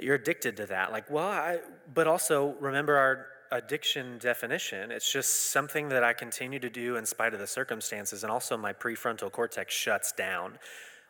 you're 0.00 0.16
addicted 0.16 0.56
to 0.56 0.66
that. 0.66 0.90
Like, 0.90 1.08
well, 1.08 1.28
I, 1.28 1.60
but 1.94 2.08
also 2.08 2.56
remember 2.60 2.96
our 2.96 3.26
addiction 3.50 4.18
definition. 4.18 4.90
It's 4.90 5.10
just 5.10 5.50
something 5.50 5.88
that 5.90 6.02
I 6.04 6.12
continue 6.12 6.58
to 6.60 6.70
do 6.70 6.96
in 6.96 7.06
spite 7.06 7.34
of 7.34 7.40
the 7.40 7.46
circumstances, 7.46 8.22
and 8.22 8.30
also 8.32 8.56
my 8.56 8.72
prefrontal 8.72 9.30
cortex 9.30 9.74
shuts 9.74 10.12
down. 10.12 10.58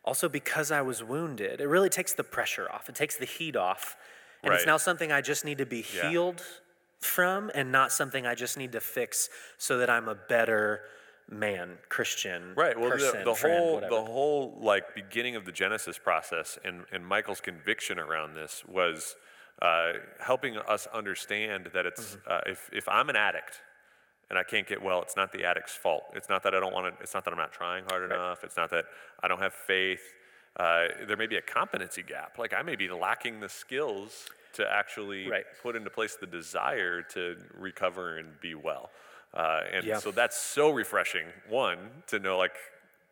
Also, 0.05 0.29
because 0.29 0.71
I 0.71 0.83
was 0.83 1.03
wounded, 1.03 1.61
it 1.61 1.67
really 1.69 1.89
takes 1.89 2.13
the 2.13 2.25
pressure 2.25 2.71
off, 2.71 2.89
it 2.89 2.95
takes 2.95 3.17
the 3.17 3.25
heat 3.25 3.57
off. 3.57 3.97
And 4.43 4.55
it's 4.55 4.67
now 4.67 4.77
something 4.77 5.11
I 5.11 5.23
just 5.23 5.45
need 5.45 5.59
to 5.59 5.67
be 5.67 5.85
Yeah. 5.93 6.11
healed 6.11 6.43
from 7.01 7.51
and 7.55 7.73
not 7.73 7.91
something 7.93 8.27
I 8.27 8.35
just 8.37 8.57
need 8.57 8.73
to 8.73 8.81
fix 8.81 9.29
so 9.59 9.79
that 9.79 9.91
I'm 9.91 10.09
a 10.09 10.15
better 10.15 10.83
man, 11.29 11.79
Christian, 11.89 12.55
Right. 12.55 12.79
Well, 12.79 12.91
person, 12.91 13.19
the, 13.25 13.33
the 13.33 13.35
friend, 13.35 13.59
whole 13.59 13.75
whatever. 13.75 13.95
the 13.97 14.05
whole 14.05 14.57
like 14.61 14.95
beginning 14.95 15.35
of 15.35 15.45
the 15.45 15.51
Genesis 15.53 15.99
process 15.99 16.57
and 16.65 16.85
and 16.93 17.05
Michael's 17.05 17.41
conviction 17.41 17.99
around 17.99 18.35
this 18.35 18.63
was 18.69 19.17
uh, 19.63 19.93
helping 20.21 20.57
us 20.57 20.87
understand 20.93 21.71
that 21.73 21.87
it's 21.87 22.17
Mm-hmm. 22.17 22.33
uh, 22.33 22.41
if 22.53 22.71
if 22.73 22.89
I'm 22.89 23.09
an 23.09 23.17
addict 23.17 23.61
and 24.29 24.39
I 24.39 24.43
can't 24.43 24.67
get 24.67 24.83
well, 24.83 25.03
it's 25.03 25.17
not 25.17 25.33
the 25.33 25.45
addict's 25.45 25.75
fault. 25.75 26.03
It's 26.15 26.29
not 26.29 26.43
that 26.43 26.55
I 26.55 26.61
don't 26.61 26.73
want 26.73 26.95
to. 26.97 27.03
It's 27.03 27.15
not 27.15 27.25
that 27.25 27.31
I'm 27.33 27.39
not 27.39 27.53
trying 27.53 27.85
hard 27.89 28.11
enough. 28.11 28.45
It's 28.45 28.57
not 28.57 28.71
that 28.71 28.85
I 29.23 29.29
don't 29.29 29.39
have 29.41 29.55
faith. 29.55 30.03
Uh, 30.59 30.89
there 31.07 31.17
may 31.17 31.27
be 31.27 31.37
a 31.37 31.43
competency 31.43 32.03
gap. 32.03 32.39
Like 32.39 32.53
I 32.55 32.63
may 32.63 32.77
be 32.77 32.89
lacking 32.89 33.41
the 33.41 33.49
skills 33.49 34.27
to 34.55 34.67
actually 34.71 35.29
Right. 35.29 35.45
put 35.63 35.77
into 35.77 35.91
place 35.91 36.17
the 36.17 36.27
desire 36.27 37.03
to 37.03 37.37
recover 37.55 38.17
and 38.19 38.41
be 38.41 38.55
well. 38.55 38.91
Uh, 39.35 39.61
and 39.73 39.85
Yeah. 39.85 39.99
so 39.99 40.11
that's 40.11 40.37
so 40.39 40.71
refreshing. 40.71 41.27
One 41.49 42.03
to 42.09 42.19
know 42.19 42.39
like 42.39 42.57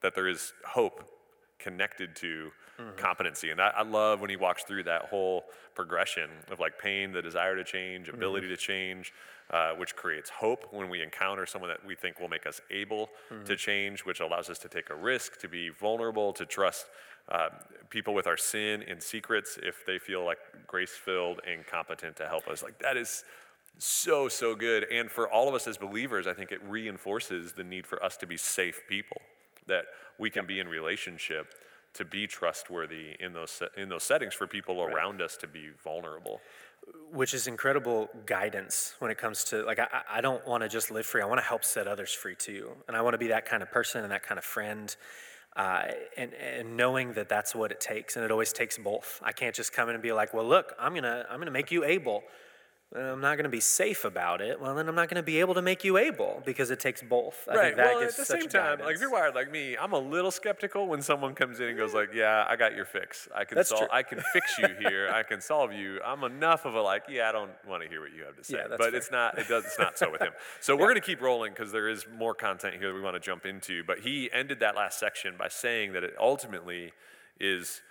that 0.00 0.14
there 0.14 0.26
is 0.26 0.52
hope 0.66 1.04
connected 1.58 2.16
to 2.16 2.50
competency, 2.96 3.50
and 3.50 3.60
I, 3.60 3.72
I 3.76 3.82
love 3.82 4.20
when 4.20 4.30
he 4.30 4.36
walks 4.36 4.64
through 4.64 4.84
that 4.84 5.02
whole 5.02 5.44
progression 5.74 6.30
of 6.50 6.60
like 6.60 6.78
pain, 6.78 7.12
the 7.12 7.22
desire 7.22 7.56
to 7.56 7.64
change, 7.64 8.08
ability 8.08 8.48
to 8.48 8.56
change, 8.56 9.12
uh, 9.50 9.72
which 9.72 9.94
creates 9.96 10.30
hope 10.30 10.66
when 10.72 10.88
we 10.88 11.02
encounter 11.02 11.46
someone 11.46 11.70
that 11.70 11.84
we 11.84 11.94
think 11.94 12.20
will 12.20 12.28
make 12.28 12.46
us 12.46 12.60
able 12.70 13.10
to 13.44 13.56
change, 13.56 14.00
which 14.04 14.20
allows 14.20 14.48
us 14.50 14.58
to 14.58 14.68
take 14.68 14.90
a 14.90 14.94
risk, 14.94 15.38
to 15.40 15.48
be 15.48 15.68
vulnerable, 15.70 16.32
to 16.32 16.46
trust. 16.46 16.86
Uh, 17.26 17.48
people 17.88 18.12
with 18.12 18.26
our 18.26 18.36
sin 18.36 18.84
and 18.86 19.02
secrets, 19.02 19.58
if 19.62 19.86
they 19.86 19.98
feel 19.98 20.22
like 20.24 20.36
grace 20.66 20.90
filled 20.92 21.40
and 21.50 21.66
competent 21.66 22.14
to 22.16 22.28
help 22.28 22.46
us, 22.48 22.62
like 22.62 22.78
that 22.78 22.98
is 22.98 23.24
so 23.78 24.28
so 24.28 24.54
good. 24.54 24.84
And 24.92 25.10
for 25.10 25.26
all 25.28 25.48
of 25.48 25.54
us 25.54 25.66
as 25.66 25.76
believers 25.78 26.26
i 26.26 26.32
think 26.32 26.52
it 26.52 26.60
reinforces 26.68 27.52
the 27.52 27.64
need 27.64 27.86
for 27.86 28.02
us 28.04 28.16
to 28.18 28.26
be 28.26 28.36
safe 28.36 28.82
people 28.88 29.20
that 29.66 29.86
we 30.18 30.30
can 30.30 30.46
be 30.46 30.60
in 30.60 30.68
relationship 30.68 31.54
to 31.94 32.04
be 32.04 32.26
trustworthy 32.26 33.16
in 33.20 33.32
those 33.32 33.62
in 33.76 33.88
those 33.88 34.02
settings 34.02 34.34
for 34.34 34.46
people 34.46 34.82
around 34.82 35.22
us 35.22 35.36
to 35.38 35.46
be 35.46 35.70
vulnerable. 35.82 36.40
Which 37.10 37.32
is 37.32 37.46
incredible 37.46 38.10
guidance 38.26 38.94
when 38.98 39.10
it 39.10 39.16
comes 39.16 39.44
to 39.44 39.62
like 39.62 39.78
I, 39.78 39.88
I 40.10 40.20
don't 40.20 40.46
want 40.46 40.62
to 40.62 40.68
just 40.68 40.90
live 40.90 41.06
free 41.06 41.22
i 41.22 41.24
want 41.24 41.40
to 41.40 41.46
help 41.46 41.64
set 41.64 41.86
others 41.86 42.12
free 42.12 42.34
too. 42.34 42.72
And 42.88 42.96
i 42.96 43.00
want 43.00 43.14
to 43.14 43.18
be 43.18 43.28
that 43.28 43.46
kind 43.46 43.62
of 43.62 43.70
person 43.70 44.02
and 44.02 44.12
that 44.12 44.22
kind 44.22 44.38
of 44.38 44.44
friend 44.44 44.94
uh, 45.56 45.84
and, 46.16 46.34
and 46.34 46.76
knowing 46.76 47.12
that 47.12 47.28
that's 47.28 47.54
what 47.54 47.70
it 47.70 47.80
takes 47.80 48.16
and 48.16 48.24
it 48.24 48.32
always 48.32 48.52
takes 48.52 48.76
both. 48.76 49.20
I 49.22 49.30
can't 49.30 49.54
just 49.54 49.72
come 49.72 49.88
in 49.88 49.94
and 49.94 50.02
be 50.02 50.12
like 50.12 50.34
well 50.34 50.46
look 50.46 50.74
i'm 50.78 50.94
gonna 50.94 51.24
i'm 51.30 51.38
gonna 51.38 51.50
make 51.50 51.70
you 51.70 51.84
able 51.84 52.24
Uh, 52.96 53.00
I'm 53.00 53.20
not 53.20 53.34
going 53.36 53.44
to 53.44 53.48
be 53.50 53.60
safe 53.60 54.04
about 54.04 54.40
it. 54.40 54.60
Well, 54.60 54.74
then 54.76 54.88
I'm 54.88 54.94
not 54.94 55.08
going 55.08 55.16
to 55.16 55.22
be 55.24 55.40
able 55.40 55.54
to 55.54 55.62
make 55.62 55.82
you 55.82 55.96
able 55.96 56.42
because 56.46 56.70
it 56.70 56.78
takes 56.78 57.02
both. 57.02 57.48
I 57.50 57.54
right 57.54 57.64
think 57.64 57.76
that 57.78 57.94
well 57.94 58.02
at 58.04 58.16
the 58.16 58.24
same 58.24 58.48
time 58.48 58.78
like 58.80 58.94
if 58.94 59.00
you're 59.00 59.10
wired 59.10 59.34
like 59.34 59.50
me 59.50 59.76
i'm 59.76 59.92
a 59.92 59.98
little 59.98 60.30
skeptical 60.30 60.86
when 60.86 61.02
someone 61.02 61.34
comes 61.34 61.58
in 61.60 61.66
and 61.68 61.76
goes 61.78 61.92
like 61.94 62.10
yeah 62.14 62.46
i 62.48 62.56
got 62.56 62.74
your 62.74 62.84
fix 62.84 63.28
i 63.34 63.44
can 63.44 63.56
That's 63.56 63.68
solve 63.70 63.80
true. 63.82 63.88
i 63.92 64.02
can 64.02 64.20
fix 64.32 64.58
you 64.58 64.68
here 64.88 65.10
i 65.12 65.22
can 65.22 65.40
solve 65.40 65.72
you 65.72 66.00
i'm 66.04 66.22
enough 66.24 66.64
of 66.64 66.74
a 66.74 66.80
like 66.80 67.04
yeah 67.08 67.28
i 67.28 67.32
don't 67.32 67.50
want 67.68 67.82
to 67.82 67.88
hear 67.88 68.00
what 68.00 68.12
you 68.16 68.24
have 68.24 68.36
to 68.36 68.44
say 68.44 68.56
Yeah, 68.58 68.68
that's 68.68 68.78
but 68.78 68.90
fair. 68.90 68.96
it's 68.96 69.10
not 69.10 69.38
it 69.38 69.48
does 69.48 69.64
it's 69.64 69.78
not 69.78 69.98
so 69.98 70.10
with 70.10 70.20
him 70.22 70.32
so 70.60 70.74
we're 70.76 70.86
going 70.86 70.94
to 70.96 71.00
keep 71.00 71.20
rolling 71.20 71.52
because 71.52 71.72
there 71.72 71.88
is 71.88 72.06
more 72.16 72.34
content 72.34 72.74
here 72.76 72.88
that 72.88 72.94
we 72.94 73.00
want 73.00 73.14
to 73.16 73.20
jump 73.20 73.44
into 73.46 73.82
but 73.84 74.00
he 74.00 74.30
ended 74.32 74.60
that 74.60 74.76
last 74.76 74.98
section 74.98 75.34
by 75.38 75.48
saying 75.48 75.92
that 75.92 76.04
it 76.04 76.14
ultimately 76.20 76.92
is 77.40 77.82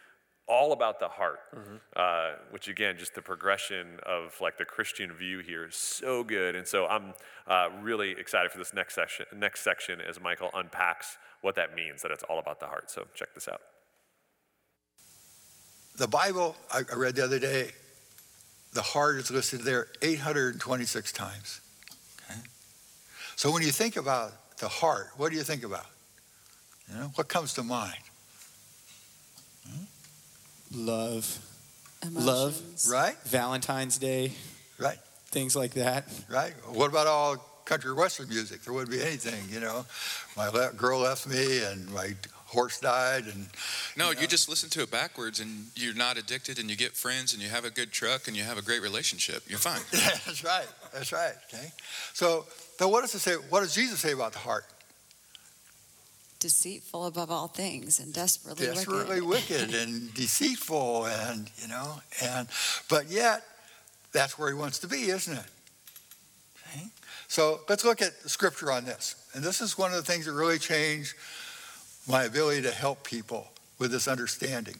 all 0.47 0.71
about 0.73 0.99
the 0.99 1.07
heart 1.07 1.39
Mm-hmm. 1.55 1.75
uh, 1.95 2.31
which 2.51 2.67
again 2.67 2.97
just 2.97 3.13
the 3.15 3.21
progression 3.21 3.99
of 4.05 4.35
like 4.41 4.57
the 4.57 4.65
christian 4.65 5.11
view 5.13 5.39
here 5.39 5.65
is 5.65 5.75
so 5.75 6.23
good 6.23 6.55
and 6.55 6.67
so 6.67 6.85
i'm 6.87 7.13
uh, 7.47 7.69
really 7.81 8.11
excited 8.11 8.51
for 8.51 8.57
this 8.57 8.73
next 8.73 8.95
section 8.95 9.25
next 9.35 9.61
section 9.63 10.01
as 10.01 10.19
michael 10.19 10.49
unpacks 10.53 11.17
what 11.41 11.55
that 11.55 11.75
means 11.75 12.01
that 12.01 12.11
it's 12.11 12.23
all 12.23 12.39
about 12.39 12.59
the 12.59 12.65
heart 12.67 12.89
so 12.91 13.05
check 13.13 13.29
this 13.35 13.47
out 13.47 13.61
The 15.97 16.07
Bible, 16.07 16.55
I 16.71 16.79
I 16.91 16.95
read 16.95 17.15
the 17.15 17.23
other 17.23 17.39
day, 17.39 17.69
the 18.73 18.81
heart 18.81 19.17
is 19.17 19.29
listed 19.29 19.61
there 19.61 19.85
826 20.01 21.11
times. 21.11 21.61
Okay? 22.25 22.39
So 23.35 23.51
when 23.51 23.61
you 23.61 23.71
think 23.71 23.95
about 23.95 24.57
the 24.57 24.67
heart, 24.67 25.07
what 25.17 25.29
do 25.31 25.37
you 25.37 25.43
think 25.43 25.63
about? 25.63 25.85
You 26.89 26.95
know, 26.99 27.11
what 27.15 27.27
comes 27.27 27.53
to 27.53 27.63
mind? 27.63 28.03
Love, 30.73 31.39
Love. 32.11 32.59
Right? 32.89 33.15
Valentine's 33.25 33.97
Day, 33.97 34.33
Right? 34.79 34.97
things 35.31 35.55
like 35.55 35.73
that. 35.73 36.05
Right? 36.29 36.53
What 36.69 36.89
about 36.89 37.07
all 37.07 37.37
country 37.65 37.93
western 37.93 38.27
music? 38.29 38.63
There 38.63 38.73
wouldn't 38.73 38.91
be 38.91 39.01
anything, 39.01 39.43
you 39.49 39.59
know. 39.59 39.85
My 40.35 40.49
le- 40.49 40.73
girl 40.73 40.99
left 40.99 41.27
me 41.27 41.63
and 41.63 41.89
my 41.93 42.13
horse 42.47 42.79
died 42.79 43.23
and 43.25 43.47
No, 43.97 44.11
you 44.11 44.27
just 44.27 44.47
listen 44.49 44.69
to 44.71 44.81
it 44.83 44.91
backwards 44.91 45.39
and 45.39 45.65
you're 45.75 45.95
not 45.95 46.17
addicted 46.17 46.59
and 46.59 46.69
you 46.69 46.75
get 46.75 46.91
friends 46.93 47.33
and 47.33 47.41
you 47.41 47.49
have 47.49 47.65
a 47.65 47.71
good 47.71 47.91
truck 47.91 48.27
and 48.27 48.35
you 48.37 48.43
have 48.43 48.57
a 48.57 48.61
great 48.61 48.81
relationship. 48.81 49.43
You're 49.47 49.59
fine. 49.59 49.81
that's 49.91 50.43
right. 50.43 50.67
That's 50.93 51.11
right. 51.11 51.33
Okay. 51.51 51.71
So, 52.13 52.45
so 52.77 52.87
what 52.89 53.01
does 53.01 53.15
it 53.15 53.19
say? 53.19 53.33
What 53.49 53.61
does 53.61 53.73
Jesus 53.73 53.99
say 53.99 54.11
about 54.11 54.33
the 54.33 54.39
heart? 54.39 54.65
Deceitful 56.43 57.05
above 57.05 57.31
all 57.31 57.47
things 57.47 58.01
and 58.01 58.13
desperately, 58.13 58.65
desperately 58.65 59.21
wicked. 59.21 59.61
wicked 59.61 59.75
and 59.75 60.13
deceitful 60.13 61.05
and 61.05 61.49
you 61.55 61.69
know 61.69 62.01
and 62.21 62.49
but 62.89 63.09
yet 63.09 63.43
that's 64.11 64.37
where 64.37 64.49
he 64.49 64.53
wants 64.53 64.79
to 64.79 64.87
be 64.87 65.03
isn't 65.03 65.37
it? 65.37 65.45
Okay? 66.67 66.83
so 67.29 67.61
let's 67.69 67.85
look 67.85 68.01
at 68.01 68.11
scripture 68.29 68.73
on 68.73 68.83
this. 68.83 69.15
And 69.33 69.41
this 69.41 69.61
is 69.61 69.77
one 69.77 69.91
of 69.91 69.95
the 69.95 70.03
things 70.03 70.25
that 70.25 70.33
really 70.33 70.59
changed 70.59 71.15
my 72.09 72.25
ability 72.25 72.63
to 72.63 72.71
help 72.71 73.05
people 73.05 73.47
with 73.79 73.91
this 73.91 74.09
understanding. 74.09 74.75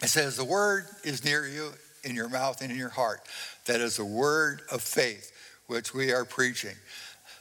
It 0.00 0.10
says 0.10 0.36
the 0.36 0.44
word 0.44 0.86
is 1.02 1.24
near 1.24 1.44
you 1.44 1.72
in 2.04 2.14
your 2.14 2.28
mouth 2.28 2.62
and 2.62 2.70
in 2.70 2.78
your 2.78 2.88
heart. 2.88 3.22
That 3.66 3.80
is 3.80 3.96
the 3.96 4.04
word 4.04 4.62
of 4.70 4.80
faith 4.80 5.32
which 5.66 5.92
we 5.92 6.12
are 6.12 6.24
preaching 6.24 6.76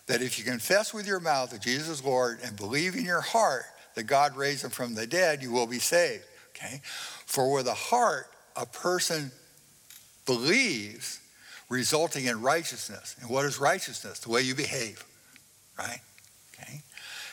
that 0.08 0.22
if 0.22 0.40
you 0.40 0.46
confess 0.46 0.94
with 0.94 1.06
your 1.06 1.20
mouth 1.20 1.52
that 1.52 1.62
jesus 1.62 1.88
is 1.88 2.04
lord 2.04 2.40
and 2.44 2.56
believe 2.56 2.96
in 2.96 3.06
your 3.06 3.22
heart 3.22 3.66
that 3.98 4.04
God 4.04 4.38
raised 4.38 4.64
him 4.64 4.70
from 4.70 4.94
the 4.94 5.08
dead, 5.08 5.42
you 5.42 5.52
will 5.52 5.66
be 5.66 5.80
saved. 5.80 6.24
Okay? 6.50 6.82
For 6.84 7.52
with 7.52 7.68
a 7.68 7.74
heart 7.74 8.28
a 8.56 8.68
person 8.68 9.32
believes, 10.28 11.20
resulting 11.68 12.26
in 12.26 12.42
righteousness. 12.44 13.16
And 13.20 13.30
what 13.30 13.46
is 13.46 13.60
righteousness? 13.60 14.20
The 14.20 14.30
way 14.30 14.42
you 14.44 14.54
behave. 14.54 15.04
Right? 15.80 16.00
Okay? 16.54 16.84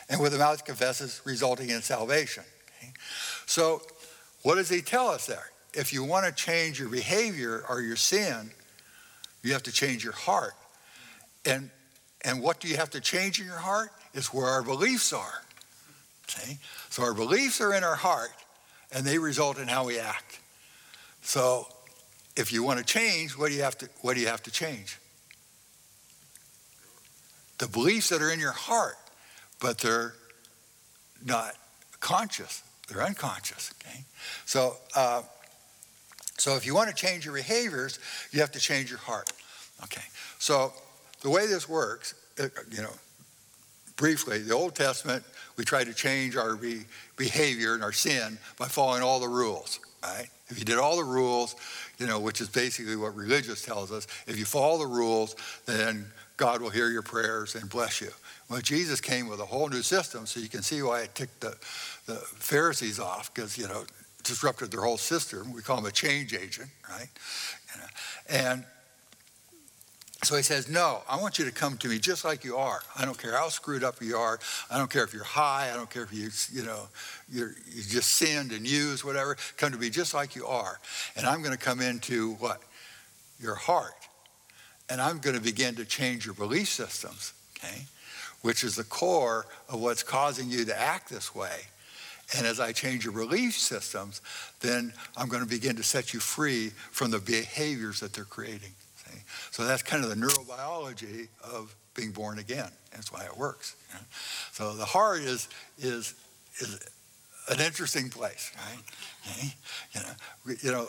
And 0.09 0.23
with 0.23 0.33
the 0.33 0.39
mouth 0.39 0.65
confesses, 0.65 1.21
resulting 1.27 1.69
in 1.69 1.83
salvation. 1.83 2.45
Okay? 2.79 2.95
So 3.45 3.83
what 4.43 4.55
does 4.55 4.71
he 4.71 4.81
tell 4.81 5.09
us 5.09 5.27
there? 5.27 5.51
If 5.75 5.93
you 5.93 6.03
want 6.03 6.25
to 6.25 6.33
change 6.33 6.81
your 6.81 6.89
behavior 6.89 7.63
or 7.69 7.83
your 7.83 7.97
sin, 7.97 8.53
you 9.43 9.53
have 9.53 9.65
to 9.65 9.73
change 9.73 10.03
your 10.03 10.15
heart. 10.15 10.55
And 11.45 11.69
and 12.25 12.41
what 12.43 12.59
do 12.59 12.69
you 12.69 12.77
have 12.77 12.91
to 12.91 13.01
change 13.01 13.41
in 13.41 13.47
your 13.47 13.59
heart? 13.59 13.91
Is 14.15 14.29
where 14.29 14.47
our 14.47 14.63
beliefs 14.63 15.13
are. 15.13 15.43
Okay? 16.29 16.59
So 16.89 17.03
our 17.03 17.15
beliefs 17.15 17.61
are 17.61 17.75
in 17.75 17.85
our 17.85 17.97
heart 17.97 18.31
and 18.93 19.05
they 19.05 19.19
result 19.19 19.59
in 19.59 19.69
how 19.69 19.85
we 19.85 19.99
act. 19.99 20.39
So 21.23 21.67
if 22.37 22.53
you 22.53 22.63
want 22.63 22.79
to 22.79 22.85
change, 22.85 23.37
what 23.37 23.49
do 23.49 23.55
you 23.55 23.63
have 23.63 23.77
to 23.79 23.89
what 24.01 24.15
do 24.15 24.21
you 24.21 24.29
have 24.29 24.43
to 24.45 24.51
change? 24.51 24.99
The 27.59 27.69
beliefs 27.69 28.09
that 28.09 28.23
are 28.23 28.31
in 28.31 28.41
your 28.41 28.53
heart, 28.53 28.97
but 29.61 29.79
they're 29.79 30.15
not 31.25 31.55
conscious. 32.01 32.63
They're 32.89 33.03
unconscious. 33.03 33.73
Okay? 33.81 34.05
So 34.47 34.77
uh, 34.95 35.23
so 36.39 36.57
if 36.57 36.67
you 36.67 36.75
want 36.75 36.89
to 36.89 36.95
change 36.95 37.25
your 37.25 37.35
behaviors, 37.35 37.99
you 38.31 38.41
have 38.41 38.53
to 38.53 38.61
change 38.61 38.91
your 38.91 38.99
heart. 38.99 39.31
Okay. 39.85 40.03
So 40.39 40.73
the 41.25 41.31
way 41.31 41.47
this 41.47 41.67
works, 41.69 42.15
uh, 42.39 42.49
you 42.71 42.83
know, 42.83 42.93
briefly, 43.97 44.39
the 44.39 44.55
Old 44.55 44.75
Testament, 44.75 45.25
we 45.57 45.65
try 45.65 45.83
to 45.83 45.95
change 45.95 46.37
our 46.37 46.55
be- 46.55 46.85
behavior 47.17 47.73
and 47.73 47.83
our 47.83 47.93
sin 47.93 48.39
by 48.59 48.67
following 48.69 49.03
all 49.03 49.21
the 49.21 49.29
rules. 49.29 49.81
right? 50.05 50.29
If 50.49 50.59
you 50.59 50.65
did 50.65 50.79
all 50.79 50.97
the 50.97 51.05
rules, 51.05 51.57
you 51.99 52.07
know, 52.07 52.21
which 52.21 52.41
is 52.41 52.49
basically 52.49 52.97
what 52.97 53.17
religious 53.17 53.63
tells 53.63 53.91
us, 53.91 54.07
if 54.27 54.39
you 54.39 54.45
follow 54.45 54.79
the 54.79 54.87
rules, 54.87 55.35
then 55.65 56.07
God 56.37 56.61
will 56.61 56.71
hear 56.71 56.91
your 56.91 57.03
prayers 57.03 57.55
and 57.55 57.71
bless 57.71 58.01
you. 58.01 58.11
Well, 58.51 58.61
Jesus 58.61 59.01
came 59.01 59.27
with 59.29 59.41
a 59.41 59.47
whole 59.47 59.69
new 59.69 59.83
system, 59.83 60.27
so 60.27 60.41
you 60.41 60.49
can 60.49 60.63
see 60.63 60.83
why 60.83 61.01
it 61.01 61.15
ticked 61.15 61.41
the, 61.41 61.57
the 62.07 62.17
Pharisees 62.17 63.01
off, 63.01 63.33
because, 63.33 63.57
you 63.57 63.67
know, 63.67 63.85
disrupted 64.25 64.71
their 64.71 64.83
whole 64.83 64.99
system. 64.99 65.53
We 65.53 65.63
call 65.63 65.79
him 65.79 65.87
a 65.87 65.91
change 65.91 66.35
agent, 66.35 66.69
right? 66.91 67.09
And 68.29 68.65
so 70.27 70.37
he 70.37 70.43
says, 70.43 70.69
No, 70.69 71.03
I 71.09 71.21
want 71.21 71.39
you 71.39 71.45
to 71.45 71.51
come 71.51 71.77
to 71.79 71.89
me 71.89 71.99
just 71.99 72.25
like 72.25 72.45
you 72.45 72.57
are. 72.57 72.81
I 72.97 73.05
don't 73.05 73.19
care 73.19 73.33
how 73.33 73.49
screwed 73.49 73.83
up 73.83 74.01
you 74.01 74.17
are. 74.17 74.39
I 74.71 74.79
don't 74.79 74.91
care 74.91 75.05
if 75.05 75.13
you're 75.13 75.25
high. 75.25 75.71
I 75.73 75.77
don't 75.77 75.91
care 75.91 76.05
if 76.05 76.13
you, 76.13 76.31
you 76.53 76.67
know, 76.67 76.89
you're, 77.31 77.55
you 77.67 77.83
just 77.83 78.13
sinned 78.13 78.53
and 78.53 78.67
used, 78.67 79.05
whatever. 79.05 79.37
Come 79.57 79.73
to 79.73 79.79
me 79.79 79.91
just 79.91 80.15
like 80.15 80.37
you 80.37 80.47
are. 80.47 80.79
And 81.17 81.27
I'm 81.27 81.41
going 81.41 81.57
to 81.57 81.59
come 81.59 81.81
into 81.81 82.35
what? 82.35 82.61
Your 83.41 83.55
heart. 83.57 83.93
And 84.89 85.01
I'm 85.01 85.19
going 85.19 85.37
to 85.37 85.43
begin 85.43 85.75
to 85.77 85.85
change 85.85 86.27
your 86.27 86.35
belief 86.35 86.69
systems, 86.69 87.33
okay? 87.59 87.83
Which 88.43 88.63
is 88.63 88.77
the 88.77 88.85
core 88.85 89.47
of 89.69 89.81
what's 89.81 90.03
causing 90.03 90.51
you 90.51 90.65
to 90.67 90.79
act 90.79 91.09
this 91.09 91.35
way. 91.35 91.63
And 92.37 92.47
as 92.47 92.61
I 92.61 92.73
change 92.73 93.05
your 93.05 93.13
belief 93.13 93.57
systems, 93.57 94.21
then 94.61 94.93
I'm 95.17 95.29
going 95.29 95.43
to 95.43 95.49
begin 95.49 95.77
to 95.77 95.83
set 95.83 96.15
you 96.15 96.21
free 96.21 96.69
from 96.69 97.11
the 97.11 97.19
behaviors 97.19 98.01
that 98.01 98.13
they're 98.13 98.25
creating. 98.25 98.73
So 99.51 99.65
that's 99.65 99.83
kind 99.83 100.05
of 100.05 100.11
the 100.11 100.17
neurobiology 100.17 101.29
of 101.43 101.75
being 101.95 102.11
born 102.11 102.39
again. 102.39 102.71
That's 102.93 103.13
why 103.13 103.25
it 103.25 103.37
works. 103.37 103.77
So 104.53 104.75
the 104.75 104.85
heart 104.85 105.21
is 105.21 105.49
is 105.79 106.15
is 106.61 106.81
an 107.49 107.61
interesting 107.61 108.09
place, 108.09 108.53
right? 108.57 109.55
You 109.93 110.01
know, 110.01 110.55
you 110.63 110.73
know, 110.73 110.89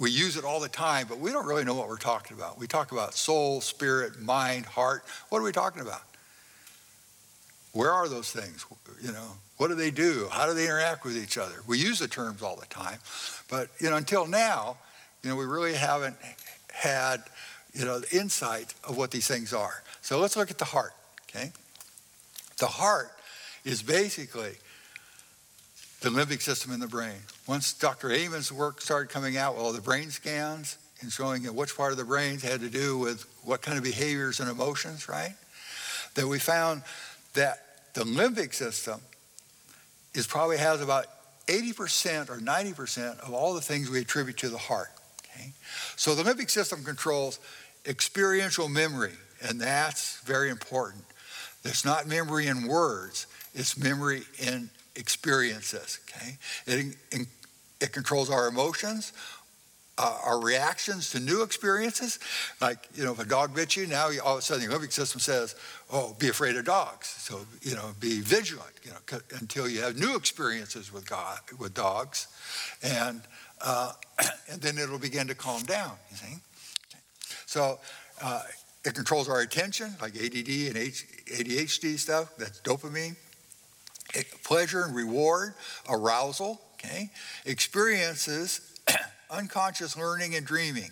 we 0.00 0.10
use 0.10 0.36
it 0.36 0.44
all 0.44 0.60
the 0.60 0.68
time, 0.68 1.06
but 1.08 1.18
we 1.18 1.30
don't 1.32 1.46
really 1.46 1.64
know 1.64 1.74
what 1.74 1.88
we're 1.88 1.98
talking 1.98 2.36
about. 2.36 2.58
We 2.58 2.66
talk 2.66 2.92
about 2.92 3.14
soul, 3.14 3.60
spirit, 3.60 4.20
mind, 4.20 4.66
heart. 4.66 5.04
What 5.28 5.38
are 5.38 5.42
we 5.42 5.52
talking 5.52 5.82
about? 5.82 6.02
Where 7.72 7.92
are 7.92 8.08
those 8.08 8.32
things? 8.32 8.66
You 9.02 9.12
know, 9.12 9.36
what 9.58 9.68
do 9.68 9.74
they 9.74 9.90
do? 9.90 10.28
How 10.30 10.46
do 10.46 10.54
they 10.54 10.64
interact 10.64 11.04
with 11.04 11.16
each 11.16 11.38
other? 11.38 11.56
We 11.66 11.78
use 11.78 11.98
the 11.98 12.08
terms 12.08 12.42
all 12.42 12.56
the 12.56 12.66
time, 12.66 12.98
but 13.48 13.68
you 13.78 13.90
know, 13.90 13.96
until 13.96 14.26
now, 14.26 14.78
you 15.22 15.30
know, 15.30 15.36
we 15.36 15.44
really 15.44 15.74
haven't 15.74 16.16
had, 16.72 17.22
you 17.72 17.84
know, 17.84 18.00
insight 18.12 18.74
of 18.84 18.96
what 18.96 19.10
these 19.10 19.26
things 19.26 19.52
are. 19.52 19.82
So 20.02 20.18
let's 20.18 20.36
look 20.36 20.50
at 20.50 20.58
the 20.58 20.64
heart, 20.64 20.92
okay? 21.28 21.52
The 22.58 22.66
heart 22.66 23.10
is 23.64 23.82
basically 23.82 24.52
the 26.00 26.08
limbic 26.08 26.40
system 26.40 26.72
in 26.72 26.80
the 26.80 26.88
brain. 26.88 27.18
Once 27.46 27.72
Dr. 27.72 28.10
Amen's 28.10 28.50
work 28.50 28.80
started 28.80 29.10
coming 29.10 29.36
out, 29.36 29.56
all 29.56 29.72
the 29.72 29.80
brain 29.80 30.10
scans 30.10 30.78
and 31.00 31.12
showing 31.12 31.44
which 31.54 31.76
part 31.76 31.92
of 31.92 31.98
the 31.98 32.04
brain 32.04 32.38
had 32.38 32.60
to 32.60 32.68
do 32.68 32.98
with 32.98 33.24
what 33.44 33.62
kind 33.62 33.78
of 33.78 33.84
behaviors 33.84 34.40
and 34.40 34.50
emotions, 34.50 35.08
right? 35.08 35.34
That 36.14 36.26
we 36.26 36.38
found 36.38 36.82
that 37.34 37.94
the 37.94 38.02
limbic 38.02 38.54
system 38.54 39.00
is 40.14 40.26
probably 40.26 40.58
has 40.58 40.80
about 40.80 41.06
80% 41.46 42.30
or 42.30 42.36
90% 42.36 43.20
of 43.20 43.32
all 43.32 43.54
the 43.54 43.60
things 43.60 43.90
we 43.90 44.00
attribute 44.00 44.38
to 44.38 44.48
the 44.48 44.58
heart. 44.58 44.90
Okay? 45.40 45.52
So 45.96 46.14
the 46.14 46.22
limbic 46.22 46.50
system 46.50 46.84
controls 46.84 47.38
experiential 47.86 48.68
memory, 48.68 49.14
and 49.42 49.60
that's 49.60 50.20
very 50.20 50.50
important. 50.50 51.04
It's 51.64 51.84
not 51.84 52.06
memory 52.06 52.46
in 52.46 52.66
words, 52.66 53.26
it's 53.54 53.76
memory 53.76 54.22
in 54.38 54.70
experiences. 54.96 55.98
Okay? 56.08 56.36
It, 56.66 57.26
it 57.80 57.92
controls 57.92 58.30
our 58.30 58.48
emotions, 58.48 59.12
uh, 59.98 60.18
our 60.24 60.40
reactions 60.40 61.10
to 61.10 61.20
new 61.20 61.42
experiences. 61.42 62.18
Like, 62.60 62.88
you 62.94 63.04
know, 63.04 63.12
if 63.12 63.18
a 63.18 63.24
dog 63.24 63.54
bit 63.54 63.76
you, 63.76 63.86
now 63.86 64.10
all 64.24 64.34
of 64.34 64.38
a 64.38 64.42
sudden 64.42 64.68
the 64.68 64.74
limbic 64.74 64.92
system 64.92 65.20
says, 65.20 65.54
oh, 65.92 66.16
be 66.18 66.28
afraid 66.28 66.56
of 66.56 66.64
dogs. 66.64 67.08
So, 67.08 67.40
you 67.62 67.74
know, 67.74 67.90
be 68.00 68.20
vigilant, 68.20 68.72
you 68.82 68.92
know, 68.92 69.20
until 69.38 69.68
you 69.68 69.82
have 69.82 69.98
new 69.98 70.16
experiences 70.16 70.92
with, 70.92 71.08
God, 71.08 71.38
with 71.58 71.74
dogs. 71.74 72.28
And 72.82 73.20
uh, 73.60 73.92
and 74.50 74.60
then 74.60 74.78
it'll 74.78 74.98
begin 74.98 75.26
to 75.28 75.34
calm 75.34 75.62
down, 75.62 75.92
you 76.10 76.16
see. 76.16 76.36
So 77.46 77.78
uh, 78.22 78.42
it 78.84 78.94
controls 78.94 79.28
our 79.28 79.40
attention, 79.40 79.94
like 80.00 80.14
ADD 80.14 80.48
and 80.48 80.76
ADHD 80.76 81.98
stuff, 81.98 82.36
that's 82.38 82.60
dopamine. 82.60 83.16
It, 84.14 84.26
pleasure 84.42 84.82
and 84.82 84.94
reward, 84.94 85.54
arousal, 85.88 86.60
okay? 86.74 87.10
Experiences, 87.44 88.60
unconscious 89.30 89.96
learning 89.96 90.34
and 90.34 90.46
dreaming. 90.46 90.90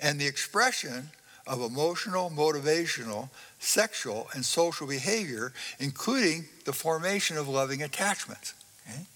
And 0.00 0.20
the 0.20 0.26
expression 0.26 1.10
of 1.46 1.60
emotional, 1.60 2.30
motivational, 2.30 3.30
sexual, 3.58 4.28
and 4.34 4.44
social 4.44 4.86
behavior, 4.86 5.52
including 5.78 6.46
the 6.64 6.72
formation 6.72 7.36
of 7.36 7.48
loving 7.48 7.82
attachments. 7.82 8.54
Okay? 8.86 9.06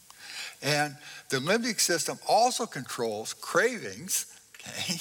And 0.66 0.96
the 1.28 1.36
limbic 1.36 1.78
system 1.78 2.18
also 2.28 2.66
controls 2.66 3.32
cravings, 3.34 4.26
okay? 4.56 4.94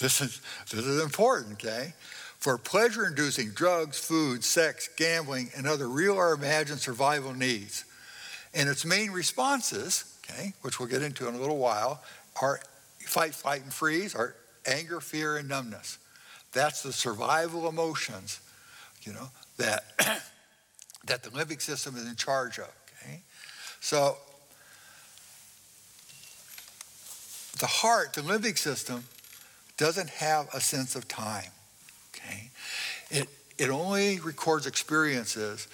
this, 0.00 0.22
is, 0.22 0.40
this 0.70 0.86
is 0.86 1.02
important, 1.02 1.62
okay? 1.62 1.92
For 2.38 2.56
pleasure 2.56 3.06
inducing 3.06 3.50
drugs, 3.50 3.98
food, 3.98 4.42
sex, 4.42 4.88
gambling, 4.96 5.50
and 5.54 5.66
other 5.66 5.86
real 5.86 6.14
or 6.14 6.32
imagined 6.32 6.80
survival 6.80 7.34
needs. 7.34 7.84
And 8.54 8.70
its 8.70 8.86
main 8.86 9.10
responses, 9.10 10.18
okay, 10.24 10.54
which 10.62 10.80
we'll 10.80 10.88
get 10.88 11.02
into 11.02 11.28
in 11.28 11.34
a 11.34 11.38
little 11.38 11.58
while, 11.58 12.02
are 12.40 12.58
fight, 13.00 13.34
flight, 13.34 13.62
and 13.64 13.72
freeze, 13.72 14.14
are 14.14 14.34
anger, 14.66 14.98
fear, 14.98 15.36
and 15.36 15.46
numbness. 15.46 15.98
That's 16.52 16.82
the 16.82 16.92
survival 16.92 17.68
emotions, 17.68 18.40
you 19.02 19.12
know, 19.12 19.28
that, 19.58 19.84
that 21.04 21.22
the 21.22 21.28
limbic 21.30 21.60
system 21.60 21.96
is 21.96 22.08
in 22.08 22.16
charge 22.16 22.58
of, 22.58 22.72
okay? 23.02 23.20
So 23.80 24.16
the 27.58 27.66
heart, 27.66 28.14
the 28.14 28.20
limbic 28.20 28.58
system, 28.58 29.04
doesn't 29.76 30.10
have 30.10 30.48
a 30.54 30.60
sense 30.60 30.96
of 30.96 31.08
time. 31.08 31.50
Okay? 32.14 32.50
It, 33.10 33.28
it 33.58 33.70
only 33.70 34.20
records 34.20 34.66
experiences, 34.66 35.68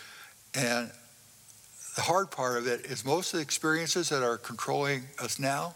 and 0.55 0.91
the 1.97 2.03
hard 2.03 2.31
part 2.31 2.59
of 2.59 2.67
it 2.67 2.87
is 2.87 3.05
most 3.05 3.33
of 3.33 3.39
the 3.39 3.43
experiences 3.43 4.09
that 4.11 4.23
are 4.23 4.39
controlling 4.39 5.05
us 5.19 5.39
now 5.39 5.75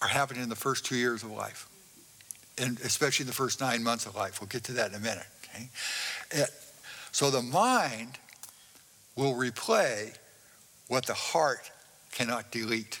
are 0.00 0.08
happening 0.08 0.42
in 0.42 0.48
the 0.48 0.56
first 0.56 0.84
two 0.86 0.96
years 0.96 1.22
of 1.22 1.30
life, 1.30 1.68
and 2.56 2.78
especially 2.80 3.26
the 3.26 3.32
first 3.32 3.60
nine 3.60 3.82
months 3.82 4.06
of 4.06 4.14
life. 4.14 4.40
We'll 4.40 4.48
get 4.48 4.64
to 4.64 4.72
that 4.72 4.90
in 4.90 4.96
a 4.96 5.00
minute. 5.00 5.26
Okay? 5.44 5.68
It, 6.30 6.50
so 7.12 7.30
the 7.30 7.42
mind 7.42 8.18
will 9.16 9.34
replay 9.34 10.14
what 10.86 11.06
the 11.06 11.14
heart 11.14 11.70
cannot 12.12 12.50
delete. 12.50 13.00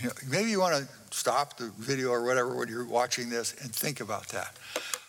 You 0.00 0.08
know, 0.08 0.14
maybe 0.28 0.50
you 0.50 0.60
want 0.60 0.74
to 0.76 0.88
stop 1.16 1.56
the 1.56 1.70
video 1.78 2.10
or 2.10 2.24
whatever 2.24 2.54
when 2.54 2.68
you're 2.68 2.84
watching 2.84 3.28
this 3.28 3.54
and 3.62 3.74
think 3.74 4.00
about 4.00 4.28
that. 4.28 4.56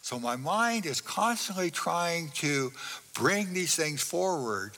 So 0.02 0.20
my 0.20 0.36
mind 0.36 0.86
is 0.86 1.00
constantly 1.00 1.72
trying 1.72 2.30
to 2.36 2.72
bring 3.14 3.54
these 3.54 3.76
things 3.76 4.02
forward 4.02 4.72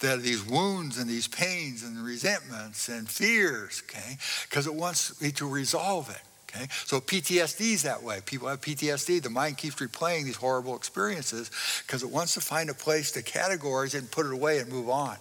that 0.00 0.20
these 0.20 0.44
wounds 0.44 0.98
and 0.98 1.08
these 1.08 1.26
pains 1.26 1.82
and 1.82 2.04
resentments 2.04 2.88
and 2.88 3.08
fears, 3.08 3.82
okay? 3.88 4.18
Because 4.48 4.66
it 4.66 4.74
wants 4.74 5.20
me 5.22 5.30
to 5.32 5.48
resolve 5.48 6.10
it. 6.10 6.20
Okay? 6.50 6.66
So 6.84 7.00
PTSD 7.00 7.72
is 7.72 7.82
that 7.84 8.02
way. 8.02 8.20
People 8.24 8.48
have 8.48 8.60
PTSD. 8.60 9.22
The 9.22 9.30
mind 9.30 9.56
keeps 9.56 9.76
replaying 9.76 10.24
these 10.24 10.36
horrible 10.36 10.76
experiences 10.76 11.50
because 11.86 12.02
it 12.02 12.10
wants 12.10 12.34
to 12.34 12.40
find 12.40 12.68
a 12.68 12.74
place 12.74 13.12
to 13.12 13.22
categorize 13.22 13.96
and 13.96 14.10
put 14.10 14.26
it 14.26 14.32
away 14.32 14.58
and 14.58 14.70
move 14.70 14.88
on. 14.88 15.16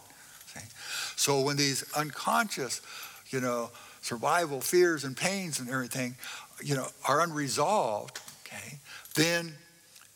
So 1.17 1.41
when 1.41 1.55
these 1.55 1.83
unconscious, 1.93 2.81
you 3.29 3.39
know, 3.39 3.71
survival 4.05 4.61
fears 4.61 5.03
and 5.03 5.17
pains 5.17 5.59
and 5.59 5.67
everything, 5.67 6.15
you 6.63 6.75
know, 6.75 6.87
are 7.07 7.21
unresolved, 7.21 8.19
okay, 8.45 8.77
then 9.15 9.51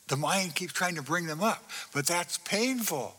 the 0.09 0.15
mind 0.15 0.53
keeps 0.53 0.73
trying 0.73 0.93
to 0.93 1.01
bring 1.01 1.25
them 1.25 1.41
up. 1.41 1.67
But 1.91 2.05
that's 2.05 2.37
painful. 2.37 3.15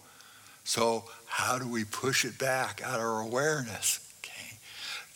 So 0.62 1.04
how 1.26 1.58
do 1.58 1.66
we 1.66 1.84
push 1.84 2.24
it 2.24 2.38
back 2.38 2.82
out 2.84 3.00
of 3.00 3.04
our 3.04 3.20
awareness? 3.20 3.98
Okay. 4.20 4.58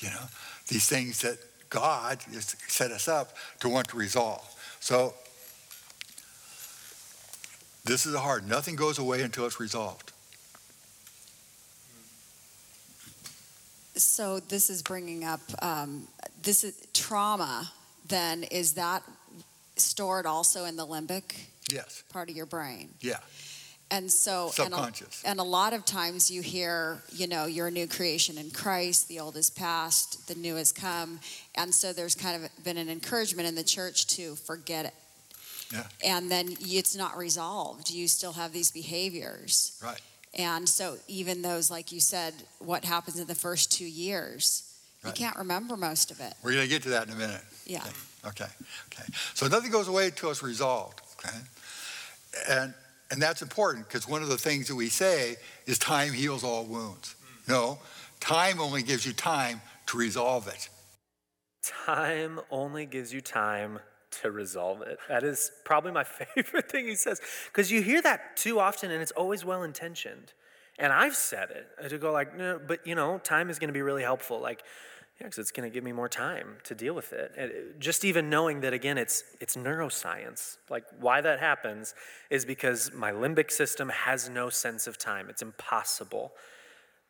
You 0.00 0.10
know, 0.10 0.24
these 0.66 0.88
things 0.88 1.20
that 1.20 1.38
God 1.70 2.18
has 2.32 2.56
set 2.66 2.90
us 2.90 3.06
up 3.06 3.36
to 3.60 3.68
want 3.68 3.88
to 3.88 3.96
resolve. 3.96 4.44
So 4.80 5.14
this 7.84 8.06
is 8.06 8.16
hard. 8.16 8.48
Nothing 8.48 8.74
goes 8.74 8.98
away 8.98 9.22
until 9.22 9.46
it's 9.46 9.60
resolved. 9.60 10.13
So 13.96 14.40
this 14.40 14.70
is 14.70 14.82
bringing 14.82 15.24
up 15.24 15.40
um, 15.62 16.08
this 16.42 16.64
is 16.64 16.74
trauma. 16.92 17.70
Then 18.08 18.42
is 18.44 18.74
that 18.74 19.02
stored 19.76 20.26
also 20.26 20.64
in 20.64 20.76
the 20.76 20.86
limbic 20.86 21.46
Yes. 21.72 22.02
part 22.12 22.28
of 22.28 22.36
your 22.36 22.46
brain? 22.46 22.90
Yeah. 23.00 23.18
And 23.90 24.10
so, 24.10 24.50
and 24.58 24.72
a, 24.72 24.76
Subconscious. 24.76 25.22
and 25.24 25.38
a 25.38 25.44
lot 25.44 25.72
of 25.72 25.84
times 25.84 26.30
you 26.30 26.42
hear, 26.42 27.02
you 27.12 27.26
know, 27.28 27.44
you're 27.46 27.68
a 27.68 27.70
new 27.70 27.86
creation 27.86 28.38
in 28.38 28.50
Christ, 28.50 29.08
the 29.08 29.20
old 29.20 29.36
is 29.36 29.50
past, 29.50 30.26
the 30.26 30.34
new 30.34 30.56
has 30.56 30.72
come. 30.72 31.20
And 31.54 31.72
so 31.72 31.92
there's 31.92 32.14
kind 32.14 32.44
of 32.44 32.64
been 32.64 32.76
an 32.76 32.88
encouragement 32.88 33.46
in 33.46 33.54
the 33.54 33.62
church 33.62 34.06
to 34.16 34.34
forget 34.36 34.86
it. 34.86 34.94
Yeah. 35.72 35.84
And 36.04 36.30
then 36.30 36.56
it's 36.60 36.96
not 36.96 37.16
resolved. 37.16 37.90
You 37.90 38.08
still 38.08 38.32
have 38.32 38.52
these 38.52 38.70
behaviors. 38.70 39.78
Right. 39.82 40.00
And 40.36 40.68
so, 40.68 40.96
even 41.06 41.42
those, 41.42 41.70
like 41.70 41.92
you 41.92 42.00
said, 42.00 42.34
what 42.58 42.84
happens 42.84 43.20
in 43.20 43.26
the 43.26 43.34
first 43.34 43.70
two 43.70 43.86
years, 43.86 44.74
you 45.04 45.12
can't 45.12 45.36
remember 45.36 45.76
most 45.76 46.10
of 46.10 46.20
it. 46.20 46.32
We're 46.42 46.52
going 46.52 46.64
to 46.64 46.68
get 46.68 46.82
to 46.84 46.88
that 46.90 47.06
in 47.06 47.12
a 47.12 47.16
minute. 47.16 47.42
Yeah. 47.66 47.84
Okay, 48.26 48.46
okay. 48.86 49.04
So 49.34 49.46
nothing 49.46 49.70
goes 49.70 49.86
away 49.86 50.06
until 50.06 50.30
it's 50.30 50.42
resolved, 50.42 51.02
okay? 51.18 51.36
And, 52.48 52.74
and 53.10 53.20
that's 53.20 53.42
important 53.42 53.86
because 53.86 54.08
one 54.08 54.22
of 54.22 54.28
the 54.28 54.38
things 54.38 54.68
that 54.68 54.74
we 54.74 54.88
say 54.88 55.36
is 55.66 55.78
time 55.78 56.12
heals 56.12 56.42
all 56.42 56.64
wounds. 56.64 57.14
Mm. 57.44 57.48
No, 57.48 57.78
time 58.20 58.60
only 58.60 58.82
gives 58.82 59.04
you 59.04 59.12
time 59.12 59.60
to 59.86 59.98
resolve 59.98 60.48
it. 60.48 60.68
Time 61.86 62.40
only 62.50 62.86
gives 62.86 63.12
you 63.12 63.20
time 63.20 63.78
to 64.22 64.30
resolve 64.30 64.82
it. 64.82 64.98
That 65.08 65.22
is 65.24 65.50
probably 65.64 65.92
my 65.92 66.04
favorite 66.34 66.70
thing 66.70 66.86
he 66.86 66.94
says. 66.94 67.20
Because 67.46 67.70
you 67.70 67.82
hear 67.82 68.02
that 68.02 68.36
too 68.36 68.60
often 68.60 68.90
and 68.90 69.02
it's 69.02 69.12
always 69.12 69.44
well 69.44 69.62
intentioned. 69.62 70.32
And 70.78 70.92
I've 70.92 71.14
said 71.14 71.50
it 71.50 71.88
to 71.88 71.98
go 71.98 72.12
like, 72.12 72.36
no, 72.36 72.60
but 72.64 72.86
you 72.86 72.94
know, 72.94 73.18
time 73.18 73.48
is 73.50 73.58
going 73.58 73.68
to 73.68 73.74
be 73.74 73.82
really 73.82 74.02
helpful. 74.02 74.40
Like, 74.40 74.64
yeah, 75.20 75.26
because 75.26 75.38
it's 75.38 75.52
going 75.52 75.70
to 75.70 75.72
give 75.72 75.84
me 75.84 75.92
more 75.92 76.08
time 76.08 76.56
to 76.64 76.74
deal 76.74 76.94
with 76.94 77.12
it. 77.12 77.32
And 77.36 77.52
just 77.80 78.04
even 78.04 78.28
knowing 78.28 78.60
that 78.62 78.72
again, 78.72 78.98
it's 78.98 79.22
it's 79.40 79.54
neuroscience. 79.54 80.56
Like 80.68 80.84
why 80.98 81.20
that 81.20 81.38
happens 81.38 81.94
is 82.30 82.44
because 82.44 82.92
my 82.92 83.12
limbic 83.12 83.52
system 83.52 83.90
has 83.90 84.28
no 84.28 84.50
sense 84.50 84.88
of 84.88 84.98
time. 84.98 85.30
It's 85.30 85.42
impossible 85.42 86.32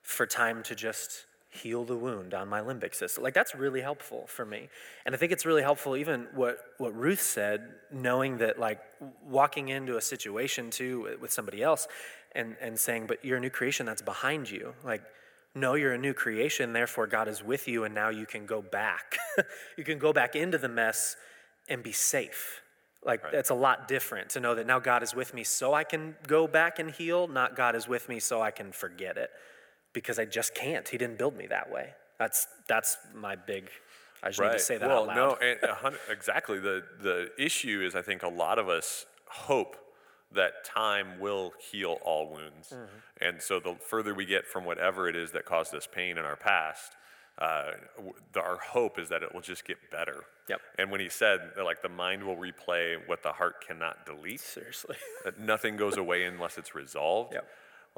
for 0.02 0.26
time 0.26 0.62
to 0.64 0.74
just 0.74 1.24
heal 1.54 1.84
the 1.84 1.96
wound 1.96 2.34
on 2.34 2.48
my 2.48 2.60
limbic 2.60 2.94
system. 2.94 3.22
Like 3.22 3.34
that's 3.34 3.54
really 3.54 3.80
helpful 3.80 4.26
for 4.26 4.44
me. 4.44 4.68
And 5.06 5.14
I 5.14 5.18
think 5.18 5.32
it's 5.32 5.46
really 5.46 5.62
helpful 5.62 5.96
even 5.96 6.26
what 6.34 6.58
what 6.78 6.94
Ruth 6.94 7.22
said, 7.22 7.74
knowing 7.92 8.38
that 8.38 8.58
like 8.58 8.80
walking 9.24 9.68
into 9.68 9.96
a 9.96 10.00
situation 10.00 10.70
too 10.70 11.16
with- 11.20 11.32
somebody 11.32 11.62
else 11.62 11.86
and 12.32 12.56
and 12.60 12.78
saying, 12.78 13.06
"But 13.06 13.24
you're 13.24 13.38
a 13.38 13.40
new 13.40 13.50
creation 13.50 13.86
that's 13.86 14.02
behind 14.02 14.50
you." 14.50 14.74
Like 14.84 15.02
no, 15.54 15.74
you're 15.74 15.92
a 15.92 15.98
new 15.98 16.14
creation, 16.14 16.72
therefore 16.72 17.06
God 17.06 17.28
is 17.28 17.42
with 17.42 17.68
you 17.68 17.84
and 17.84 17.94
now 17.94 18.08
you 18.08 18.26
can 18.26 18.44
go 18.44 18.60
back. 18.60 19.18
you 19.78 19.84
can 19.84 19.98
go 19.98 20.12
back 20.12 20.34
into 20.34 20.58
the 20.58 20.68
mess 20.68 21.16
and 21.68 21.80
be 21.82 21.92
safe. 21.92 22.60
Like 23.06 23.30
that's 23.30 23.50
a 23.50 23.54
lot 23.54 23.86
different 23.86 24.30
to 24.30 24.40
know 24.40 24.56
that 24.56 24.66
now 24.66 24.80
God 24.80 25.04
is 25.04 25.14
with 25.14 25.32
me 25.32 25.44
so 25.44 25.72
I 25.72 25.84
can 25.84 26.16
go 26.26 26.48
back 26.48 26.80
and 26.80 26.90
heal, 26.90 27.28
not 27.28 27.54
God 27.54 27.76
is 27.76 27.86
with 27.86 28.08
me 28.08 28.18
so 28.18 28.42
I 28.42 28.50
can 28.50 28.72
forget 28.72 29.16
it 29.16 29.30
because 29.94 30.18
I 30.18 30.26
just 30.26 30.54
can't. 30.54 30.86
He 30.86 30.98
didn't 30.98 31.16
build 31.16 31.34
me 31.36 31.46
that 31.46 31.70
way. 31.72 31.94
That's 32.18 32.46
that's 32.68 32.98
my 33.14 33.34
big. 33.36 33.70
I 34.22 34.28
just 34.28 34.40
need 34.40 34.52
to 34.52 34.58
say 34.58 34.76
that 34.78 34.88
well, 34.88 35.06
no, 35.06 35.36
and 35.40 35.58
exactly. 36.10 36.58
The 36.58 36.82
the 37.00 37.30
issue 37.38 37.82
is, 37.86 37.94
I 37.94 38.02
think 38.02 38.22
a 38.22 38.28
lot 38.28 38.58
of 38.58 38.68
us 38.68 39.06
hope 39.28 39.76
that 40.32 40.64
time 40.64 41.20
will 41.20 41.52
heal 41.70 41.98
all 42.04 42.28
wounds, 42.28 42.70
Mm-hmm. 42.70 42.84
and 43.26 43.40
so 43.42 43.60
the 43.60 43.74
further 43.76 44.14
we 44.14 44.24
get 44.24 44.46
from 44.46 44.64
whatever 44.64 45.08
it 45.08 45.14
is 45.16 45.30
that 45.32 45.44
caused 45.44 45.74
us 45.74 45.86
pain 45.90 46.18
in 46.18 46.24
our 46.24 46.36
past, 46.36 46.92
uh, 47.38 47.72
the, 48.32 48.40
our 48.40 48.56
hope 48.58 48.98
is 48.98 49.08
that 49.10 49.22
it 49.22 49.32
will 49.34 49.40
just 49.42 49.64
get 49.64 49.76
better. 49.90 50.24
Yep. 50.48 50.60
And 50.78 50.90
when 50.90 51.00
he 51.00 51.08
said 51.08 51.52
that, 51.56 51.64
like 51.64 51.82
the 51.82 51.88
mind 51.88 52.24
will 52.24 52.36
replay 52.36 52.96
what 53.06 53.22
the 53.22 53.32
heart 53.32 53.64
cannot 53.66 54.06
delete, 54.06 54.40
Seriously. 54.40 54.96
that 55.24 55.38
nothing 55.38 55.76
goes 55.76 55.96
away 55.96 56.24
unless 56.24 56.58
it's 56.58 56.74
resolved. 56.74 57.34
Yep. 57.34 57.46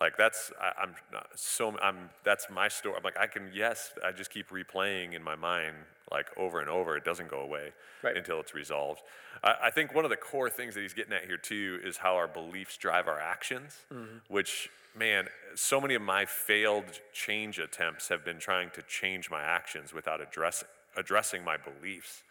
Like 0.00 0.16
that's 0.16 0.52
I, 0.60 0.82
I'm 0.82 0.94
not 1.12 1.26
so 1.36 1.76
I'm 1.78 2.10
that's 2.24 2.48
my 2.50 2.68
story. 2.68 2.96
I'm 2.98 3.02
like 3.02 3.18
I 3.18 3.26
can 3.26 3.50
yes 3.54 3.92
I 4.04 4.12
just 4.12 4.30
keep 4.30 4.50
replaying 4.50 5.14
in 5.14 5.22
my 5.22 5.34
mind 5.36 5.74
like 6.12 6.26
over 6.36 6.60
and 6.60 6.68
over. 6.68 6.96
It 6.96 7.04
doesn't 7.04 7.28
go 7.30 7.40
away 7.40 7.72
Right. 8.02 8.16
until 8.16 8.38
it's 8.40 8.54
resolved. 8.54 9.00
I, 9.42 9.54
I 9.64 9.70
think 9.70 9.94
one 9.94 10.04
of 10.04 10.10
the 10.10 10.16
core 10.16 10.50
things 10.50 10.74
that 10.74 10.82
he's 10.82 10.92
getting 10.92 11.12
at 11.14 11.24
here 11.24 11.38
too 11.38 11.80
is 11.82 11.96
how 11.96 12.14
our 12.16 12.28
beliefs 12.28 12.76
drive 12.76 13.08
our 13.08 13.18
actions. 13.18 13.84
Which 14.28 14.68
man, 14.94 15.28
so 15.54 15.80
many 15.80 15.94
of 15.94 16.02
my 16.02 16.24
failed 16.26 17.00
change 17.12 17.58
attempts 17.58 18.08
have 18.08 18.24
been 18.24 18.38
trying 18.38 18.70
to 18.70 18.82
change 18.82 19.30
my 19.30 19.42
actions 19.42 19.92
without 19.94 20.20
addressing 20.20 20.68
addressing 20.96 21.42
my 21.44 21.56
beliefs 21.56 22.22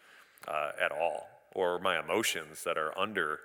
uh, 0.47 0.71
at 0.79 0.91
all 0.91 1.27
or 1.53 1.79
my 1.79 1.99
emotions 1.99 2.63
that 2.63 2.77
are 2.77 2.97
under 2.97 3.39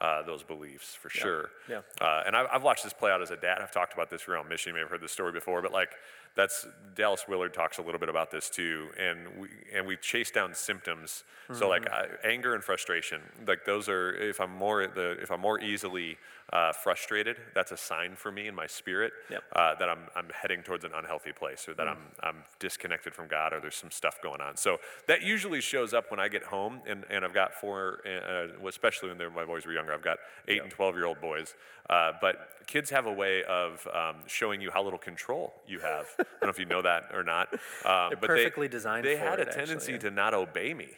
uh, 0.00 0.22
those 0.22 0.42
beliefs 0.42 0.94
for 0.94 1.08
sure. 1.08 1.50
yeah. 1.68 1.80
Uh, 2.00 2.22
and 2.26 2.36
I've, 2.36 2.46
I've 2.52 2.62
watched 2.62 2.84
this 2.84 2.92
play 2.92 3.10
out 3.10 3.22
as 3.22 3.30
a 3.30 3.36
dad. 3.36 3.58
I've 3.62 3.72
talked 3.72 3.94
about 3.94 4.10
this 4.10 4.28
around 4.28 4.48
mission. 4.48 4.70
You 4.70 4.74
may 4.74 4.80
have 4.80 4.90
heard 4.90 5.00
this 5.00 5.12
story 5.12 5.32
before, 5.32 5.62
but 5.62 5.72
like 5.72 5.90
that's 6.34 6.66
Dallas 6.94 7.24
Willard 7.26 7.54
talks 7.54 7.78
a 7.78 7.82
little 7.82 7.98
bit 7.98 8.10
about 8.10 8.30
this 8.30 8.50
too. 8.50 8.88
And 8.98 9.18
we 9.40 9.48
and 9.74 9.86
we 9.86 9.96
chase 9.96 10.30
down 10.30 10.54
symptoms. 10.54 11.24
So 11.52 11.68
like 11.68 11.82
Mm-hmm. 11.86 12.14
uh, 12.26 12.28
anger 12.30 12.54
and 12.54 12.62
frustration, 12.62 13.20
like 13.46 13.64
those 13.64 13.88
are 13.88 14.12
if 14.16 14.38
I'm 14.40 14.50
more 14.54 14.86
the 14.86 15.12
if 15.22 15.30
I'm 15.30 15.40
more 15.40 15.60
easily 15.60 16.18
uh, 16.52 16.72
frustrated, 16.72 17.36
that's 17.54 17.72
a 17.72 17.76
sign 17.76 18.14
for 18.14 18.30
me 18.30 18.46
in 18.46 18.54
my 18.54 18.66
spirit 18.66 19.12
Yep. 19.30 19.42
uh, 19.54 19.74
that 19.76 19.88
I'm 19.88 19.98
I'm 20.14 20.28
heading 20.32 20.62
towards 20.62 20.84
an 20.84 20.92
unhealthy 20.94 21.32
place 21.32 21.68
or 21.68 21.74
that 21.74 21.88
I'm 21.88 21.98
I'm 22.22 22.36
disconnected 22.60 23.14
from 23.14 23.26
God 23.26 23.52
or 23.52 23.60
there's 23.60 23.74
some 23.74 23.90
stuff 23.90 24.20
going 24.22 24.40
on. 24.40 24.56
So 24.56 24.78
that 25.08 25.22
usually 25.22 25.60
shows 25.60 25.92
up 25.92 26.10
when 26.10 26.20
I 26.20 26.28
get 26.28 26.44
home 26.44 26.80
and, 26.86 27.04
and 27.10 27.24
I've 27.24 27.34
got 27.34 27.54
four, 27.54 28.00
uh, 28.06 28.66
especially 28.68 29.08
when 29.12 29.32
my 29.34 29.44
boys 29.44 29.66
were 29.66 29.72
younger. 29.72 29.92
I've 29.92 30.02
got 30.04 30.18
eight 30.46 30.62
and 30.62 30.70
twelve 30.70 30.94
year 30.94 31.06
old 31.06 31.20
boys. 31.20 31.54
Uh, 31.90 32.12
but 32.20 32.48
kids 32.66 32.90
have 32.90 33.06
a 33.06 33.12
way 33.12 33.44
of 33.44 33.86
um, 33.94 34.16
showing 34.26 34.60
you 34.60 34.70
how 34.72 34.82
little 34.82 34.98
control 34.98 35.52
you 35.68 35.78
have. 35.80 36.06
I 36.18 36.24
don't 36.24 36.42
know 36.44 36.48
if 36.48 36.58
you 36.58 36.64
know 36.64 36.82
that 36.82 37.10
or 37.12 37.22
not. 37.22 37.48
Um, 37.84 38.08
They're 38.10 38.16
but 38.20 38.26
perfectly 38.28 38.66
they, 38.66 38.72
designed 38.72 39.04
They 39.04 39.16
had 39.16 39.38
it, 39.38 39.46
a 39.46 39.50
actually, 39.50 39.66
tendency 39.66 39.92
yeah. 39.92 39.98
to 39.98 40.10
not 40.10 40.34
obey 40.34 40.74
me. 40.74 40.88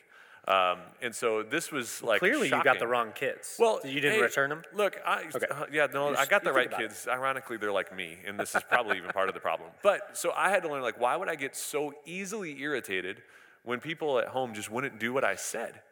Um, 0.48 0.78
and 1.02 1.14
so 1.14 1.42
this 1.42 1.70
was 1.70 2.02
like 2.02 2.20
Clearly, 2.20 2.48
you 2.48 2.64
got 2.64 2.78
the 2.78 2.86
wrong 2.86 3.12
kids. 3.14 3.56
Well, 3.58 3.80
you 3.84 4.00
didn't 4.00 4.14
hey, 4.14 4.22
return 4.22 4.48
them. 4.48 4.62
Look, 4.74 4.98
I, 5.04 5.24
Okay. 5.34 5.46
uh, 5.50 5.66
yeah, 5.70 5.88
no, 5.92 6.14
I 6.16 6.24
got 6.24 6.42
the 6.42 6.54
right 6.54 6.66
about 6.66 6.80
it. 6.80 6.88
kids. 6.88 7.06
Ironically, 7.06 7.58
they're 7.58 7.70
like 7.70 7.94
me, 7.94 8.16
and 8.26 8.40
this 8.40 8.54
is 8.54 8.62
probably 8.62 8.96
even 8.96 9.10
part 9.10 9.28
of 9.28 9.34
the 9.34 9.40
problem. 9.40 9.68
But 9.82 10.16
so 10.16 10.32
I 10.34 10.48
had 10.48 10.62
to 10.62 10.70
learn, 10.70 10.80
like, 10.80 10.98
why 10.98 11.16
would 11.16 11.28
I 11.28 11.34
get 11.34 11.54
so 11.54 11.92
easily 12.06 12.58
irritated 12.62 13.22
when 13.62 13.78
people 13.78 14.18
at 14.18 14.28
home 14.28 14.54
just 14.54 14.70
wouldn't 14.70 14.98
do 14.98 15.12
what 15.12 15.22
I 15.22 15.34
said? 15.36 15.82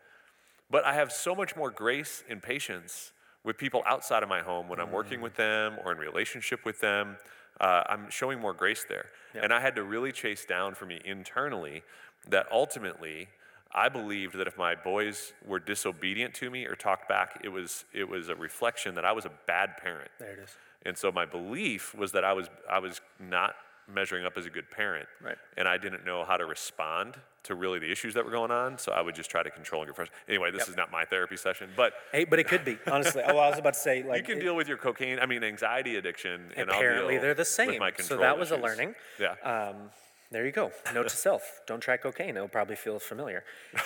But 0.70 0.86
I 0.86 0.94
have 0.94 1.12
so 1.12 1.34
much 1.34 1.54
more 1.54 1.70
grace 1.70 2.24
and 2.26 2.42
patience 2.42 3.12
with 3.44 3.58
people 3.58 3.82
outside 3.86 4.22
of 4.22 4.28
my 4.30 4.40
home 4.40 4.68
when 4.70 4.80
I'm 4.80 4.90
working 4.90 5.20
with 5.20 5.36
them 5.36 5.76
or 5.84 5.92
in 5.92 5.98
relationship 5.98 6.64
with 6.64 6.80
them. 6.80 7.18
Uh, 7.60 7.82
I'm 7.88 8.10
showing 8.10 8.40
more 8.40 8.54
grace 8.54 8.84
there. 8.88 9.06
And 9.34 9.52
I 9.52 9.60
had 9.60 9.76
to 9.76 9.82
really 9.82 10.12
chase 10.12 10.46
down 10.46 10.74
for 10.74 10.86
me 10.86 10.98
internally 11.04 11.82
that 12.28 12.46
ultimately 12.50 13.28
I 13.72 13.88
believed 13.88 14.36
that 14.38 14.46
if 14.46 14.56
my 14.56 14.74
boys 14.74 15.32
were 15.46 15.58
disobedient 15.58 16.34
to 16.34 16.50
me 16.50 16.64
or 16.64 16.74
talked 16.74 17.08
back, 17.08 17.40
it 17.44 17.48
was, 17.48 17.84
it 17.92 18.08
was 18.08 18.28
a 18.28 18.34
reflection 18.36 18.94
that 18.94 19.04
I 19.04 19.12
was 19.12 19.24
a 19.26 19.32
bad 19.46 19.76
parent. 19.82 20.10
There 20.18 20.32
it 20.32 20.38
is. 20.44 20.56
And 20.84 20.96
so 20.96 21.10
my 21.12 21.26
belief 21.26 21.94
was 21.94 22.12
that 22.12 22.24
I 22.24 22.32
was, 22.32 22.48
I 22.70 22.78
was 22.78 23.00
not 23.18 23.54
measuring 23.92 24.24
up 24.24 24.36
as 24.36 24.46
a 24.46 24.50
good 24.50 24.70
parent. 24.70 25.08
Right. 25.22 25.36
And 25.56 25.68
I 25.68 25.78
didn't 25.78 26.04
know 26.04 26.24
how 26.24 26.36
to 26.36 26.44
respond 26.46 27.16
to 27.44 27.54
really 27.54 27.78
the 27.78 27.90
issues 27.90 28.14
that 28.14 28.24
were 28.24 28.30
going 28.32 28.50
on. 28.50 28.78
So 28.78 28.90
I 28.92 29.00
would 29.00 29.14
just 29.14 29.30
try 29.30 29.42
to 29.42 29.50
control 29.50 29.82
and 29.82 29.88
get 29.88 29.94
frustrated. 29.96 30.28
Anyway, 30.28 30.50
this 30.50 30.62
Yep. 30.62 30.68
is 30.70 30.76
not 30.76 30.90
my 30.90 31.04
therapy 31.04 31.36
session, 31.36 31.70
but 31.76 31.92
Hey, 32.12 32.24
but 32.24 32.38
it 32.40 32.48
could 32.48 32.64
be 32.64 32.78
honestly. 32.90 33.22
Oh, 33.24 33.36
I 33.38 33.48
was 33.50 33.58
about 33.58 33.74
to 33.74 33.80
say 33.80 34.02
like 34.08 34.18
you 34.18 34.24
can 34.24 34.38
it- 34.38 34.40
deal 34.42 34.56
with 34.56 34.66
your 34.68 34.76
cocaine, 34.78 35.18
I 35.20 35.26
mean, 35.26 35.44
anxiety 35.44 35.96
addiction. 35.96 36.50
And 36.56 36.70
I'll 36.70 36.76
Apparently, 36.78 37.18
they're 37.18 37.34
the 37.34 37.44
same. 37.44 37.80
So 37.98 38.16
that 38.18 38.38
was 38.38 38.50
a 38.50 38.56
learning. 38.56 38.94
Yeah. 39.20 39.34
Um, 39.42 39.90
there 40.30 40.44
you 40.46 40.52
go. 40.52 40.70
Note 40.94 41.08
to 41.08 41.16
self: 41.16 41.60
Don't 41.66 41.80
try 41.80 41.96
cocaine. 41.96 42.36
It'll 42.36 42.48
probably 42.48 42.76
feel 42.76 42.98
familiar. 42.98 43.44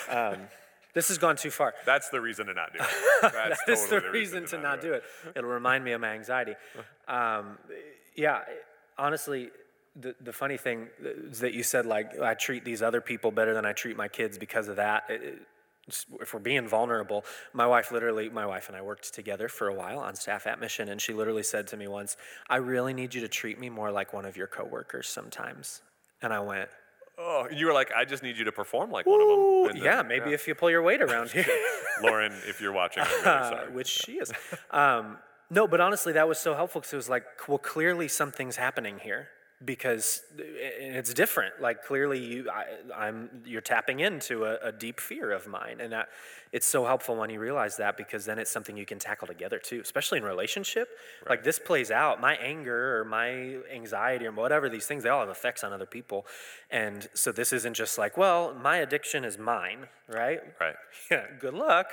Um, 0.09 0.37
this 0.93 1.07
has 1.07 1.17
gone 1.17 1.35
too 1.37 1.51
far. 1.51 1.73
That's 1.85 2.09
the 2.09 2.19
reason 2.19 2.47
to 2.47 2.53
not 2.53 2.73
do 2.73 2.79
it. 2.79 2.87
That's 3.21 3.33
That 3.65 3.71
is 3.71 3.79
totally 3.83 4.01
the 4.01 4.11
reason 4.11 4.45
to 4.47 4.57
not 4.57 4.81
do 4.81 4.93
it. 4.93 5.03
It'll 5.35 5.49
remind 5.49 5.83
me 5.83 5.93
of 5.93 6.01
my 6.01 6.09
anxiety. 6.13 6.55
Um, 7.07 7.57
yeah, 8.15 8.41
honestly, 8.97 9.51
the, 9.95 10.15
the 10.19 10.33
funny 10.33 10.57
thing 10.57 10.87
is 11.01 11.39
that 11.39 11.53
you 11.53 11.63
said, 11.63 11.85
like, 11.85 12.19
I 12.19 12.33
treat 12.33 12.65
these 12.65 12.81
other 12.81 12.99
people 12.99 13.31
better 13.31 13.53
than 13.53 13.65
I 13.65 13.71
treat 13.71 13.95
my 13.95 14.09
kids 14.09 14.37
because 14.37 14.67
of 14.67 14.75
that. 14.77 15.03
It- 15.09 15.23
it- 15.23 15.39
if 16.21 16.33
we're 16.33 16.39
being 16.39 16.67
vulnerable, 16.67 17.25
my 17.53 17.65
wife 17.65 17.91
literally, 17.91 18.29
my 18.29 18.45
wife 18.45 18.67
and 18.69 18.77
I 18.77 18.81
worked 18.81 19.13
together 19.13 19.49
for 19.49 19.67
a 19.67 19.73
while 19.73 19.97
on 19.99 20.15
staff 20.15 20.45
at 20.45 20.59
Mission, 20.59 20.87
and 20.89 21.01
she 21.01 21.11
literally 21.11 21.41
said 21.43 21.65
to 21.67 21.75
me 21.75 21.87
once, 21.87 22.15
I 22.47 22.57
really 22.57 22.93
need 22.93 23.15
you 23.15 23.21
to 23.21 23.27
treat 23.27 23.59
me 23.59 23.69
more 23.69 23.91
like 23.91 24.13
one 24.13 24.23
of 24.25 24.37
your 24.37 24.47
coworkers 24.47 25.09
sometimes. 25.09 25.81
And 26.21 26.33
I 26.33 26.39
went, 26.39 26.69
Oh, 27.17 27.47
you 27.51 27.67
were 27.67 27.73
like, 27.73 27.91
I 27.95 28.03
just 28.03 28.23
need 28.23 28.37
you 28.37 28.45
to 28.45 28.51
perform 28.51 28.89
like 28.89 29.05
one 29.05 29.21
of 29.21 29.27
them. 29.27 29.37
Ooh, 29.37 29.69
yeah, 29.75 30.01
maybe 30.01 30.33
if 30.33 30.47
you 30.47 30.55
pull 30.55 30.71
your 30.71 30.81
weight 30.81 31.01
around 31.01 31.29
here. 31.37 31.45
Lauren, 32.01 32.33
if 32.47 32.59
you're 32.59 32.71
watching, 32.71 33.03
I'm 33.03 33.09
really 33.09 33.23
sorry. 33.23 33.71
which 33.73 33.87
she 33.87 34.13
is. 34.13 34.31
Um, 34.71 35.17
no, 35.49 35.67
but 35.67 35.81
honestly, 35.81 36.13
that 36.13 36.27
was 36.27 36.39
so 36.39 36.55
helpful 36.55 36.81
because 36.81 36.93
it 36.93 36.95
was 36.97 37.09
like, 37.09 37.25
well, 37.47 37.57
clearly 37.59 38.07
something's 38.07 38.55
happening 38.55 38.99
here 38.99 39.27
because 39.63 40.23
it's 40.37 41.13
different. 41.13 41.61
Like 41.61 41.83
clearly, 41.83 42.19
you, 42.19 42.49
I, 42.49 43.07
am 43.07 43.29
you're 43.45 43.61
tapping 43.61 43.99
into 43.99 44.45
a, 44.45 44.57
a, 44.63 44.71
deep 44.71 44.99
fear 44.99 45.31
of 45.31 45.47
mine, 45.47 45.77
and 45.79 45.93
that 45.93 46.09
it's 46.51 46.65
so 46.65 46.85
helpful 46.85 47.15
when 47.15 47.29
you 47.29 47.39
realize 47.39 47.77
that 47.77 47.95
because 47.95 48.25
then 48.25 48.39
it's 48.39 48.49
something 48.49 48.75
you 48.75 48.85
can 48.85 48.97
tackle 48.97 49.27
together 49.27 49.59
too, 49.59 49.79
especially 49.81 50.17
in 50.17 50.23
relationship. 50.23 50.89
Right. 51.21 51.31
Like 51.31 51.43
this 51.43 51.59
plays 51.59 51.91
out. 51.91 52.19
My 52.19 52.35
anger 52.35 52.99
or 52.99 53.05
my 53.05 53.57
anxiety 53.73 54.25
or 54.25 54.31
whatever 54.31 54.67
these 54.67 54.87
things, 54.87 55.03
they 55.03 55.09
all 55.09 55.19
have 55.19 55.29
effects 55.29 55.63
on 55.63 55.73
other 55.73 55.85
people, 55.85 56.25
and 56.71 57.07
so 57.13 57.31
this 57.31 57.53
isn't 57.53 57.75
just 57.75 57.97
like, 57.97 58.17
well, 58.17 58.53
my 58.55 58.77
addiction 58.77 59.23
is 59.23 59.37
mine, 59.37 59.87
right? 60.07 60.39
Right. 60.59 60.75
Yeah. 61.09 61.25
Good 61.39 61.53
luck. 61.53 61.87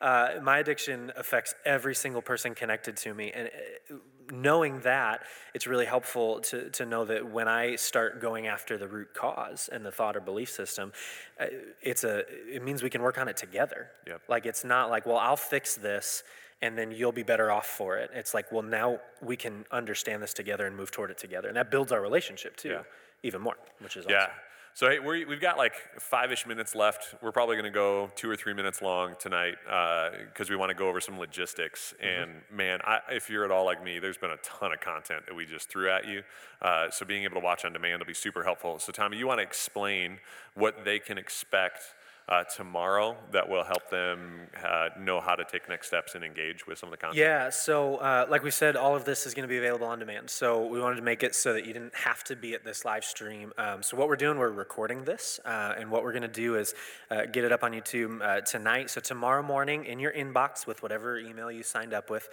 Uh, 0.00 0.40
my 0.42 0.58
addiction 0.58 1.12
affects 1.16 1.54
every 1.64 1.94
single 1.94 2.22
person 2.22 2.54
connected 2.54 2.96
to 2.98 3.12
me, 3.12 3.30
and 3.32 3.48
uh, 3.90 3.96
knowing 4.30 4.80
that, 4.80 5.22
it's 5.54 5.66
really 5.66 5.86
helpful 5.86 6.40
to, 6.40 6.70
to 6.70 6.86
know 6.86 7.04
that 7.04 7.30
when 7.30 7.48
I 7.48 7.76
start 7.76 8.20
going 8.20 8.46
after 8.46 8.78
the 8.78 8.88
root 8.88 9.14
cause 9.14 9.68
and 9.72 9.84
the 9.84 9.90
thought 9.90 10.16
or 10.16 10.20
belief 10.20 10.50
system, 10.50 10.92
uh, 11.40 11.46
it's 11.80 12.04
a, 12.04 12.24
it 12.52 12.62
means 12.62 12.82
we 12.82 12.90
can 12.90 13.02
work 13.02 13.18
on 13.18 13.28
it 13.28 13.36
together. 13.36 13.90
Yep. 14.06 14.22
Like 14.28 14.46
it's 14.46 14.64
not 14.64 14.90
like, 14.90 15.06
well, 15.06 15.18
I'll 15.18 15.36
fix 15.36 15.76
this 15.76 16.22
and 16.60 16.78
then 16.78 16.92
you'll 16.92 17.12
be 17.12 17.24
better 17.24 17.50
off 17.50 17.66
for 17.66 17.96
it. 17.96 18.10
It's 18.14 18.34
like, 18.34 18.52
well, 18.52 18.62
now 18.62 19.00
we 19.20 19.36
can 19.36 19.64
understand 19.70 20.22
this 20.22 20.32
together 20.32 20.66
and 20.66 20.76
move 20.76 20.90
toward 20.92 21.10
it 21.10 21.18
together. 21.18 21.48
And 21.48 21.56
that 21.56 21.70
builds 21.70 21.90
our 21.90 22.00
relationship 22.00 22.56
too, 22.56 22.70
yeah. 22.70 22.82
even 23.22 23.40
more, 23.40 23.56
which 23.80 23.96
is 23.96 24.06
yeah. 24.08 24.28
So 24.74 24.88
hey, 24.88 25.00
we 25.00 25.26
have 25.28 25.40
got 25.40 25.58
like 25.58 25.74
five-ish 25.98 26.46
minutes 26.46 26.74
left. 26.74 27.14
We're 27.20 27.30
probably 27.30 27.56
going 27.56 27.70
to 27.70 27.70
go 27.70 28.10
two 28.16 28.30
or 28.30 28.36
three 28.36 28.54
minutes 28.54 28.80
long 28.80 29.14
tonight 29.18 29.56
because 29.62 30.48
uh, 30.48 30.50
we 30.50 30.56
want 30.56 30.70
to 30.70 30.74
go 30.74 30.88
over 30.88 30.98
some 30.98 31.18
logistics. 31.18 31.92
Mm-hmm. 32.02 32.22
And 32.22 32.40
man, 32.50 32.80
I, 32.82 33.00
if 33.10 33.28
you're 33.28 33.44
at 33.44 33.50
all 33.50 33.66
like 33.66 33.84
me, 33.84 33.98
there's 33.98 34.16
been 34.16 34.30
a 34.30 34.38
ton 34.38 34.72
of 34.72 34.80
content 34.80 35.26
that 35.26 35.34
we 35.34 35.44
just 35.44 35.68
threw 35.68 35.90
at 35.90 36.08
you. 36.08 36.22
Uh, 36.62 36.88
so 36.88 37.04
being 37.04 37.24
able 37.24 37.34
to 37.34 37.44
watch 37.44 37.66
on 37.66 37.74
demand 37.74 37.98
will 37.98 38.06
be 38.06 38.14
super 38.14 38.44
helpful. 38.44 38.78
So 38.78 38.92
Tommy, 38.92 39.18
you 39.18 39.26
want 39.26 39.40
to 39.40 39.44
explain 39.44 40.20
what 40.54 40.86
they 40.86 40.98
can 40.98 41.18
expect 41.18 41.82
uh, 42.28 42.44
tomorrow 42.44 43.16
that 43.32 43.48
will 43.48 43.64
help 43.64 43.90
them 43.90 44.48
uh, 44.64 44.88
know 44.98 45.20
how 45.20 45.34
to 45.34 45.44
take 45.44 45.68
next 45.68 45.88
steps 45.88 46.14
and 46.14 46.24
engage 46.24 46.66
with 46.66 46.78
some 46.78 46.88
of 46.88 46.92
the 46.92 46.96
content? 46.96 47.18
Yeah, 47.18 47.50
so 47.50 47.96
uh, 47.96 48.26
like 48.30 48.42
we 48.42 48.50
said, 48.50 48.76
all 48.76 48.94
of 48.94 49.04
this 49.04 49.26
is 49.26 49.34
going 49.34 49.42
to 49.42 49.48
be 49.48 49.58
available 49.58 49.86
on 49.86 49.98
demand. 49.98 50.30
So 50.30 50.66
we 50.66 50.80
wanted 50.80 50.96
to 50.96 51.02
make 51.02 51.22
it 51.22 51.34
so 51.34 51.52
that 51.52 51.66
you 51.66 51.72
didn't 51.72 51.94
have 51.94 52.24
to 52.24 52.36
be 52.36 52.54
at 52.54 52.64
this 52.64 52.84
live 52.84 53.04
stream. 53.04 53.52
Um, 53.58 53.82
so 53.82 53.96
what 53.96 54.08
we're 54.08 54.16
doing, 54.16 54.38
we're 54.38 54.50
recording 54.50 55.04
this, 55.04 55.40
uh, 55.44 55.74
and 55.76 55.90
what 55.90 56.04
we're 56.04 56.12
going 56.12 56.22
to 56.22 56.28
do 56.28 56.56
is 56.56 56.74
uh, 57.10 57.26
get 57.26 57.44
it 57.44 57.52
up 57.52 57.64
on 57.64 57.72
YouTube 57.72 58.22
uh, 58.22 58.40
tonight. 58.42 58.90
So 58.90 59.00
tomorrow 59.00 59.42
morning, 59.42 59.84
in 59.84 59.98
your 59.98 60.12
inbox 60.12 60.66
with 60.66 60.82
whatever 60.82 61.18
email 61.18 61.50
you 61.50 61.62
signed 61.62 61.92
up 61.92 62.10
with, 62.10 62.28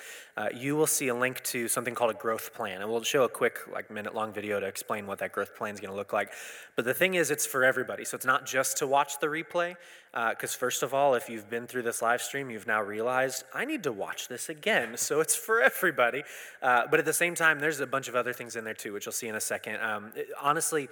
you 0.55 0.75
will 0.75 0.87
see 0.87 1.09
a 1.09 1.15
link 1.15 1.43
to 1.43 1.67
something 1.67 1.93
called 1.93 2.11
a 2.11 2.17
growth 2.17 2.53
plan, 2.53 2.81
and 2.81 2.89
we'll 2.89 3.03
show 3.03 3.23
a 3.23 3.29
quick, 3.29 3.59
like 3.73 3.91
minute-long 3.91 4.31
video 4.31 4.59
to 4.59 4.65
explain 4.65 5.05
what 5.05 5.19
that 5.19 5.31
growth 5.31 5.55
plan 5.55 5.73
is 5.73 5.79
going 5.79 5.91
to 5.91 5.97
look 5.97 6.13
like. 6.13 6.31
But 6.75 6.85
the 6.85 6.93
thing 6.93 7.15
is, 7.15 7.29
it's 7.31 7.45
for 7.45 7.63
everybody. 7.63 8.05
So 8.05 8.15
it's 8.15 8.25
not 8.25 8.45
just 8.45 8.77
to 8.77 8.87
watch 8.87 9.19
the 9.19 9.27
replay. 9.27 9.75
Because, 10.11 10.55
uh, 10.55 10.57
first 10.57 10.81
of 10.81 10.93
all, 10.93 11.13
if 11.13 11.29
you've 11.29 11.49
been 11.49 11.67
through 11.67 11.83
this 11.83 12.01
live 12.01 12.21
stream, 12.21 12.49
you've 12.49 12.65
now 12.65 12.81
realized, 12.81 13.43
I 13.53 13.65
need 13.65 13.83
to 13.83 13.91
watch 13.91 14.27
this 14.27 14.49
again. 14.49 14.97
So 14.97 15.19
it's 15.19 15.35
for 15.35 15.61
everybody. 15.61 16.23
Uh, 16.61 16.87
but 16.89 16.99
at 16.99 17.05
the 17.05 17.13
same 17.13 17.35
time, 17.35 17.59
there's 17.59 17.79
a 17.79 17.87
bunch 17.87 18.07
of 18.07 18.15
other 18.15 18.33
things 18.33 18.55
in 18.55 18.63
there 18.63 18.73
too, 18.73 18.93
which 18.93 19.05
you'll 19.05 19.13
see 19.13 19.27
in 19.27 19.35
a 19.35 19.41
second. 19.41 19.79
Um, 19.81 20.11
it, 20.15 20.29
honestly, 20.41 20.89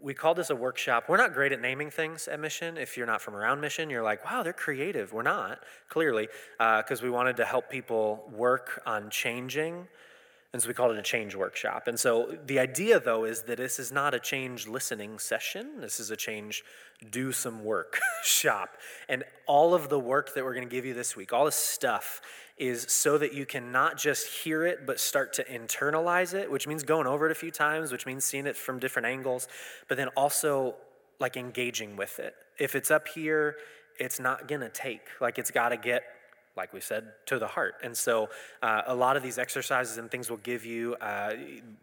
we 0.00 0.14
call 0.14 0.34
this 0.34 0.50
a 0.50 0.56
workshop. 0.56 1.04
We're 1.08 1.16
not 1.16 1.32
great 1.32 1.52
at 1.52 1.60
naming 1.60 1.90
things 1.90 2.28
at 2.28 2.38
Mission. 2.40 2.76
If 2.76 2.96
you're 2.96 3.06
not 3.06 3.22
from 3.22 3.34
around 3.34 3.60
Mission, 3.60 3.88
you're 3.90 4.02
like, 4.02 4.24
wow, 4.24 4.42
they're 4.42 4.52
creative. 4.52 5.12
We're 5.12 5.22
not, 5.22 5.60
clearly, 5.88 6.28
because 6.58 7.00
uh, 7.00 7.04
we 7.04 7.10
wanted 7.10 7.36
to 7.38 7.44
help 7.44 7.70
people 7.70 8.30
work 8.32 8.82
on 8.86 9.10
changing 9.10 9.88
and 10.54 10.62
so 10.62 10.68
we 10.68 10.74
called 10.74 10.92
it 10.92 10.98
a 10.98 11.02
change 11.02 11.34
workshop. 11.34 11.88
And 11.88 11.98
so 11.98 12.38
the 12.46 12.60
idea, 12.60 13.00
though, 13.00 13.24
is 13.24 13.42
that 13.42 13.56
this 13.58 13.80
is 13.80 13.90
not 13.90 14.14
a 14.14 14.20
change 14.20 14.68
listening 14.68 15.18
session. 15.18 15.80
This 15.80 15.98
is 15.98 16.12
a 16.12 16.16
change 16.16 16.62
do 17.10 17.32
some 17.32 17.64
work 17.64 17.98
shop. 18.22 18.76
And 19.08 19.24
all 19.48 19.74
of 19.74 19.88
the 19.88 19.98
work 19.98 20.32
that 20.34 20.44
we're 20.44 20.54
going 20.54 20.68
to 20.68 20.72
give 20.72 20.84
you 20.84 20.94
this 20.94 21.16
week, 21.16 21.32
all 21.32 21.44
this 21.44 21.56
stuff, 21.56 22.22
is 22.56 22.86
so 22.88 23.18
that 23.18 23.34
you 23.34 23.44
can 23.44 23.72
not 23.72 23.98
just 23.98 24.28
hear 24.28 24.64
it, 24.64 24.86
but 24.86 25.00
start 25.00 25.32
to 25.32 25.44
internalize 25.44 26.34
it, 26.34 26.48
which 26.48 26.68
means 26.68 26.84
going 26.84 27.08
over 27.08 27.26
it 27.26 27.32
a 27.32 27.34
few 27.34 27.50
times, 27.50 27.90
which 27.90 28.06
means 28.06 28.24
seeing 28.24 28.46
it 28.46 28.56
from 28.56 28.78
different 28.78 29.06
angles, 29.06 29.48
but 29.88 29.96
then 29.96 30.06
also 30.16 30.76
like 31.18 31.36
engaging 31.36 31.96
with 31.96 32.20
it. 32.20 32.36
If 32.60 32.76
it's 32.76 32.92
up 32.92 33.08
here, 33.08 33.56
it's 33.98 34.20
not 34.20 34.46
going 34.46 34.60
to 34.60 34.68
take. 34.68 35.08
Like 35.20 35.36
it's 35.36 35.50
got 35.50 35.70
to 35.70 35.76
get 35.76 36.04
like 36.56 36.72
we 36.72 36.80
said, 36.80 37.12
to 37.26 37.38
the 37.38 37.46
heart. 37.46 37.74
And 37.82 37.96
so 37.96 38.28
uh, 38.62 38.82
a 38.86 38.94
lot 38.94 39.16
of 39.16 39.22
these 39.22 39.38
exercises 39.38 39.98
and 39.98 40.10
things 40.10 40.30
will 40.30 40.36
give 40.38 40.64
you 40.64 40.94
uh, 40.96 41.32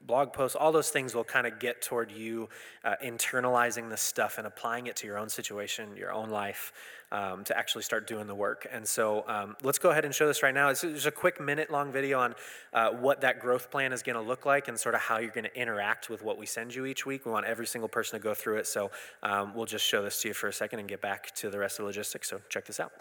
blog 0.08 0.32
posts, 0.32 0.56
all 0.56 0.72
those 0.72 0.90
things 0.90 1.14
will 1.14 1.24
kind 1.26 1.46
of 1.46 1.60
get 1.60 1.82
toward 1.82 2.12
you 2.12 2.48
uh, 2.84 2.96
internalizing 3.04 3.90
this 3.90 4.02
stuff 4.02 4.38
and 4.38 4.48
applying 4.48 4.88
it 4.88 4.96
to 4.98 5.08
your 5.08 5.18
own 5.18 5.30
situation, 5.30 5.96
your 5.98 6.14
own 6.14 6.30
life, 6.30 6.72
um, 7.12 7.44
to 7.44 7.58
actually 7.58 7.84
start 7.84 8.08
doing 8.08 8.28
the 8.28 8.36
work. 8.36 8.66
And 8.72 8.88
so 8.88 9.26
um, 9.28 9.58
let's 9.62 9.78
go 9.78 9.90
ahead 9.90 10.06
and 10.06 10.16
show 10.16 10.28
this 10.28 10.42
right 10.42 10.54
now. 10.54 10.70
It's 10.70 10.82
just 10.82 11.06
a 11.06 11.12
quick 11.12 11.42
minute 11.42 11.70
long 11.70 11.92
video 11.92 12.20
on 12.20 12.36
uh, 12.74 12.92
what 12.92 13.22
that 13.22 13.42
growth 13.42 13.70
plan 13.70 13.92
is 13.92 14.02
going 14.02 14.16
to 14.16 14.22
look 14.22 14.46
like 14.46 14.70
and 14.70 14.80
sort 14.80 14.96
of 14.96 15.02
how 15.02 15.18
you're 15.18 15.32
going 15.32 15.44
to 15.44 15.56
interact 15.60 16.10
with 16.10 16.24
what 16.24 16.38
we 16.38 16.46
send 16.46 16.74
you 16.74 16.86
each 16.86 17.06
week. 17.06 17.26
We 17.26 17.32
want 17.34 17.46
every 17.46 17.68
single 17.68 17.90
person 17.90 18.18
to 18.18 18.24
go 18.24 18.34
through 18.34 18.58
it. 18.58 18.68
So 18.68 18.92
um, 19.22 19.54
we'll 19.54 19.66
just 19.66 19.86
show 19.86 20.02
this 20.02 20.22
to 20.22 20.30
you 20.30 20.34
for 20.34 20.48
a 20.48 20.54
second 20.54 20.80
and 20.80 20.88
get 20.88 21.02
back 21.02 21.36
to 21.36 21.50
the 21.50 21.60
rest 21.60 21.80
of 21.80 21.84
the 21.84 21.88
logistics. 21.88 22.30
So 22.30 22.40
check 22.50 22.66
this 22.66 22.80
out. 22.80 22.94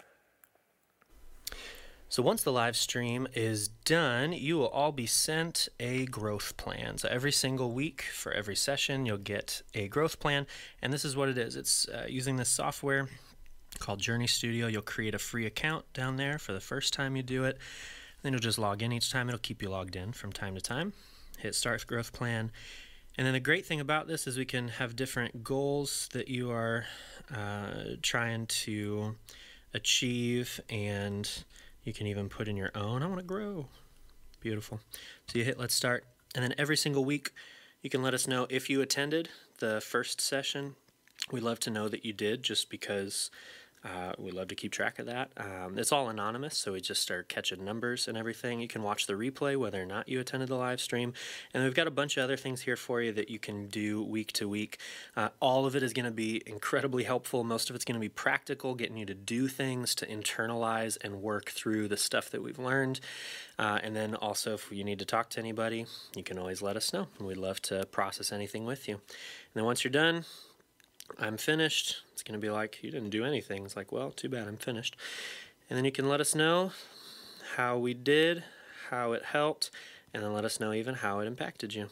So 2.11 2.21
once 2.21 2.43
the 2.43 2.51
live 2.51 2.75
stream 2.75 3.25
is 3.35 3.69
done, 3.69 4.33
you 4.33 4.57
will 4.57 4.67
all 4.67 4.91
be 4.91 5.05
sent 5.05 5.69
a 5.79 6.05
growth 6.07 6.57
plan. 6.57 6.97
So 6.97 7.07
every 7.07 7.31
single 7.31 7.71
week 7.71 8.01
for 8.01 8.33
every 8.33 8.57
session, 8.57 9.05
you'll 9.05 9.17
get 9.17 9.61
a 9.73 9.87
growth 9.87 10.19
plan, 10.19 10.45
and 10.81 10.91
this 10.91 11.05
is 11.05 11.15
what 11.15 11.29
it 11.29 11.37
is. 11.37 11.55
It's 11.55 11.87
uh, 11.87 12.07
using 12.09 12.35
this 12.35 12.49
software 12.49 13.07
called 13.79 13.99
Journey 13.99 14.27
Studio. 14.27 14.67
You'll 14.67 14.81
create 14.81 15.15
a 15.15 15.19
free 15.19 15.45
account 15.45 15.85
down 15.93 16.17
there 16.17 16.37
for 16.37 16.51
the 16.51 16.59
first 16.59 16.91
time 16.91 17.15
you 17.15 17.23
do 17.23 17.45
it. 17.45 17.57
Then 18.23 18.33
you'll 18.33 18.41
just 18.41 18.59
log 18.59 18.83
in 18.83 18.91
each 18.91 19.09
time. 19.09 19.29
It'll 19.29 19.39
keep 19.39 19.61
you 19.61 19.69
logged 19.69 19.95
in 19.95 20.11
from 20.11 20.33
time 20.33 20.55
to 20.55 20.61
time. 20.61 20.91
Hit 21.37 21.55
Start 21.55 21.87
Growth 21.87 22.11
Plan. 22.11 22.51
And 23.17 23.25
then 23.25 23.31
the 23.31 23.39
great 23.39 23.65
thing 23.65 23.79
about 23.79 24.07
this 24.07 24.27
is 24.27 24.37
we 24.37 24.43
can 24.43 24.67
have 24.67 24.97
different 24.97 25.45
goals 25.45 26.09
that 26.11 26.27
you 26.27 26.51
are 26.51 26.87
uh, 27.33 27.95
trying 28.01 28.47
to 28.47 29.15
achieve 29.73 30.59
and 30.69 31.45
you 31.83 31.93
can 31.93 32.07
even 32.07 32.29
put 32.29 32.47
in 32.47 32.57
your 32.57 32.71
own. 32.75 33.03
I 33.03 33.07
want 33.07 33.19
to 33.19 33.25
grow. 33.25 33.67
Beautiful. 34.39 34.79
So 35.27 35.39
you 35.39 35.45
hit 35.45 35.59
let's 35.59 35.73
start. 35.75 36.05
And 36.35 36.43
then 36.43 36.53
every 36.57 36.77
single 36.77 37.03
week, 37.03 37.31
you 37.81 37.89
can 37.89 38.01
let 38.01 38.13
us 38.13 38.27
know 38.27 38.47
if 38.49 38.69
you 38.69 38.81
attended 38.81 39.29
the 39.59 39.81
first 39.81 40.21
session. 40.21 40.75
We 41.31 41.39
love 41.39 41.59
to 41.61 41.69
know 41.69 41.87
that 41.89 42.05
you 42.05 42.13
did 42.13 42.43
just 42.43 42.69
because 42.69 43.29
uh, 43.83 44.13
we 44.19 44.29
love 44.29 44.47
to 44.49 44.55
keep 44.55 44.71
track 44.71 44.99
of 44.99 45.07
that. 45.07 45.31
Um, 45.37 45.77
it's 45.77 45.91
all 45.91 46.07
anonymous, 46.09 46.55
so 46.55 46.73
we 46.73 46.81
just 46.81 47.01
start 47.01 47.29
catching 47.29 47.65
numbers 47.65 48.07
and 48.07 48.15
everything. 48.15 48.61
You 48.61 48.67
can 48.67 48.83
watch 48.83 49.07
the 49.07 49.13
replay 49.13 49.57
whether 49.57 49.81
or 49.81 49.87
not 49.87 50.07
you 50.07 50.19
attended 50.19 50.49
the 50.49 50.55
live 50.55 50.79
stream. 50.79 51.13
And 51.53 51.63
we've 51.63 51.73
got 51.73 51.87
a 51.87 51.91
bunch 51.91 52.15
of 52.17 52.23
other 52.23 52.37
things 52.37 52.61
here 52.61 52.75
for 52.75 53.01
you 53.01 53.11
that 53.13 53.29
you 53.31 53.39
can 53.39 53.67
do 53.67 54.03
week 54.03 54.33
to 54.33 54.47
week. 54.47 54.77
Uh, 55.17 55.29
all 55.39 55.65
of 55.65 55.75
it 55.75 55.81
is 55.81 55.93
going 55.93 56.05
to 56.05 56.11
be 56.11 56.43
incredibly 56.45 57.03
helpful. 57.03 57.43
Most 57.43 57.71
of 57.71 57.75
it's 57.75 57.85
going 57.85 57.95
to 57.95 57.99
be 57.99 58.09
practical, 58.09 58.75
getting 58.75 58.97
you 58.97 59.05
to 59.07 59.15
do 59.15 59.47
things, 59.47 59.95
to 59.95 60.05
internalize 60.05 60.97
and 61.01 61.23
work 61.23 61.49
through 61.49 61.87
the 61.87 61.97
stuff 61.97 62.29
that 62.29 62.43
we've 62.43 62.59
learned. 62.59 62.99
Uh, 63.57 63.79
and 63.81 63.95
then 63.95 64.13
also, 64.15 64.53
if 64.53 64.71
you 64.71 64.83
need 64.83 64.99
to 64.99 65.05
talk 65.05 65.29
to 65.31 65.39
anybody, 65.39 65.87
you 66.15 66.23
can 66.23 66.37
always 66.37 66.61
let 66.61 66.75
us 66.75 66.93
know. 66.93 67.07
We'd 67.19 67.37
love 67.37 67.61
to 67.63 67.85
process 67.87 68.31
anything 68.31 68.65
with 68.65 68.87
you. 68.87 68.95
And 68.95 69.55
then 69.55 69.65
once 69.65 69.83
you're 69.83 69.91
done, 69.91 70.25
I'm 71.19 71.37
finished. 71.37 72.01
It's 72.13 72.23
going 72.23 72.39
to 72.39 72.45
be 72.45 72.49
like, 72.49 72.79
you 72.81 72.91
didn't 72.91 73.09
do 73.09 73.25
anything. 73.25 73.65
It's 73.65 73.75
like, 73.75 73.91
well, 73.91 74.11
too 74.11 74.29
bad, 74.29 74.47
I'm 74.47 74.57
finished. 74.57 74.95
And 75.69 75.77
then 75.77 75.85
you 75.85 75.91
can 75.91 76.09
let 76.09 76.19
us 76.19 76.35
know 76.35 76.71
how 77.55 77.77
we 77.77 77.93
did, 77.93 78.43
how 78.89 79.13
it 79.13 79.23
helped, 79.23 79.71
and 80.13 80.23
then 80.23 80.33
let 80.33 80.45
us 80.45 80.59
know 80.59 80.73
even 80.73 80.95
how 80.95 81.19
it 81.19 81.27
impacted 81.27 81.73
you. 81.73 81.89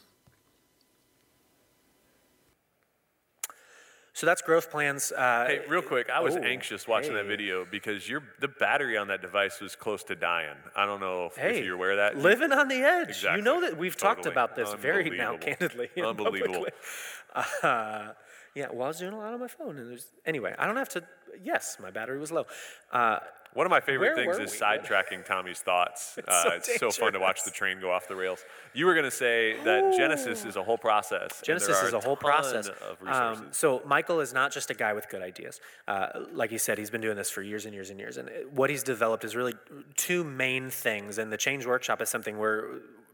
So 4.19 4.25
that's 4.25 4.41
growth 4.41 4.69
plans. 4.69 5.13
Uh, 5.13 5.45
hey, 5.47 5.61
real 5.69 5.81
quick, 5.81 6.09
I 6.09 6.19
was 6.19 6.35
oh, 6.35 6.41
anxious 6.41 6.89
watching 6.89 7.11
hey. 7.11 7.19
that 7.19 7.25
video 7.25 7.65
because 7.71 8.09
your 8.09 8.21
the 8.41 8.49
battery 8.49 8.97
on 8.97 9.07
that 9.07 9.21
device 9.21 9.61
was 9.61 9.77
close 9.77 10.03
to 10.03 10.15
dying. 10.15 10.57
I 10.75 10.85
don't 10.85 10.99
know 10.99 11.27
if, 11.27 11.37
hey, 11.37 11.59
if 11.59 11.65
you're 11.65 11.75
aware 11.75 11.91
of 11.91 11.97
that. 11.97 12.17
Living 12.17 12.51
on 12.51 12.67
the 12.67 12.81
edge. 12.81 13.07
Exactly. 13.07 13.39
You 13.39 13.45
know 13.45 13.61
that 13.61 13.77
we've 13.77 13.95
totally. 13.95 14.15
talked 14.15 14.25
about 14.25 14.57
this 14.57 14.73
very 14.73 15.09
now 15.09 15.37
candidly. 15.37 15.87
Unbelievable. 16.05 16.65
Uh, 17.63 18.09
yeah, 18.55 18.67
well, 18.71 18.83
I 18.83 18.87
was 18.87 18.99
doing 18.99 19.13
a 19.13 19.17
lot 19.17 19.33
on 19.33 19.39
my 19.39 19.47
phone, 19.47 19.77
and 19.77 19.89
there's 19.89 20.07
anyway. 20.25 20.55
I 20.57 20.65
don't 20.65 20.77
have 20.77 20.89
to. 20.89 21.03
Yes, 21.43 21.77
my 21.81 21.91
battery 21.91 22.19
was 22.19 22.31
low. 22.31 22.45
Uh, 22.91 23.19
one 23.53 23.65
of 23.65 23.71
my 23.71 23.79
favorite 23.79 24.15
things 24.15 24.37
is 24.37 24.51
sidetracking 24.51 25.25
Tommy's 25.25 25.59
thoughts. 25.59 26.17
It's, 26.19 26.27
uh, 26.27 26.43
so, 26.43 26.49
it's 26.55 26.79
so, 26.79 26.91
fun 26.91 27.13
to 27.13 27.19
watch 27.19 27.43
the 27.43 27.51
train 27.51 27.79
go 27.79 27.91
off 27.91 28.07
the 28.07 28.15
rails. 28.15 28.43
You 28.73 28.85
were 28.85 28.93
going 28.93 29.05
to 29.05 29.11
say 29.11 29.55
that 29.63 29.95
Genesis 29.95 30.43
is 30.43 30.55
a 30.57 30.63
whole 30.63 30.77
process. 30.77 31.41
Genesis 31.43 31.81
is 31.81 31.93
a, 31.93 31.97
a 31.97 32.01
whole 32.01 32.17
process. 32.17 32.67
of 32.67 33.07
Um, 33.07 33.47
so 33.51 33.81
Michael 33.85 34.19
is 34.19 34.33
not 34.33 34.51
just 34.51 34.69
a 34.69 34.73
guy 34.73 34.93
with 34.93 35.07
good 35.09 35.21
ideas. 35.21 35.61
Uh, 35.87 36.07
like 36.33 36.51
he 36.51 36.57
said, 36.57 36.77
he's 36.77 36.89
been 36.89 37.01
doing 37.01 37.15
this 37.15 37.29
for 37.29 37.41
years 37.41 37.65
and 37.65 37.73
years 37.73 37.89
and 37.89 37.99
years. 37.99 38.17
And 38.17 38.29
what 38.51 38.69
he's 38.69 38.83
developed 38.83 39.23
is 39.23 39.35
really 39.35 39.53
two 39.95 40.23
main 40.23 40.69
things. 40.69 41.17
And 41.17 41.31
the 41.31 41.37
Change 41.37 41.65
Workshop 41.65 42.01
is 42.01 42.09
something 42.09 42.37
where 42.37 42.65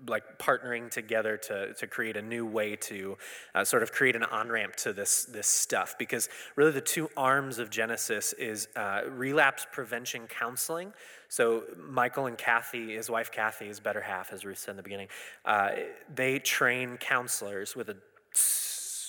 like 0.07 0.37
partnering 0.39 0.89
together 0.89 1.37
to, 1.37 1.73
to 1.73 1.87
create 1.87 2.17
a 2.17 2.21
new 2.21 2.45
way 2.45 2.75
to 2.75 3.17
uh, 3.53 3.63
sort 3.63 3.83
of 3.83 3.91
create 3.91 4.15
an 4.15 4.23
on 4.23 4.49
ramp 4.49 4.75
to 4.75 4.93
this 4.93 5.25
this 5.25 5.47
stuff 5.47 5.95
because 5.97 6.29
really 6.55 6.71
the 6.71 6.81
two 6.81 7.09
arms 7.17 7.59
of 7.59 7.69
Genesis 7.69 8.33
is 8.33 8.67
uh, 8.75 9.01
relapse 9.09 9.65
prevention 9.71 10.27
counseling. 10.27 10.93
So 11.27 11.63
Michael 11.77 12.27
and 12.27 12.37
Kathy, 12.37 12.95
his 12.95 13.09
wife 13.09 13.31
Kathy, 13.31 13.67
his 13.67 13.79
better 13.79 14.01
half, 14.01 14.31
as 14.31 14.45
Ruth 14.45 14.59
said 14.59 14.71
in 14.71 14.77
the 14.77 14.83
beginning, 14.83 15.07
uh, 15.43 15.71
they 16.13 16.39
train 16.39 16.97
counselors 16.97 17.75
with 17.75 17.89
a 17.89 17.97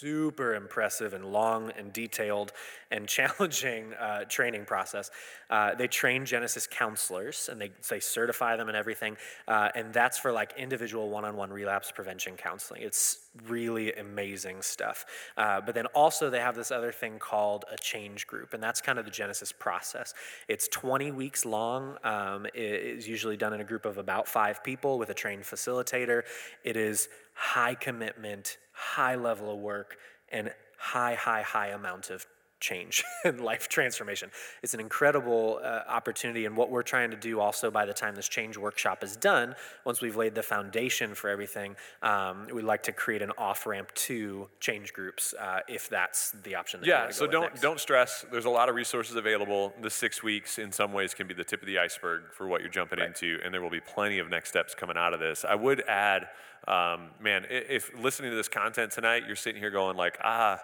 super 0.01 0.55
impressive 0.55 1.15
and 1.15 1.25
long 1.25 1.71
and 1.77 1.93
detailed 1.93 2.53
and 2.91 3.09
challenging 3.17 3.95
uh, 3.95 4.25
training 4.25 4.65
process. 4.65 5.11
Uh, 5.51 5.75
they 5.75 5.87
train 5.87 6.25
Genesis 6.25 6.67
counselors 6.67 7.49
and 7.51 7.61
they, 7.61 7.71
they 7.89 8.01
certify 8.01 8.57
them 8.57 8.69
and 8.69 8.77
everything. 8.77 9.17
Uh, 9.47 9.69
and 9.75 9.93
that's 9.93 10.19
for 10.19 10.33
like 10.33 10.53
individual 10.57 11.09
one 11.09 11.25
on 11.25 11.37
one 11.37 11.51
relapse 11.51 11.91
prevention 11.91 12.37
counseling. 12.37 12.83
It's 12.83 13.27
really 13.47 13.93
amazing 13.93 14.63
stuff. 14.63 15.05
Uh, 15.37 15.61
but 15.61 15.75
then 15.75 15.87
also, 15.87 16.31
they 16.31 16.41
have 16.41 16.57
this 16.57 16.71
other 16.71 16.93
thing 16.93 17.19
called 17.19 17.65
a 17.71 17.77
change 17.77 18.27
group, 18.27 18.55
and 18.55 18.63
that's 18.63 18.81
kind 18.81 18.99
of 18.99 19.05
the 19.05 19.11
Genesis 19.11 19.53
process. 19.53 20.15
It's 20.49 20.69
20 20.69 21.13
weeks 21.13 21.45
long. 21.45 21.97
Um, 22.03 22.47
it 22.47 22.55
is 22.55 23.09
usually 23.09 23.37
done 23.37 23.53
in 23.53 23.61
a 23.61 23.65
group 23.65 23.85
of 23.85 23.99
about 23.99 24.29
five 24.29 24.63
people 24.65 24.99
with 24.99 25.11
a 25.11 25.15
trained 25.15 25.43
facilitator. 25.43 26.23
It 26.65 26.77
is 26.77 27.09
high 27.37 27.75
commitment, 27.75 28.57
high 28.73 29.15
level 29.15 29.53
of 29.53 29.59
work, 29.61 29.97
and 30.31 30.53
high, 30.79 31.15
high, 31.15 31.43
high 31.43 31.69
amount 31.69 32.11
of 32.11 32.27
change 32.61 33.05
and 33.25 33.41
life 33.41 33.69
transformation. 33.69 34.31
It's 34.63 34.75
an 34.75 34.81
incredible 34.81 35.61
uh, 35.63 35.83
opportunity, 35.89 36.47
and 36.47 36.57
what 36.57 36.71
we're 36.71 36.83
trying 36.83 37.11
to 37.11 37.17
do 37.17 37.41
also 37.41 37.71
by 37.71 37.87
the 37.87 37.93
time 37.93 38.15
this 38.15 38.29
change 38.29 38.57
workshop 38.57 39.05
is 39.05 39.17
done, 39.17 39.55
once 39.85 40.01
we've 40.01 40.17
laid 40.17 40.35
the 40.35 40.43
foundation 40.43 41.15
for 41.15 41.29
everything, 41.29 41.77
um, 42.03 42.47
we'd 42.53 42.65
like 42.65 42.83
to 42.85 42.93
create 42.93 43.23
an 43.23 43.33
off 43.39 43.67
ramp 43.67 43.93
to 43.95 44.49
change 44.61 44.93
groups 44.93 45.35
uh, 45.35 45.61
if 45.69 45.89
that's 45.89 46.31
the 46.45 46.55
option. 46.55 46.81
That 46.81 46.87
Yeah, 46.87 47.11
so 47.11 47.27
don't 47.27 47.43
next. 47.43 47.61
don't 47.61 47.81
stress. 47.81 48.25
There's 48.31 48.45
a 48.45 48.51
lot 48.51 48.69
of 48.69 48.75
resources 48.75 49.17
available. 49.17 49.75
The 49.83 49.91
six 49.91 50.23
weeks, 50.23 50.59
in 50.59 50.73
some 50.73 50.93
ways, 50.93 51.15
can 51.15 51.27
be 51.27 51.35
the 51.35 51.45
tip 51.45 51.61
of 51.61 51.67
the 51.67 51.79
iceberg 51.79 52.33
for 52.33 52.47
what 52.47 52.61
you're 52.61 52.71
jumping 52.71 52.99
into, 52.99 53.39
and 53.45 53.53
there 53.53 53.63
will 53.63 53.71
be 53.71 53.81
plenty 53.81 54.19
of 54.19 54.29
next 54.29 54.49
steps 54.51 54.75
coming 54.75 54.97
out 54.97 55.13
of 55.15 55.21
this. 55.21 55.45
I 55.45 55.55
would 55.55 55.83
add, 55.89 56.29
um, 56.67 57.11
man, 57.21 57.47
if 57.51 57.91
listening 57.99 58.31
to 58.31 58.37
this 58.37 58.49
content 58.49 58.93
tonight, 58.93 59.25
you're 59.27 59.37
sitting 59.37 59.61
here 59.61 59.71
going 59.71 59.97
like, 59.97 60.19
ah, 60.23 60.61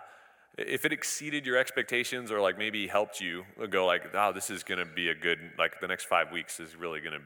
if 0.59 0.85
it 0.85 0.93
exceeded 0.93 1.47
your 1.47 1.57
expectations 1.57 2.31
or 2.31 2.41
like 2.41 2.59
maybe 2.59 2.87
helped 2.87 3.21
you 3.21 3.45
go 3.71 3.87
like, 3.87 4.15
oh, 4.15 4.33
this 4.33 4.51
is 4.51 4.63
gonna 4.63 4.85
be 4.85 5.09
a 5.09 5.15
good 5.15 5.39
like 5.59 5.81
the 5.81 5.89
next 5.89 6.05
five 6.05 6.31
weeks 6.31 6.61
is 6.61 6.77
really 6.77 7.01
gonna 7.01 7.21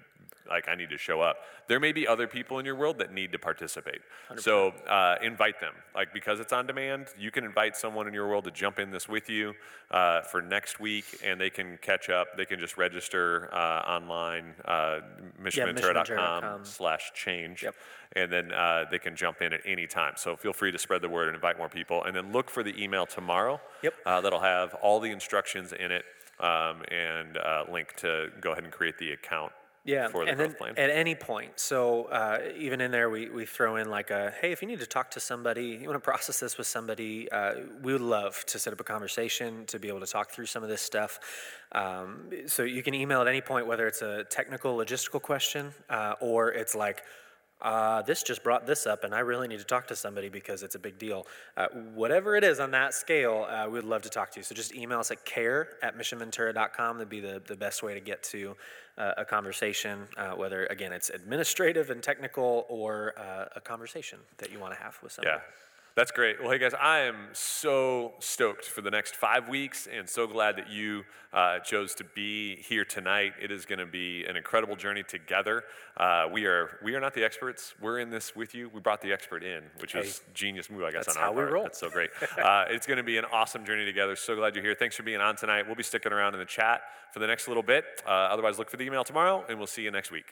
like 0.49 0.69
I 0.69 0.75
need 0.75 0.91
to 0.91 0.99
show 0.99 1.21
up. 1.21 1.37
There 1.69 1.81
may 1.81 1.93
be 1.93 2.07
other 2.07 2.27
people 2.27 2.59
in 2.59 2.67
your 2.67 2.77
world 2.77 2.99
that 2.99 3.13
need 3.13 3.33
to 3.33 3.39
participate. 3.39 4.01
So 4.37 4.69
uh, 4.89 5.17
invite 5.23 5.61
them. 5.61 5.75
Like 5.95 6.13
because 6.13 6.41
it's 6.41 6.53
on 6.53 6.67
demand, 6.67 7.09
you 7.19 7.31
can 7.31 7.45
invite 7.45 7.77
someone 7.77 8.07
in 8.07 8.15
your 8.15 8.29
world 8.29 8.45
to 8.45 8.51
jump 8.51 8.79
in 8.79 8.91
this 8.91 9.09
with 9.09 9.29
you 9.29 9.55
uh, 9.91 10.23
for 10.23 10.43
next 10.43 10.81
week, 10.81 11.05
and 11.25 11.41
they 11.41 11.51
can 11.51 11.79
catch 11.83 12.09
up. 12.11 12.37
They 12.37 12.45
can 12.45 12.59
just 12.61 12.77
register 12.77 13.49
uh, 13.53 13.83
online, 13.87 14.55
uh, 14.65 15.01
missionventura.com. 15.43 16.65
slash 16.65 17.13
change, 17.15 17.63
Yep. 17.63 17.75
and 18.15 18.33
then 18.33 18.53
uh, 18.53 18.85
they 18.91 18.99
can 18.99 19.17
jump 19.17 19.43
in 19.43 19.53
at 19.53 19.61
any 19.65 19.87
time. 19.87 20.15
So 20.17 20.37
feel 20.37 20.53
free 20.53 20.73
to 20.73 20.79
spread 20.79 21.03
the 21.03 21.09
word 21.09 21.29
and 21.29 21.35
invite 21.35 21.59
more 21.59 21.69
people, 21.69 22.05
and 22.05 22.15
then 22.15 22.33
look 22.33 22.51
for 22.51 22.63
the 22.63 22.81
email 22.83 23.07
tomorrow. 23.07 23.61
Yep. 23.83 23.95
Uh, 24.05 24.21
that'll 24.21 24.41
have 24.41 24.75
all 24.75 25.01
the 25.01 25.11
instructions 25.11 25.73
in 25.73 25.91
it 25.93 26.05
um, 26.41 26.83
and 26.91 27.37
uh, 27.37 27.65
link 27.71 27.95
to 27.97 28.29
go 28.41 28.53
ahead 28.53 28.65
and 28.65 28.73
create 28.73 28.99
the 28.99 29.13
account 29.13 29.53
yeah, 29.87 30.09
for 30.09 30.25
the 30.25 30.31
and 30.31 30.39
growth 30.39 30.51
then 30.51 30.75
plan. 30.75 30.75
at 30.77 30.91
any 30.91 31.15
point, 31.15 31.53
so 31.57 32.05
uh, 32.05 32.41
even 32.57 32.81
in 32.81 32.91
there, 32.91 33.09
we, 33.09 33.31
we 33.31 33.47
throw 33.47 33.77
in 33.77 33.89
like 33.89 34.11
a, 34.11 34.33
hey, 34.41 34.53
if 34.53 34.61
you 34.61 34.69
need 34.69 34.81
to 34.81 34.87
talk 34.87 35.11
to 35.13 35.21
somebody, 35.21 35.79
you 35.81 35.89
want 35.89 35.95
to 36.03 36.05
process 36.05 36.41
this 36.41 36.59
with 36.59 36.67
somebody, 36.67 37.31
uh, 37.31 37.55
we 37.83 37.93
would 37.93 38.03
love 38.03 38.45
to 38.47 38.59
set 38.59 38.73
up 38.73 38.81
a 38.81 38.85
conversation 38.85 39.65
to 39.67 39.79
be 39.79 39.89
able 39.89 40.01
to 40.01 40.07
talk 40.07 40.31
through 40.31 40.47
some 40.47 40.63
of 40.63 40.69
this 40.69 40.83
stuff. 40.83 41.21
Um, 41.73 42.31
so 42.47 42.65
you 42.65 42.83
can 42.83 42.95
email 42.95 43.21
at 43.21 43.29
any 43.29 43.41
point, 43.41 43.67
whether 43.67 43.87
it's 43.87 44.03
a 44.03 44.25
technical, 44.25 44.77
logistical 44.77 45.23
question, 45.23 45.73
uh, 45.89 46.15
or 46.21 46.53
it's 46.53 46.75
like, 46.75 47.03
uh, 47.63 48.03
this 48.03 48.23
just 48.23 48.45
brought 48.45 48.67
this 48.67 48.87
up, 48.87 49.03
and 49.05 49.15
I 49.15 49.21
really 49.21 49.49
need 49.49 49.61
to 49.61 49.65
talk 49.65 49.87
to 49.89 49.97
somebody 49.97 50.29
because 50.29 50.63
it's 50.63 50.75
a 50.75 50.79
big 50.79 50.99
deal. 50.99 51.27
Uh, 51.57 51.69
whatever 51.95 52.37
it 52.37 52.45
is 52.45 52.61
on 52.61 52.71
that 52.73 52.93
scale, 52.93 53.47
uh, 53.49 53.67
we'd 53.69 53.85
love 53.85 54.03
to 54.03 54.11
talk 54.11 54.31
to 54.33 54.41
you. 54.41 54.45
So 54.45 54.55
just 54.55 54.75
email 54.75 54.99
us 54.99 55.11
at 55.11 55.25
care 55.25 55.71
at 55.83 55.97
missionventura.com. 55.97 56.99
That'd 56.99 57.09
be 57.09 57.21
the, 57.21 57.41
the 57.47 57.57
best 57.57 57.83
way 57.83 57.95
to 57.95 58.01
get 58.01 58.23
to 58.25 58.57
uh, 58.99 59.13
a 59.19 59.25
conversation, 59.25 60.09
uh, 60.17 60.31
whether, 60.31 60.67
again, 60.67 60.93
it's 60.93 61.11
administrative 61.11 61.91
and 61.91 62.03
technical 62.03 62.67
or 62.69 63.15
uh, 63.19 63.47
a 63.55 63.61
conversation 63.61 64.19
that 64.39 64.51
you 64.51 64.59
want 64.59 64.75
to 64.75 64.81
have 64.81 64.99
with 65.03 65.13
somebody. 65.13 65.37
Yeah, 65.37 65.43
that's 65.97 66.11
great. 66.11 66.43
Well, 66.43 66.51
hey 66.51 66.59
guys, 66.59 66.75
I 66.79 67.01
am 67.01 67.17
so 67.33 68.13
stoked 68.19 68.67
for 68.67 68.83
the 68.83 68.91
next 68.91 69.17
five 69.17 69.49
weeks 69.49 69.89
and 69.91 70.07
so 70.07 70.27
glad 70.27 70.57
that 70.57 70.69
you 70.69 71.05
uh, 71.33 71.61
chose 71.61 71.95
to 71.95 72.05
be 72.05 72.57
here 72.57 72.85
tonight. 72.85 73.33
It 73.43 73.51
is 73.51 73.65
going 73.65 73.79
to 73.79 73.87
be 73.87 74.27
an 74.27 74.37
incredible 74.37 74.77
journey 74.77 75.03
together. 75.03 75.65
Uh, 75.97 76.27
we 76.31 76.45
are 76.45 76.79
we 76.85 76.95
are 76.95 77.01
not 77.01 77.15
the 77.15 77.25
experts. 77.25 77.75
We're 77.81 77.99
in 77.99 78.11
this 78.11 78.37
with 78.37 78.55
you. 78.55 78.69
We 78.69 78.81
brought 78.81 79.01
the 79.01 79.11
expert 79.11 79.43
in, 79.43 79.63
which 79.81 79.95
is 79.95 80.21
genius 80.35 80.69
move, 80.69 80.83
I 80.83 80.91
guess, 80.91 81.09
on 81.09 81.17
our 81.17 81.23
how 81.25 81.33
we 81.33 81.37
part. 81.39 81.53
roll. 81.53 81.63
That's 81.63 81.81
so 81.81 81.89
great. 81.89 82.11
uh, 82.43 82.67
it's 82.69 82.87
going 82.87 82.99
to 82.99 83.03
be 83.03 83.17
an 83.17 83.25
awesome 83.33 83.65
journey 83.65 83.87
together. 83.87 84.17
So 84.17 84.37
glad 84.37 84.55
you're 84.55 84.65
here. 84.65 84.77
Thanks 84.79 84.97
for 84.97 85.03
being 85.03 85.21
on 85.21 85.35
tonight. 85.37 85.67
We'll 85.67 85.77
be 85.77 85.83
sticking 85.83 86.13
around 86.13 86.35
in 86.35 86.41
the 86.41 86.47
chat 86.47 86.83
for 87.13 87.21
the 87.21 87.27
next 87.27 87.49
little 87.49 87.63
bit. 87.63 87.85
Uh, 88.07 88.11
otherwise, 88.11 88.59
look 88.59 88.69
for 88.69 88.77
the 88.77 88.85
email 88.85 89.03
tomorrow, 89.03 89.45
and 89.49 89.57
we'll 89.57 89.67
see 89.67 89.83
you 89.83 89.91
next 89.91 90.11
week. 90.11 90.27